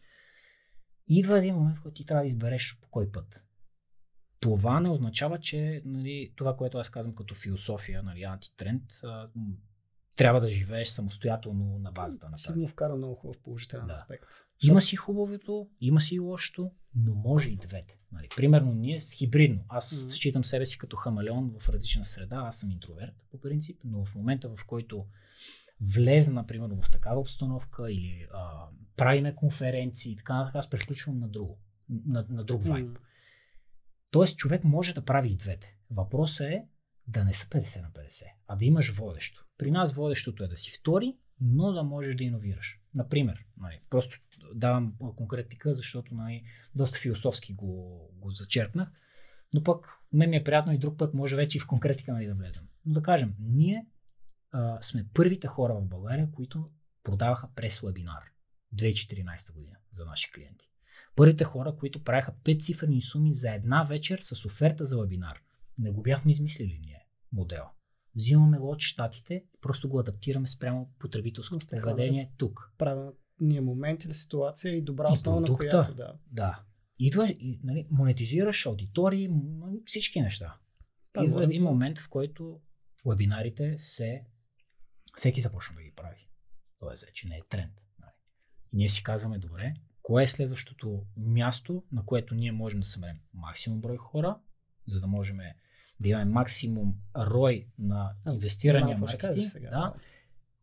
И 1.11 1.19
идва 1.19 1.37
един 1.37 1.55
момент, 1.55 1.77
в 1.77 1.81
който 1.81 1.95
ти 1.95 2.05
трябва 2.05 2.23
да 2.23 2.27
избереш 2.27 2.77
по 2.81 2.87
кой 2.89 3.11
път. 3.11 3.45
Това 4.39 4.79
не 4.79 4.89
означава, 4.89 5.39
че 5.39 5.81
нали, 5.85 6.33
това, 6.35 6.57
което 6.57 6.77
аз 6.77 6.89
казвам 6.89 7.15
като 7.15 7.35
философия, 7.35 8.03
нали, 8.03 8.23
антитренд, 8.23 8.83
трябва 10.15 10.41
да 10.41 10.49
живееш 10.49 10.87
самостоятелно 10.87 11.79
на 11.79 11.91
базата 11.91 12.29
на 12.29 12.37
тази. 12.37 12.59
Си 12.59 12.65
го 12.65 12.67
вкара 12.67 12.95
много 12.95 13.15
хубав 13.15 13.39
положителен 13.39 13.87
да. 13.87 13.93
аспект. 13.93 14.29
Има 14.63 14.81
си 14.81 14.95
хубавото, 14.95 15.69
има 15.81 16.01
си 16.01 16.19
лошото, 16.19 16.71
но 16.95 17.15
може 17.15 17.49
и 17.49 17.57
двете. 17.57 17.99
Нали, 18.11 18.27
примерно 18.35 18.73
ние 18.73 18.99
с 18.99 19.13
хибридно. 19.13 19.65
Аз 19.67 19.93
mm-hmm. 19.93 20.09
считам 20.09 20.43
себе 20.43 20.65
си 20.65 20.77
като 20.77 20.97
хамелеон 20.97 21.55
в 21.59 21.69
различна 21.69 22.03
среда. 22.03 22.35
Аз 22.35 22.59
съм 22.59 22.71
интроверт 22.71 23.15
по 23.31 23.39
принцип, 23.39 23.81
но 23.83 24.05
в 24.05 24.15
момента 24.15 24.49
в 24.55 24.65
който 24.65 25.05
влезна, 25.81 26.47
примерно, 26.47 26.81
в 26.81 26.91
такава 26.91 27.19
обстановка 27.19 27.91
или 27.91 28.27
а, 28.33 28.67
правиме 28.97 29.35
конференции 29.35 30.11
и 30.11 30.15
така 30.15 30.33
нататък, 30.33 30.55
аз 30.55 30.69
превключвам 30.69 31.19
на 31.19 31.27
друго, 31.27 31.59
на, 31.89 32.25
на 32.29 32.43
друг 32.43 32.63
вайб. 32.63 32.87
Mm. 32.87 32.97
Тоест, 34.11 34.37
човек 34.37 34.63
може 34.63 34.93
да 34.93 35.05
прави 35.05 35.29
и 35.29 35.35
двете. 35.35 35.77
Въпросът 35.91 36.47
е 36.47 36.65
да 37.07 37.23
не 37.23 37.33
са 37.33 37.45
50 37.45 37.81
на 37.81 37.91
50, 37.91 38.23
а 38.47 38.55
да 38.55 38.65
имаш 38.65 38.91
водещо. 38.91 39.45
При 39.57 39.71
нас 39.71 39.93
водещото 39.93 40.43
е 40.43 40.47
да 40.47 40.57
си 40.57 40.71
втори, 40.71 41.17
но 41.41 41.71
да 41.71 41.83
можеш 41.83 42.15
да 42.15 42.23
иновираш. 42.23 42.79
Например, 42.95 43.45
нали, 43.57 43.79
просто 43.89 44.19
давам 44.55 44.93
конкретика, 45.15 45.73
защото 45.73 46.15
нали, 46.15 46.43
доста 46.75 46.99
философски 46.99 47.53
го, 47.53 48.01
го 48.13 48.31
зачерпнах, 48.31 48.91
но 49.53 49.63
пък 49.63 49.87
мен 50.13 50.29
ми 50.29 50.35
е 50.35 50.43
приятно 50.43 50.73
и 50.73 50.77
друг 50.77 50.97
път 50.97 51.13
може 51.13 51.35
вече 51.35 51.57
и 51.57 51.61
в 51.61 51.67
конкретика 51.67 52.13
нали, 52.13 52.25
да 52.25 52.35
влезем. 52.35 52.63
Но 52.85 52.93
да 52.93 53.01
кажем, 53.01 53.35
ние 53.39 53.85
а, 54.51 54.81
сме 54.81 55.05
първите 55.13 55.47
хора 55.47 55.73
в 55.73 55.85
България, 55.85 56.31
които 56.31 56.69
продаваха 57.03 57.49
през 57.55 57.79
вебинар 57.79 58.23
2014 58.75 59.53
година 59.53 59.77
за 59.91 60.05
наши 60.05 60.31
клиенти. 60.31 60.69
Първите 61.15 61.43
хора, 61.43 61.75
които 61.75 62.03
правяха 62.03 62.33
5 62.43 62.61
цифрени 62.61 63.01
суми 63.01 63.33
за 63.33 63.51
една 63.51 63.83
вечер 63.83 64.19
с 64.21 64.45
оферта 64.45 64.85
за 64.85 64.97
вебинар. 64.97 65.41
Не 65.77 65.91
го 65.91 66.01
бяхме 66.01 66.31
измислили 66.31 66.79
ние 66.85 67.05
модела. 67.31 67.71
Взимаме 68.15 68.57
го 68.57 68.69
от 68.69 68.79
щатите, 68.79 69.43
просто 69.61 69.89
го 69.89 69.99
адаптираме 69.99 70.47
спрямо 70.47 70.89
потребителското 70.99 71.67
поведение 71.67 72.31
тук. 72.37 72.73
Правилния 72.77 73.61
момент 73.61 74.03
или 74.03 74.13
ситуация 74.13 74.75
и 74.75 74.81
добра 74.81 75.05
и 75.09 75.13
основа, 75.13 75.41
продукта, 75.41 75.65
на 75.65 75.69
която 75.69 75.95
да. 75.95 76.13
Да. 76.31 76.63
Идва 76.99 77.27
и 77.27 77.59
нали, 77.63 77.87
монетизираш 77.91 78.65
аудитории, 78.65 79.29
всички 79.85 80.21
неща. 80.21 80.55
Идва 81.23 81.43
един 81.43 81.63
момент, 81.63 81.99
в 81.99 82.09
който 82.09 82.59
вебинарите 83.05 83.77
се 83.77 84.25
всеки 85.17 85.41
започна 85.41 85.75
да 85.75 85.83
ги 85.83 85.91
прави. 85.95 86.29
Тоест, 86.79 87.05
вече 87.05 87.27
не 87.27 87.35
е 87.35 87.41
тренд. 87.49 87.73
Нали. 87.99 88.11
И 88.73 88.77
ние 88.77 88.89
си 88.89 89.03
казваме, 89.03 89.39
добре, 89.39 89.73
кое 90.01 90.23
е 90.23 90.27
следващото 90.27 91.05
място, 91.17 91.83
на 91.91 92.05
което 92.05 92.35
ние 92.35 92.51
можем 92.51 92.79
да 92.79 92.85
съберем 92.85 93.19
максимум 93.33 93.81
брой 93.81 93.97
хора, 93.97 94.39
за 94.87 94.99
да 94.99 95.07
можем 95.07 95.39
да 95.99 96.09
имаме 96.09 96.25
максимум 96.25 96.95
рой 97.15 97.67
на 97.79 98.13
инвестирания 98.27 98.97
маркетинг. 98.97 99.45
Сега, 99.45 99.69
да, 99.69 99.93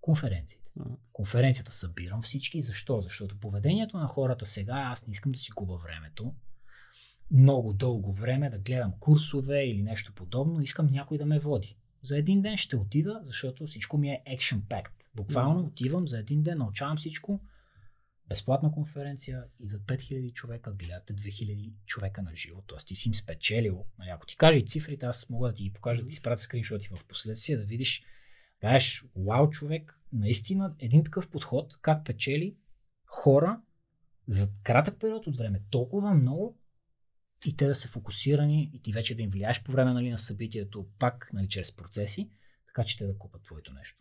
конференциите. 0.00 0.70
Конференцията 1.12 1.72
събирам 1.72 2.22
всички. 2.22 2.62
Защо? 2.62 3.00
Защото 3.00 3.40
поведението 3.40 3.98
на 3.98 4.06
хората 4.06 4.46
сега, 4.46 4.74
аз 4.74 5.06
не 5.06 5.10
искам 5.10 5.32
да 5.32 5.38
си 5.38 5.50
губа 5.56 5.76
времето, 5.76 6.34
много 7.30 7.72
дълго 7.72 8.12
време 8.12 8.50
да 8.50 8.58
гледам 8.58 8.92
курсове 9.00 9.64
или 9.64 9.82
нещо 9.82 10.12
подобно, 10.12 10.60
искам 10.60 10.86
някой 10.86 11.18
да 11.18 11.26
ме 11.26 11.38
води. 11.38 11.76
За 12.02 12.18
един 12.18 12.42
ден 12.42 12.56
ще 12.56 12.76
отида, 12.76 13.20
защото 13.24 13.66
всичко 13.66 13.98
ми 13.98 14.10
е 14.10 14.22
action 14.26 14.60
packed. 14.60 14.90
Буквално 15.14 15.60
mm-hmm. 15.60 15.68
отивам 15.68 16.08
за 16.08 16.18
един 16.18 16.42
ден, 16.42 16.58
научавам 16.58 16.96
всичко, 16.96 17.40
безплатна 18.28 18.72
конференция 18.72 19.44
и 19.60 19.68
за 19.68 19.78
5000 19.78 20.32
човека 20.32 20.72
гледате 20.72 21.14
2000 21.14 21.72
човека 21.86 22.22
на 22.22 22.36
живо. 22.36 22.62
Тоест 22.66 22.88
ти 22.88 22.96
си 22.96 23.08
им 23.08 23.14
спечелил. 23.14 23.84
Нали, 23.98 24.10
ако 24.10 24.26
ти 24.26 24.36
кажа 24.36 24.58
и 24.58 24.66
цифрите, 24.66 25.06
аз 25.06 25.30
мога 25.30 25.48
да 25.48 25.54
ти 25.54 25.62
ги 25.62 25.72
покажа, 25.72 26.00
да 26.00 26.06
ти 26.06 26.12
изпратя 26.12 26.42
скриншоти 26.42 26.88
в 26.88 27.04
последствие, 27.04 27.56
да 27.56 27.64
видиш, 27.64 28.04
кажеш, 28.60 29.04
вау 29.16 29.50
човек, 29.50 30.00
наистина 30.12 30.74
един 30.78 31.04
такъв 31.04 31.30
подход, 31.30 31.78
как 31.82 32.04
печели 32.04 32.56
хора 33.04 33.60
за 34.26 34.48
кратък 34.62 35.00
период 35.00 35.26
от 35.26 35.36
време 35.36 35.62
толкова 35.70 36.14
много 36.14 36.57
и 37.46 37.56
те 37.56 37.66
да 37.66 37.74
са 37.74 37.88
фокусирани 37.88 38.70
и 38.74 38.82
ти 38.82 38.92
вече 38.92 39.14
да 39.14 39.22
им 39.22 39.30
влияеш 39.30 39.62
по 39.62 39.72
време 39.72 39.92
нали, 39.92 40.10
на 40.10 40.18
събитието, 40.18 40.86
пак 40.98 41.30
нали, 41.32 41.48
чрез 41.48 41.76
процеси, 41.76 42.30
така 42.66 42.84
че 42.84 42.98
те 42.98 43.06
да 43.06 43.18
купат 43.18 43.42
твоето 43.42 43.72
нещо. 43.72 43.98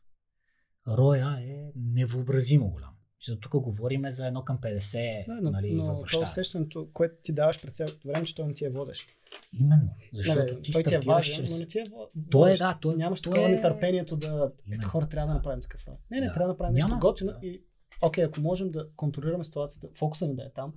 Роя 0.87 1.37
е 1.41 1.71
невъобразимо 1.75 2.69
голям. 2.69 2.93
За 3.27 3.39
тук 3.39 3.51
говорим 3.61 4.01
за 4.09 4.27
едно 4.27 4.43
към 4.43 4.57
50 4.57 5.25
да, 5.25 5.41
но, 5.41 5.51
нали, 5.51 5.75
но 5.75 5.83
това 5.83 6.21
усещането, 6.21 6.89
което 6.93 7.15
ти 7.23 7.33
даваш 7.33 7.61
през 7.61 7.75
цялото 7.75 8.07
време, 8.07 8.25
че 8.25 8.35
той 8.35 8.47
не 8.47 8.53
ти 8.53 8.65
е 8.65 8.69
водещ. 8.69 9.09
Именно. 9.53 9.89
Защото 10.13 10.39
нали, 10.39 10.61
ти 10.61 10.71
той 10.71 10.83
ти 10.83 10.95
е 10.95 10.99
важен, 10.99 11.35
чрез... 11.35 11.51
но 11.51 11.57
не 11.57 11.67
ти 11.67 11.79
е 11.79 11.83
водещ. 11.91 12.31
То 12.31 12.47
е, 12.47 12.53
да. 12.53 12.77
То, 12.81 12.95
Нямаш 12.95 13.21
то 13.21 13.29
такова 13.29 13.49
е... 13.49 13.51
нетърпението 13.51 14.17
да... 14.17 14.51
Ето 14.71 14.87
хора, 14.87 15.09
трябва 15.09 15.27
да 15.27 15.33
направим 15.33 15.61
такъв. 15.61 15.87
Не, 16.11 16.19
не, 16.19 16.27
да. 16.27 16.33
трябва 16.33 16.47
да 16.47 16.53
направим 16.53 16.73
нещо 16.73 16.99
готино 16.99 17.31
да. 17.31 17.47
и 17.47 17.63
окей, 18.01 18.23
ако 18.23 18.41
можем 18.41 18.71
да 18.71 18.89
контролираме 18.95 19.43
ситуацията, 19.43 19.87
фокуса 19.95 20.27
ни 20.27 20.35
да 20.35 20.43
е 20.43 20.49
там, 20.55 20.73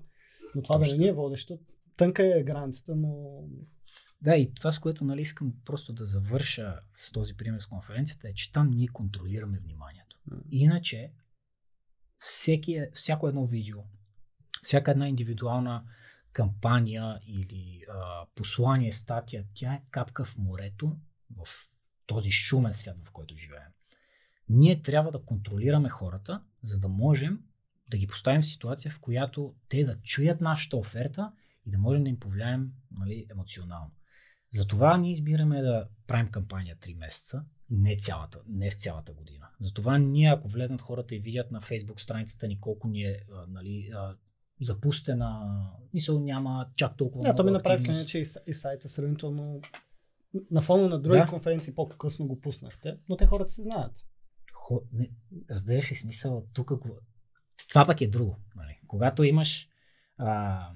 но 0.54 0.62
това 0.62 0.78
Точно. 0.78 0.96
да 0.96 1.02
не 1.02 1.08
е 1.08 1.12
водещо, 1.12 1.58
тънка 2.00 2.38
е 2.38 2.42
границата, 2.42 2.96
но... 2.96 3.42
Да, 4.22 4.36
и 4.36 4.54
това, 4.54 4.72
с 4.72 4.78
което 4.78 5.04
нали, 5.04 5.20
искам 5.20 5.54
просто 5.64 5.92
да 5.92 6.06
завърша 6.06 6.80
с 6.94 7.12
този 7.12 7.36
пример 7.36 7.60
с 7.60 7.66
конференцията, 7.66 8.28
е, 8.28 8.34
че 8.34 8.52
там 8.52 8.70
ние 8.70 8.88
контролираме 8.88 9.58
вниманието. 9.58 10.20
Иначе, 10.50 11.12
всеки, 12.18 12.82
всяко 12.92 13.28
едно 13.28 13.46
видео, 13.46 13.78
всяка 14.62 14.90
една 14.90 15.08
индивидуална 15.08 15.84
кампания 16.32 17.20
или 17.26 17.82
а, 17.88 18.26
послание, 18.34 18.92
статия, 18.92 19.44
тя 19.54 19.74
е 19.74 19.82
капка 19.90 20.24
в 20.24 20.38
морето, 20.38 20.96
в 21.36 21.48
този 22.06 22.30
шумен 22.30 22.74
свят, 22.74 22.96
в 23.04 23.12
който 23.12 23.36
живеем. 23.36 23.72
Ние 24.48 24.82
трябва 24.82 25.10
да 25.10 25.24
контролираме 25.24 25.88
хората, 25.88 26.42
за 26.62 26.78
да 26.78 26.88
можем 26.88 27.40
да 27.90 27.98
ги 27.98 28.06
поставим 28.06 28.42
в 28.42 28.46
ситуация, 28.46 28.90
в 28.90 29.00
която 29.00 29.54
те 29.68 29.84
да 29.84 30.00
чуят 30.02 30.40
нашата 30.40 30.76
оферта 30.76 31.32
и 31.70 31.72
да 31.72 31.78
можем 31.78 32.04
да 32.04 32.10
им 32.10 32.18
повлияем 32.18 32.72
нали, 32.90 33.26
емоционално. 33.30 33.90
Затова 34.50 34.96
ние 34.96 35.12
избираме 35.12 35.62
да 35.62 35.88
правим 36.06 36.28
кампания 36.30 36.76
3 36.76 36.98
месеца, 36.98 37.44
не, 37.70 37.96
цялата, 37.96 38.40
не 38.48 38.70
в 38.70 38.74
цялата 38.74 39.12
година. 39.12 39.48
Затова 39.60 39.98
ние, 39.98 40.28
ако 40.28 40.48
влезнат 40.48 40.80
хората 40.80 41.14
и 41.14 41.20
видят 41.20 41.50
на 41.50 41.60
фейсбук 41.60 42.00
страницата 42.00 42.48
ни 42.48 42.60
колко 42.60 42.88
ни 42.88 43.02
е 43.02 43.20
нали, 43.48 43.92
запустена, 44.60 45.60
мисъл 45.94 46.20
няма 46.20 46.70
чак 46.76 46.96
толкова 46.96 47.22
Да, 47.22 47.28
много 47.28 47.36
то 47.36 47.44
ми 47.44 47.50
направи 47.50 47.74
активност. 47.74 48.00
впечатление, 48.00 48.24
че 48.24 48.40
и, 48.46 48.50
и 48.50 48.54
сайта 48.54 48.88
сравнително 48.88 49.60
на 50.50 50.62
фона 50.62 50.88
на 50.88 51.00
други 51.00 51.18
Да. 51.18 51.26
конференции 51.26 51.74
по-късно 51.74 52.26
го 52.26 52.40
пуснахте, 52.40 52.98
но 53.08 53.16
те 53.16 53.26
хората 53.26 53.50
се 53.50 53.62
знаят. 53.62 54.06
Хо... 54.52 54.82
Не, 54.92 55.10
разбираш 55.50 55.92
ли 55.92 55.94
смисъл? 55.94 56.46
Тук. 56.52 56.72
Това 57.68 57.86
пък 57.86 58.00
е 58.00 58.08
друго. 58.08 58.36
Нали? 58.56 58.80
Когато 58.86 59.24
имаш... 59.24 59.68
А... 60.18 60.68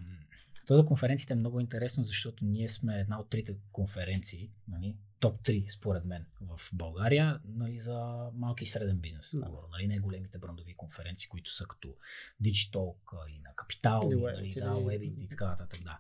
Това 0.67 0.77
за 0.77 0.85
конференциите 0.85 1.33
е 1.33 1.37
много 1.37 1.61
интересно, 1.61 2.05
защото 2.05 2.45
ние 2.45 2.69
сме 2.69 3.01
една 3.01 3.21
от 3.21 3.31
трите 3.31 3.57
конференции, 3.73 4.51
нали? 4.69 4.97
топ 5.21 5.43
3 5.43 5.69
според 5.69 6.05
мен 6.05 6.27
в 6.41 6.71
България, 6.73 7.41
нали, 7.45 7.79
за 7.79 8.29
малки 8.35 8.65
и 8.65 8.67
среден 8.67 8.99
бизнес. 8.99 9.31
Да. 9.35 9.41
Да. 9.41 9.51
Нали, 9.73 9.87
не 9.87 9.99
големите 9.99 10.39
брандови 10.39 10.77
конференции, 10.77 11.29
които 11.29 11.55
са 11.55 11.65
като 11.67 11.95
Digitalk 12.43 13.29
или 13.29 13.39
на 13.39 13.55
Капитал, 13.57 14.11
Или 14.13 14.21
нали, 14.21 14.47
или- 14.47 14.55
да, 14.55 14.75
Webit 14.75 15.25
и 15.25 15.29
така 15.29 15.47
нататък. 15.47 15.83
Да. 15.85 15.99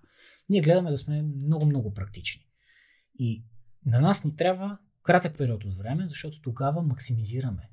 Ние 0.48 0.60
гледаме 0.60 0.90
да 0.90 0.98
сме 0.98 1.22
много-много 1.22 1.94
практични. 1.94 2.46
И 3.18 3.44
на 3.86 4.00
нас 4.00 4.24
ни 4.24 4.36
трябва 4.36 4.78
кратък 5.02 5.38
период 5.38 5.64
от 5.64 5.76
време, 5.76 6.08
защото 6.08 6.40
тогава 6.40 6.82
максимизираме 6.82 7.70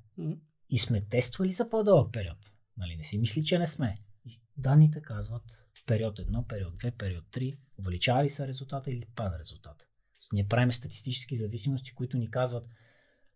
и 0.70 0.80
сме 0.80 1.02
тествали 1.02 1.54
за 1.54 1.70
по-дълъг 1.70 2.14
период. 2.14 2.38
Нали, 2.78 2.96
не 2.96 3.04
си 3.04 3.18
мисли, 3.18 3.44
че 3.44 3.60
не 3.60 3.68
сме. 3.68 4.02
И 4.26 4.42
данните 4.58 5.02
казват 5.02 5.68
период 5.86 6.19
1, 6.19 6.47
период 6.47 6.82
2, 6.82 6.91
период 6.91 7.25
3, 7.32 7.57
увеличава 7.77 8.23
ли 8.23 8.29
се 8.29 8.47
резултата 8.47 8.91
или 8.91 9.05
пада 9.15 9.39
резултата. 9.39 9.86
Ние 10.34 10.47
правим 10.47 10.71
статистически 10.71 11.36
зависимости, 11.36 11.93
които 11.93 12.17
ни 12.17 12.32
казват 12.32 12.69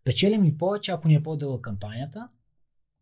печелим 0.04 0.44
ли 0.44 0.58
повече, 0.58 0.92
ако 0.92 1.08
ни 1.08 1.14
е 1.14 1.22
по-дълга 1.22 1.62
кампанията, 1.62 2.28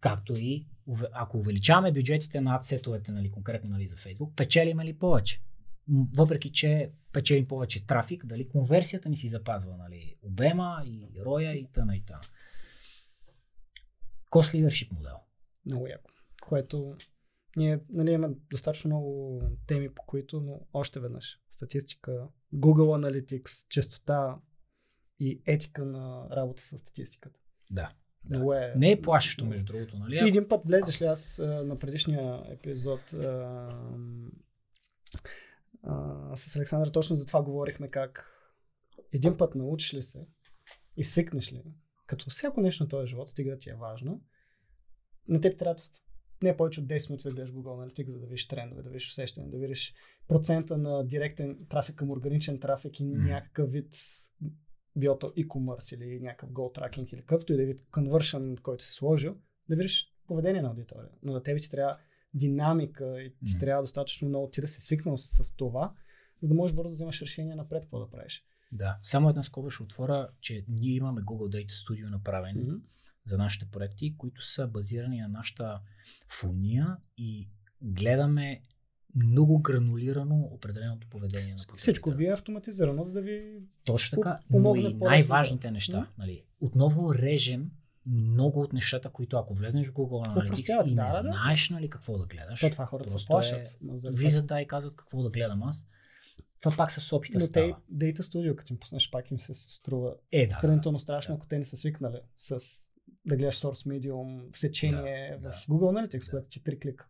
както 0.00 0.32
и 0.36 0.66
ако 1.12 1.38
увеличаваме 1.38 1.92
бюджетите 1.92 2.40
на 2.40 2.56
адсетовете, 2.56 3.12
нали, 3.12 3.30
конкретно 3.30 3.70
нали, 3.70 3.86
за 3.86 3.96
Facebook, 3.96 4.34
печелим 4.34 4.80
ли 4.80 4.98
повече? 4.98 5.42
Въпреки, 6.16 6.52
че 6.52 6.90
печелим 7.12 7.48
повече 7.48 7.86
трафик, 7.86 8.26
дали 8.26 8.48
конверсията 8.48 9.08
ни 9.08 9.16
си 9.16 9.28
запазва, 9.28 9.76
нали, 9.76 10.16
обема 10.22 10.82
и 10.84 11.08
роя 11.24 11.52
и 11.52 11.68
тъна 11.72 11.96
и 11.96 12.04
тъна. 12.04 12.20
Cost 14.30 14.58
leadership 14.58 14.92
модел. 14.92 15.16
Много 15.66 15.86
яко. 15.86 16.10
Което 16.42 16.96
ние 17.56 17.80
нали, 17.88 18.10
имаме 18.12 18.34
достатъчно 18.50 18.88
много 18.88 19.40
теми, 19.66 19.94
по 19.94 20.02
които, 20.06 20.40
но 20.40 20.60
още 20.72 21.00
веднъж. 21.00 21.40
Статистика, 21.50 22.28
Google 22.54 23.22
Analytics, 23.22 23.68
честота 23.68 24.38
и 25.20 25.42
етика 25.46 25.84
на 25.84 26.28
работа 26.30 26.62
с 26.62 26.78
статистиката. 26.78 27.40
Да. 27.70 27.92
да. 28.24 28.64
Е... 28.64 28.78
Не 28.78 28.90
е 28.90 29.00
плашещо, 29.00 29.46
между 29.46 29.64
другото, 29.64 29.98
нали? 29.98 30.16
Ти 30.16 30.28
един 30.28 30.48
път 30.48 30.64
влезеш 30.64 31.02
ли 31.02 31.04
аз 31.04 31.38
на 31.44 31.78
предишния 31.78 32.42
епизод 32.48 33.12
а, 33.12 33.68
а, 35.82 36.36
с 36.36 36.56
Александър 36.56 36.88
точно 36.88 37.16
за 37.16 37.26
това 37.26 37.42
говорихме 37.42 37.88
как 37.88 38.30
един 39.12 39.36
път 39.36 39.54
научиш 39.54 39.94
ли 39.94 40.02
се 40.02 40.26
и 40.96 41.04
свикнеш 41.04 41.52
ли, 41.52 41.62
като 42.06 42.30
всяко 42.30 42.60
нещо 42.60 42.82
на 42.82 42.88
този 42.88 43.06
живот, 43.06 43.28
стига 43.28 43.58
ти 43.58 43.70
е 43.70 43.74
важно, 43.74 44.22
на 45.28 45.40
теб 45.40 45.58
трябва 45.58 45.82
не 46.44 46.56
повече 46.56 46.80
от 46.80 46.86
10 46.86 47.10
минути 47.10 47.28
да 47.28 47.34
гледаш 47.34 47.50
Google 47.50 47.88
Analytics, 47.88 48.10
за 48.10 48.20
да 48.20 48.26
видиш 48.26 48.48
трендове, 48.48 48.82
да 48.82 48.88
видиш 48.90 49.10
усещане, 49.10 49.48
да 49.50 49.58
видиш 49.58 49.94
процента 50.28 50.78
на 50.78 51.06
директен 51.06 51.66
трафик 51.68 51.96
към 51.96 52.10
органичен 52.10 52.60
трафик 52.60 53.00
и 53.00 53.04
Мгм. 53.04 53.22
някакъв 53.22 53.72
вид 53.72 53.94
било 54.96 55.18
то 55.18 55.26
e-commerce 55.26 55.96
или 55.96 56.20
някакъв 56.20 56.50
goal 56.50 56.78
tracking 56.78 57.12
или 57.14 57.20
какъвто 57.20 57.52
и 57.52 57.56
да 57.56 57.62
е 57.62 57.66
вид 57.66 57.80
conversion, 57.80 58.60
който 58.60 58.84
си 58.84 58.92
сложил, 58.92 59.36
да 59.68 59.76
видиш 59.76 60.12
поведение 60.26 60.62
на 60.62 60.68
аудитория. 60.68 61.10
Но 61.22 61.32
на 61.32 61.42
тебе 61.42 61.60
ти 61.60 61.70
трябва 61.70 61.98
динамика 62.34 63.22
и 63.22 63.30
ти 63.44 63.52
Мгм. 63.54 63.60
трябва 63.60 63.82
достатъчно 63.82 64.28
много 64.28 64.50
ти 64.50 64.60
да 64.60 64.68
си 64.68 64.80
свикнал 64.80 65.18
с, 65.18 65.44
с 65.44 65.56
това, 65.56 65.94
за 66.40 66.48
да 66.48 66.54
можеш 66.54 66.74
бързо 66.74 66.88
да 66.88 66.94
вземаш 66.94 67.22
решение 67.22 67.54
напред 67.54 67.82
какво 67.82 67.98
да 67.98 68.10
правиш. 68.10 68.44
Да. 68.72 68.98
Само 69.02 69.28
една 69.28 69.42
скоба 69.42 69.70
ще 69.70 69.82
отворя, 69.82 70.28
че 70.40 70.64
ние 70.68 70.94
имаме 70.94 71.20
Google 71.20 71.56
Data 71.56 71.68
Studio 71.68 72.10
направени 72.10 72.60
Мгм. 72.62 72.74
За 73.24 73.38
нашите 73.38 73.64
проекти, 73.66 74.16
които 74.16 74.42
са 74.42 74.66
базирани 74.66 75.20
на 75.20 75.28
нашата 75.28 75.80
фония 76.28 76.96
и 77.18 77.48
гледаме 77.82 78.62
много 79.16 79.58
гранулирано 79.58 80.36
определеното 80.42 81.08
поведение 81.08 81.46
на 81.48 81.56
потребителя. 81.56 81.76
Всичко 81.78 82.10
ви 82.10 82.26
е 82.26 82.32
автоматизирано, 82.32 83.04
за 83.04 83.12
да 83.12 83.22
ви... 83.22 83.62
Точно 83.86 84.16
така, 84.16 84.38
но 84.50 84.74
и 84.74 84.94
най-важните 84.94 85.66
да- 85.68 85.72
неща. 85.72 86.10
Нали, 86.18 86.44
отново 86.60 87.14
режем 87.14 87.70
много 88.06 88.60
от 88.60 88.72
нещата, 88.72 89.10
които 89.10 89.36
ако 89.36 89.54
влезнеш 89.54 89.86
в 89.86 89.92
Google 89.92 90.28
Analytics 90.28 90.60
и 90.84 90.94
да, 90.94 91.02
не 91.02 91.10
да, 91.10 91.22
да. 91.22 91.28
знаеш 91.28 91.70
нали, 91.70 91.90
какво 91.90 92.18
да 92.18 92.26
гледаш, 92.26 92.60
То 92.60 92.70
това 92.70 92.86
хората 92.86 93.18
се 93.18 93.26
плашат. 93.26 93.78
за- 93.84 94.10
влизат 94.12 94.46
да 94.46 94.60
и 94.60 94.66
казват 94.66 94.96
какво 94.96 95.22
да 95.22 95.30
гледам 95.30 95.62
аз. 95.62 95.88
Това 96.60 96.76
пак 96.76 96.92
с 96.92 97.12
опита 97.12 97.34
Но 97.34 97.40
те 97.40 97.46
става. 97.46 97.76
Data 97.92 98.18
Studio, 98.18 98.56
като 98.56 98.72
им 98.72 98.78
пуснеш, 98.78 99.10
пак 99.10 99.30
им 99.30 99.40
се 99.40 99.54
струва 99.54 100.14
Е, 100.32 100.46
да, 100.46 100.54
сравнително 100.54 100.98
страшно, 100.98 101.34
да. 101.34 101.36
ако 101.36 101.46
те 101.46 101.58
не 101.58 101.64
са 101.64 101.76
свикнали 101.76 102.18
с 102.36 102.58
да 103.26 103.36
гледаш 103.36 103.60
Source 103.60 103.88
Medium, 103.88 104.56
сечение 104.56 105.30
Да, 105.30 105.38
в 105.38 105.42
да. 105.42 105.74
Google 105.74 106.06
Analytics, 106.06 106.24
Да. 106.24 106.30
което 106.30 106.48
ти 106.48 106.64
три 106.64 106.80
клика. 106.80 107.08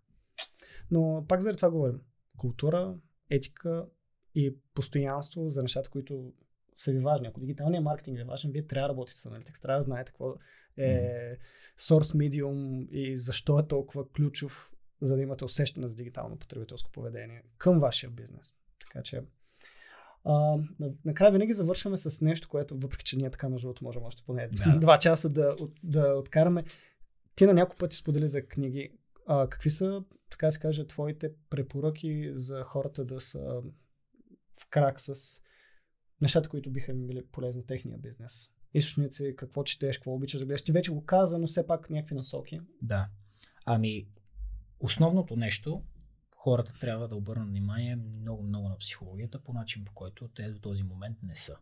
Но 0.91 1.25
пак 1.29 1.41
заради 1.41 1.57
това 1.57 1.71
говорим. 1.71 2.01
Култура, 2.37 2.99
етика 3.31 3.87
и 4.35 4.57
постоянство 4.75 5.51
за 5.51 5.63
нещата, 5.63 5.91
които 5.91 6.33
са 6.77 6.93
ви 6.93 6.99
важни. 6.99 7.27
Ако 7.27 7.41
дигиталният 7.41 7.85
маркетинг 7.85 8.17
ви 8.17 8.23
е 8.23 8.25
важен, 8.25 8.51
вие 8.51 8.67
трябва 8.67 8.89
да 8.89 8.93
работите 8.93 9.19
с 9.19 9.31
Analytics, 9.31 9.63
трябва 9.63 9.79
да 9.79 9.83
знаете 9.83 10.13
какво 10.13 10.35
е 10.77 11.37
Source 11.79 12.17
Medium 12.17 12.89
и 12.89 13.17
защо 13.17 13.59
е 13.59 13.67
толкова 13.69 14.09
ключов, 14.13 14.71
за 15.01 15.17
да 15.17 15.23
имате 15.23 15.45
усещане 15.45 15.89
за 15.89 15.97
дигитално 15.97 16.39
потребителско 16.39 16.93
поведение 16.93 17.43
към 17.59 17.79
вашия 17.79 18.11
бизнес. 18.11 18.55
Така 18.81 19.03
че 19.03 19.23
а, 20.25 20.57
накрая 21.05 21.33
винаги 21.33 21.53
завършваме 21.53 21.97
с 21.97 22.21
нещо, 22.21 22.49
което, 22.49 22.79
въпреки 22.79 23.05
че 23.05 23.17
ние 23.17 23.31
така 23.31 23.49
между 23.49 23.67
другото 23.67 23.85
можем 23.85 24.03
още 24.03 24.23
поне 24.27 24.49
Да. 24.53 24.79
два 24.81 24.99
часа 24.99 25.29
да, 25.29 25.55
от- 25.61 25.81
да 25.83 26.15
откараме. 26.15 26.65
Ти 27.37 27.47
на 27.47 27.55
няколко 27.55 27.79
пъти 27.79 27.97
сподели 27.97 28.29
за 28.29 28.47
книги. 28.47 28.93
А, 29.27 29.49
какви 29.49 29.71
са, 29.71 30.05
така 30.31 30.51
се 30.51 30.59
каже, 30.61 30.87
твоите 30.87 31.31
препоръки 31.51 32.33
за 32.35 32.63
хората 32.63 33.05
да 33.05 33.21
са 33.21 33.63
в 34.61 34.67
крак 34.71 35.01
с 35.01 35.15
нещата, 36.21 36.49
които 36.49 36.71
биха 36.71 36.93
им 36.93 37.07
били 37.07 37.27
полезни 37.33 37.63
в 37.63 37.67
техния 37.67 37.99
бизнес? 37.99 38.51
Източници, 38.75 39.35
какво 39.37 39.65
четеш, 39.65 39.97
какво 39.99 40.15
обичаш 40.15 40.41
да 40.41 40.47
гледаш. 40.47 40.63
Ти 40.63 40.73
вече 40.73 40.91
го 40.93 41.05
каза, 41.05 41.39
но 41.39 41.47
все 41.47 41.67
пак 41.67 41.91
някакви 41.91 42.15
насоки. 42.15 42.61
Да. 42.83 43.09
Ами, 43.65 44.09
основното 44.81 45.37
нещо, 45.37 45.83
хората 46.45 46.73
трябва 46.73 47.09
да 47.09 47.17
обърнат 47.17 47.49
внимание 47.49 47.97
много-много 47.97 48.69
на 48.69 48.79
психологията 48.79 49.43
по 49.43 49.53
начин, 49.53 49.85
по 49.85 49.93
който 49.93 50.29
те 50.29 50.51
до 50.51 50.59
този 50.59 50.83
момент 50.83 51.19
не 51.23 51.37
са. 51.37 51.57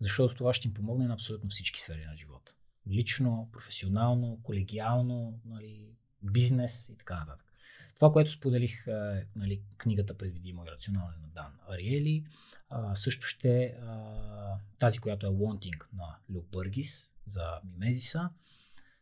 Защото 0.00 0.34
това 0.34 0.52
ще 0.52 0.68
им 0.68 0.74
помогне 0.74 1.06
на 1.06 1.14
абсолютно 1.14 1.50
всички 1.50 1.80
сфери 1.80 2.04
на 2.04 2.16
живота. 2.16 2.54
Лично, 2.88 3.48
професионално, 3.52 4.40
колегиално, 4.42 5.40
нали, 5.44 5.94
бизнес 6.22 6.88
и 6.88 6.96
така 6.96 7.20
нататък. 7.20 7.46
Това, 7.94 8.12
което 8.12 8.30
споделих, 8.30 8.86
е, 8.86 9.26
нали, 9.36 9.62
книгата 9.76 10.18
Предвидимо 10.18 10.64
и 10.64 10.70
рационално 10.70 11.18
на 11.22 11.28
Дан 11.28 11.58
Ариели, 11.68 12.24
а, 12.68 12.94
също 12.94 13.26
ще 13.26 13.64
а, 13.64 14.58
тази, 14.78 14.98
която 14.98 15.26
е 15.26 15.30
Wanting 15.30 15.84
на 15.92 16.16
Люк 16.34 16.46
Бъргис 16.52 17.10
за 17.26 17.60
Мимезиса, 17.64 18.30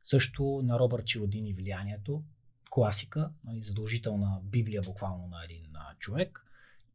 също 0.03 0.61
на 0.65 0.79
Робърт 0.79 1.07
Чиладини 1.07 1.53
Влиянието, 1.53 2.25
класика, 2.71 3.31
нали, 3.45 3.63
задължителна 3.63 4.41
библия 4.45 4.83
буквално 4.83 5.27
на 5.27 5.45
един 5.45 5.67
а, 5.75 5.95
човек. 5.99 6.47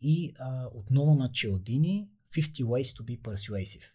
И 0.01 0.33
а, 0.39 0.67
отново 0.73 1.15
на 1.15 1.31
Чиладини 1.31 2.07
50 2.31 2.63
Ways 2.63 3.01
to 3.01 3.03
be 3.03 3.19
Persuasive. 3.19 3.85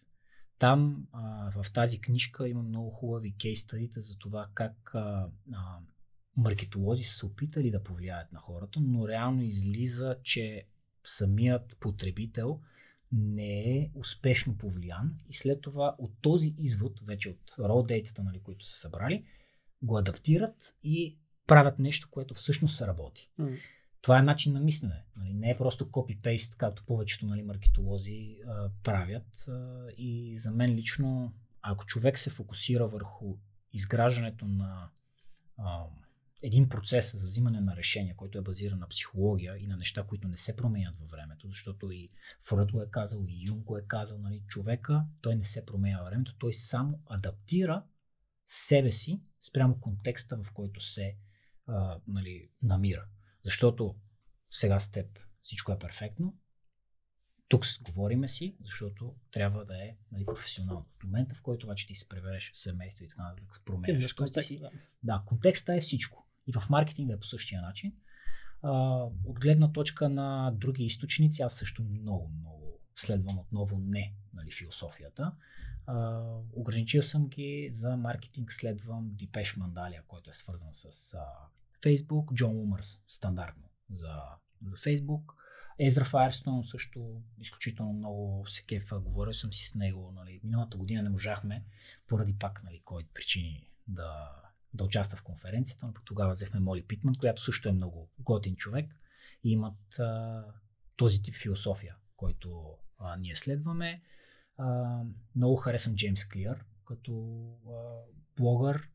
Там 0.59 1.07
а, 1.11 1.51
в 1.51 1.71
тази 1.71 2.01
книжка 2.01 2.49
има 2.49 2.63
много 2.63 2.89
хубави 2.89 3.35
кейс 3.37 3.61
стадите 3.61 4.01
за 4.01 4.17
това 4.17 4.47
как 4.53 4.91
а, 4.95 5.27
а, 5.53 5.79
маркетолози 6.37 7.03
са 7.03 7.15
се 7.15 7.25
опитали 7.25 7.71
да 7.71 7.83
повлияят 7.83 8.31
на 8.31 8.39
хората, 8.39 8.79
но 8.81 9.07
реално 9.07 9.41
излиза, 9.41 10.15
че 10.23 10.65
самият 11.03 11.77
потребител 11.79 12.59
не 13.11 13.77
е 13.77 13.91
успешно 13.95 14.57
повлиян 14.57 15.15
и 15.29 15.33
след 15.33 15.61
това 15.61 15.95
от 15.97 16.11
този 16.21 16.53
извод, 16.57 16.99
вече 16.99 17.29
от 17.29 17.51
raw 17.51 17.87
дейтата, 17.87 18.23
нали, 18.23 18.39
които 18.39 18.65
са 18.65 18.79
събрали, 18.79 19.25
го 19.81 19.97
адаптират 19.97 20.77
и 20.83 21.17
правят 21.51 21.79
нещо, 21.79 22.07
което 22.11 22.33
всъщност 22.33 22.77
се 22.77 22.87
работи. 22.87 23.29
М. 23.37 23.49
Това 24.01 24.19
е 24.19 24.21
начин 24.21 24.53
на 24.53 24.59
мислене. 24.59 25.03
Нали? 25.17 25.33
Не 25.33 25.49
е 25.49 25.57
просто 25.57 25.91
копи-пейст, 25.91 26.57
както 26.57 26.83
повечето 26.85 27.25
нали, 27.25 27.43
маркетолози 27.43 28.37
а, 28.47 28.69
правят. 28.83 29.47
А, 29.47 29.87
и 29.97 30.37
за 30.37 30.51
мен 30.51 30.75
лично, 30.75 31.33
ако 31.61 31.85
човек 31.85 32.19
се 32.19 32.29
фокусира 32.29 32.87
върху 32.87 33.37
изграждането 33.73 34.45
на 34.45 34.89
а, 35.57 35.83
един 36.43 36.69
процес 36.69 37.15
за 37.17 37.25
взимане 37.25 37.61
на 37.61 37.75
решения, 37.75 38.15
който 38.15 38.37
е 38.37 38.41
базиран 38.41 38.79
на 38.79 38.87
психология 38.87 39.57
и 39.57 39.67
на 39.67 39.77
неща, 39.77 40.03
които 40.03 40.27
не 40.27 40.37
се 40.37 40.55
променят 40.55 40.97
във 40.99 41.09
времето, 41.09 41.47
защото 41.47 41.91
и 41.91 42.09
Фройд 42.41 42.71
го 42.71 42.81
е 42.81 42.89
казал, 42.91 43.25
и 43.27 43.47
Юнг 43.47 43.63
го 43.63 43.77
е 43.77 43.85
казал, 43.87 44.17
нали, 44.17 44.41
човека, 44.47 45.05
той 45.21 45.35
не 45.35 45.45
се 45.45 45.65
променя 45.65 45.97
във 45.97 46.05
времето, 46.05 46.35
той 46.37 46.53
само 46.53 46.99
адаптира 47.05 47.83
себе 48.45 48.91
си 48.91 49.21
спрямо 49.41 49.79
контекста, 49.79 50.37
в 50.43 50.51
който 50.51 50.79
се 50.79 51.15
а, 51.71 51.99
нали, 52.07 52.49
намира. 52.63 53.05
Защото 53.43 53.95
сега 54.51 54.79
с 54.79 54.91
теб 54.91 55.19
всичко 55.43 55.71
е 55.71 55.79
перфектно. 55.79 56.37
Тук 57.47 57.65
говориме 57.81 58.27
си, 58.27 58.55
защото 58.63 59.15
трябва 59.31 59.65
да 59.65 59.83
е 59.83 59.95
нали, 60.11 60.25
професионално. 60.25 60.85
В 60.89 61.03
момента, 61.03 61.35
в 61.35 61.41
който 61.41 61.65
обаче 61.65 61.87
ти 61.87 61.95
се 61.95 62.09
пребереш 62.09 62.51
семейство 62.53 63.05
и 63.05 63.07
така 63.07 63.23
нататък, 63.23 63.61
променяш 63.65 64.13
контекст, 64.13 64.47
си. 64.47 64.59
Да. 64.59 64.71
да, 65.03 65.23
контекста 65.25 65.75
е 65.75 65.79
всичко. 65.79 66.27
И 66.47 66.51
в 66.53 66.69
маркетинга 66.69 67.13
е 67.13 67.19
по 67.19 67.25
същия 67.25 67.61
начин. 67.61 67.93
А, 68.61 68.71
от 69.25 69.39
гледна 69.39 69.71
точка 69.71 70.09
на 70.09 70.51
други 70.51 70.83
източници, 70.83 71.41
аз 71.41 71.53
също 71.53 71.83
много, 71.83 72.31
много 72.39 72.79
следвам 72.95 73.39
отново 73.39 73.79
не 73.79 74.13
нали, 74.33 74.51
философията. 74.51 75.35
А, 75.85 76.21
ограничил 76.53 77.01
съм 77.01 77.27
ги 77.27 77.69
за 77.73 77.97
маркетинг, 77.97 78.51
следвам 78.51 79.09
Дипеш 79.13 79.55
Мандалия, 79.55 80.03
който 80.07 80.29
е 80.29 80.33
свързан 80.33 80.69
с 80.73 81.13
а, 81.13 81.25
Facebook, 81.83 82.33
Джон 82.33 82.59
Умърс, 82.59 83.03
стандартно 83.07 83.69
за, 83.91 84.15
за 84.65 84.77
Facebook. 84.77 85.23
Езра 85.79 86.05
Файерстон 86.05 86.63
също 86.63 87.21
изключително 87.39 87.93
много 87.93 88.45
се 88.47 88.61
кефа, 88.63 88.99
говорил 88.99 89.33
съм 89.33 89.53
си 89.53 89.67
с 89.67 89.75
него. 89.75 90.11
Нали. 90.15 90.41
Миналата 90.43 90.77
година 90.77 91.03
не 91.03 91.09
можахме, 91.09 91.65
поради 92.07 92.37
пак 92.37 92.63
нали, 92.63 92.81
кой 92.85 93.03
причини 93.13 93.71
да, 93.87 94.31
да 94.73 94.83
участва 94.83 95.17
в 95.17 95.23
конференцията, 95.23 95.85
но 95.85 95.93
тогава 96.05 96.31
взехме 96.31 96.59
Моли 96.59 96.87
Питман, 96.87 97.15
която 97.15 97.41
също 97.41 97.69
е 97.69 97.71
много 97.71 98.09
готин 98.19 98.55
човек 98.55 98.95
и 99.43 99.51
имат 99.51 99.99
а, 99.99 100.43
този 100.95 101.21
тип 101.21 101.35
философия, 101.35 101.95
който 102.15 102.77
а, 102.99 103.17
ние 103.17 103.35
следваме. 103.35 104.01
А, 104.57 104.99
много 105.35 105.55
харесвам 105.55 105.95
Джеймс 105.95 106.25
Клиър 106.25 106.65
като 106.85 107.13
а, 107.67 107.73
блогър. 108.37 108.89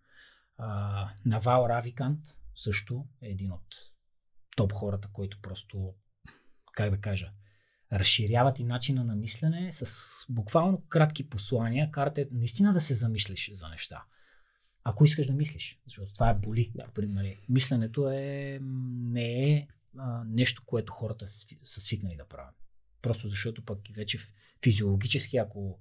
А, 0.58 1.10
Навал 1.24 1.66
Равикант 1.68 2.20
също 2.56 3.06
е 3.22 3.28
един 3.28 3.52
от 3.52 3.66
топ 4.56 4.72
хората, 4.72 5.08
който 5.12 5.38
просто, 5.42 5.94
как 6.72 6.90
да 6.90 7.00
кажа, 7.00 7.32
разширяват 7.92 8.58
и 8.58 8.64
начина 8.64 9.04
на 9.04 9.16
мислене 9.16 9.72
с 9.72 10.06
буквално 10.28 10.82
кратки 10.88 11.28
послания, 11.28 11.90
карате 11.90 12.28
наистина 12.32 12.72
да 12.72 12.80
се 12.80 12.94
замислиш 12.94 13.50
за 13.52 13.68
неща. 13.68 14.04
Ако 14.84 15.04
искаш 15.04 15.26
да 15.26 15.32
мислиш, 15.32 15.80
защото 15.86 16.12
това 16.12 16.30
е 16.30 16.34
боли. 16.34 16.72
Да. 16.74 17.06
Нали, 17.08 17.40
мисленето 17.48 18.10
е, 18.10 18.58
не 18.62 19.52
е 19.52 19.68
а, 19.98 20.24
нещо, 20.26 20.62
което 20.66 20.92
хората 20.92 21.26
са 21.62 21.80
свикнали 21.80 22.16
да 22.16 22.28
правят. 22.28 22.54
Просто 23.02 23.28
защото 23.28 23.64
пък 23.64 23.78
вече 23.96 24.18
физиологически, 24.64 25.36
ако 25.36 25.80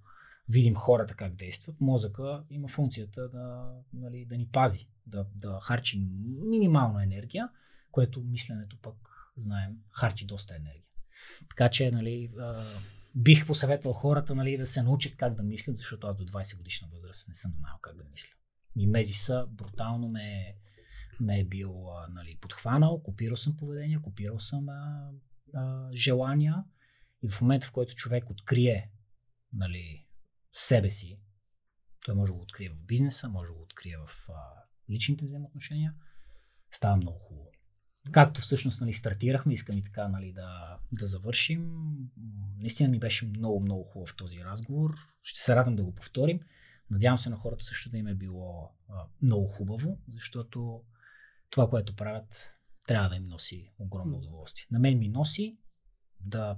видим 0.49 0.75
хората 0.75 1.15
как 1.15 1.35
действат, 1.35 1.81
мозъка 1.81 2.43
има 2.49 2.67
функцията 2.67 3.29
да, 3.29 3.73
нали, 3.93 4.25
да 4.25 4.37
ни 4.37 4.47
пази, 4.47 4.87
да, 5.07 5.25
да 5.35 5.59
харчи 5.61 6.07
минимална 6.45 7.03
енергия, 7.03 7.49
което 7.91 8.23
мисленето 8.23 8.77
пък, 8.81 8.95
знаем, 9.37 9.77
харчи 9.91 10.25
доста 10.25 10.55
енергия. 10.55 10.83
Така 11.49 11.69
че, 11.69 11.91
нали, 11.91 12.31
бих 13.15 13.47
посъветвал 13.47 13.93
хората 13.93 14.35
нали, 14.35 14.57
да 14.57 14.65
се 14.65 14.83
научат 14.83 15.15
как 15.15 15.33
да 15.33 15.43
мислят, 15.43 15.77
защото 15.77 16.07
аз 16.07 16.17
до 16.17 16.25
20 16.25 16.57
годишна 16.57 16.87
възраст 16.91 17.27
не 17.27 17.35
съм 17.35 17.53
знал 17.55 17.77
как 17.81 17.97
да 17.97 18.03
мисля. 18.03 18.35
И 18.77 18.87
Мезиса 18.87 19.47
брутално 19.51 20.07
ме, 20.07 20.55
ме 21.19 21.39
е 21.39 21.45
бил 21.45 21.85
нали, 22.09 22.37
подхванал, 22.41 23.01
копирал 23.03 23.37
съм 23.37 23.57
поведение, 23.57 24.01
копирал 24.01 24.39
съм 24.39 24.69
а, 24.69 25.11
а, 25.53 25.89
желания 25.93 26.63
и 27.23 27.29
в 27.29 27.41
момента, 27.41 27.67
в 27.67 27.71
който 27.71 27.95
човек 27.95 28.29
открие 28.29 28.91
нали, 29.53 30.04
себе 30.57 30.89
си, 30.89 31.19
той 32.05 32.15
може 32.15 32.31
да 32.31 32.35
го 32.35 32.41
открие 32.41 32.69
в 32.69 32.81
бизнеса, 32.81 33.29
може 33.29 33.47
да 33.47 33.53
го 33.53 33.61
открие 33.61 33.97
в 33.97 34.29
а, 34.29 34.33
личните 34.89 35.25
взаимоотношения, 35.25 35.93
става 36.71 36.95
много 36.97 37.19
хубаво. 37.19 37.51
Както 38.11 38.41
всъщност 38.41 38.81
нали, 38.81 38.93
стартирахме, 38.93 39.53
искам 39.53 39.77
и 39.77 39.83
така 39.83 40.07
нали, 40.07 40.33
да, 40.33 40.79
да 40.91 41.07
завършим. 41.07 41.71
Наистина 42.57 42.89
ми 42.89 42.99
беше 42.99 43.25
много, 43.25 43.59
много 43.59 43.83
хубав 43.83 44.15
този 44.15 44.43
разговор. 44.43 44.95
Ще 45.23 45.39
се 45.39 45.55
радвам 45.55 45.75
да 45.75 45.83
го 45.83 45.95
повторим. 45.95 46.39
Надявам 46.89 47.17
се 47.17 47.29
на 47.29 47.35
хората 47.35 47.63
също 47.63 47.89
да 47.89 47.97
им 47.97 48.07
е 48.07 48.15
било 48.15 48.71
а, 48.89 49.05
много 49.21 49.47
хубаво, 49.47 49.99
защото 50.13 50.83
това, 51.49 51.69
което 51.69 51.95
правят, 51.95 52.55
трябва 52.87 53.09
да 53.09 53.15
им 53.15 53.23
носи 53.23 53.73
огромно 53.79 54.17
удоволствие. 54.17 54.67
На 54.71 54.79
мен 54.79 54.99
ми 54.99 55.09
носи 55.09 55.57
да 56.19 56.57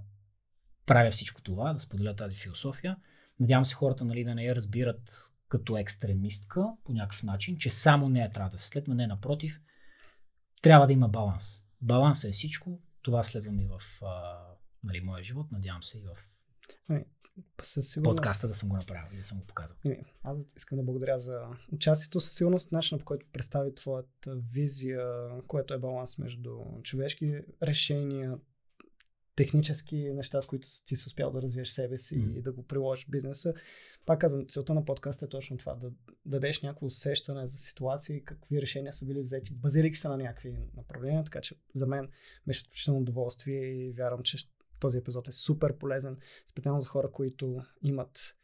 правя 0.85 1.11
всичко 1.11 1.41
това, 1.41 1.73
да 1.73 1.79
споделя 1.79 2.15
тази 2.15 2.37
философия. 2.37 2.97
Надявам 3.39 3.65
се 3.65 3.75
хората 3.75 4.05
нали, 4.05 4.23
да 4.23 4.35
не 4.35 4.43
я 4.43 4.55
разбират 4.55 5.33
като 5.49 5.77
екстремистка 5.77 6.65
по 6.83 6.93
някакъв 6.93 7.23
начин, 7.23 7.57
че 7.57 7.69
само 7.69 8.09
нея 8.09 8.31
трябва 8.31 8.49
да 8.49 8.57
се 8.57 8.67
следва, 8.67 8.95
не 8.95 9.07
напротив. 9.07 9.61
Трябва 10.61 10.87
да 10.87 10.93
има 10.93 11.09
баланс. 11.09 11.63
Балансът 11.81 12.29
е 12.29 12.33
всичко. 12.33 12.81
Това 13.01 13.23
следвам 13.23 13.59
и 13.59 13.67
в 13.67 14.03
а, 14.05 14.37
нали, 14.83 15.01
моя 15.01 15.23
живот. 15.23 15.51
Надявам 15.51 15.83
се 15.83 15.97
и 15.97 16.01
в 16.01 16.15
ами, 16.89 17.05
със 17.61 17.89
сигурност... 17.89 18.17
подкаста 18.17 18.47
да 18.47 18.55
съм 18.55 18.69
го 18.69 18.75
направил 18.75 19.13
и 19.13 19.17
да 19.17 19.23
съм 19.23 19.39
го 19.39 19.45
показал. 19.45 19.77
Не, 19.85 20.03
аз 20.23 20.37
искам 20.57 20.77
да 20.77 20.83
благодаря 20.83 21.19
за 21.19 21.41
участието. 21.71 22.19
Със 22.19 22.33
сигурност 22.33 22.71
начинът 22.71 23.01
по 23.01 23.05
който 23.05 23.25
представи 23.33 23.75
твоята 23.75 24.35
визия, 24.53 25.29
което 25.47 25.73
е 25.73 25.79
баланс 25.79 26.17
между 26.17 26.59
човешки 26.83 27.41
решения, 27.63 28.37
технически 29.37 29.95
неща, 30.13 30.41
с 30.41 30.47
които 30.47 30.67
ти 30.85 30.95
си 30.95 31.03
успял 31.07 31.31
да 31.31 31.41
развиеш 31.41 31.69
себе 31.69 31.97
си 31.97 32.19
mm. 32.19 32.37
и 32.37 32.41
да 32.41 32.51
го 32.51 32.63
приложиш 32.63 33.05
в 33.05 33.09
бизнеса. 33.09 33.53
Пак 34.05 34.21
казвам, 34.21 34.45
целта 34.47 34.73
на 34.73 34.85
подкаста 34.85 35.25
е 35.25 35.29
точно 35.29 35.57
това, 35.57 35.75
да, 35.75 35.91
дадеш 36.25 36.61
някакво 36.61 36.85
усещане 36.85 37.47
за 37.47 37.57
ситуации, 37.57 38.23
какви 38.23 38.61
решения 38.61 38.93
са 38.93 39.05
били 39.05 39.21
взети, 39.21 39.53
базирайки 39.53 39.97
се 39.97 40.07
на 40.07 40.17
някакви 40.17 40.57
направления, 40.77 41.23
така 41.23 41.41
че 41.41 41.55
за 41.75 41.87
мен 41.87 42.09
беше 42.47 42.57
изключително 42.57 42.99
удоволствие 42.99 43.59
и 43.59 43.93
вярвам, 43.93 44.23
че 44.23 44.37
този 44.79 44.97
епизод 44.97 45.27
е 45.27 45.31
супер 45.31 45.77
полезен, 45.77 46.17
специално 46.49 46.81
за 46.81 46.87
хора, 46.87 47.11
които 47.11 47.57
имат 47.81 48.35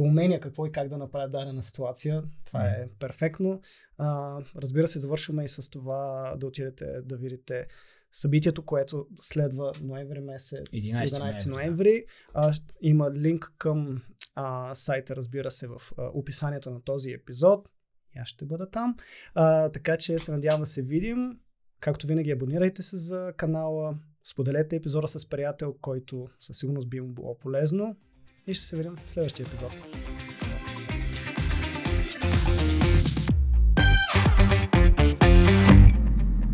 умения 0.00 0.40
какво 0.40 0.66
и 0.66 0.72
как 0.72 0.88
да 0.88 0.98
направят 0.98 1.32
дадена 1.32 1.62
ситуация. 1.62 2.22
Това 2.44 2.64
е 2.64 2.88
перфектно. 2.98 3.60
А, 3.98 4.38
разбира 4.56 4.88
се, 4.88 4.98
завършваме 4.98 5.44
и 5.44 5.48
с 5.48 5.70
това 5.70 6.34
да 6.36 6.46
отидете 6.46 7.02
да 7.02 7.16
видите 7.16 7.66
събитието, 8.12 8.62
което 8.62 9.06
следва 9.20 9.72
ноември 9.82 10.20
месец, 10.20 10.68
11, 10.68 11.04
11 11.04 11.46
ноември. 11.46 12.04
А, 12.34 12.52
има 12.80 13.10
линк 13.10 13.52
към 13.58 14.02
а, 14.34 14.74
сайта, 14.74 15.16
разбира 15.16 15.50
се, 15.50 15.66
в 15.66 15.82
а, 15.98 16.10
описанието 16.14 16.70
на 16.70 16.82
този 16.82 17.10
епизод. 17.10 17.68
И 18.16 18.18
аз 18.18 18.28
ще 18.28 18.44
бъда 18.44 18.70
там. 18.70 18.96
А, 19.34 19.68
така 19.68 19.96
че 19.96 20.18
се 20.18 20.32
надявам 20.32 20.60
да 20.60 20.66
се 20.66 20.82
видим. 20.82 21.38
Както 21.80 22.06
винаги, 22.06 22.30
абонирайте 22.30 22.82
се 22.82 22.96
за 22.96 23.32
канала, 23.36 23.98
споделете 24.24 24.76
епизода 24.76 25.08
с 25.08 25.28
приятел, 25.28 25.74
който 25.80 26.28
със 26.40 26.58
сигурност 26.58 26.88
би 26.88 27.00
му 27.00 27.08
било 27.08 27.38
полезно. 27.38 27.96
И 28.46 28.54
ще 28.54 28.64
се 28.64 28.76
видим 28.76 28.96
в 29.06 29.10
следващия 29.10 29.46
епизод. 29.46 29.72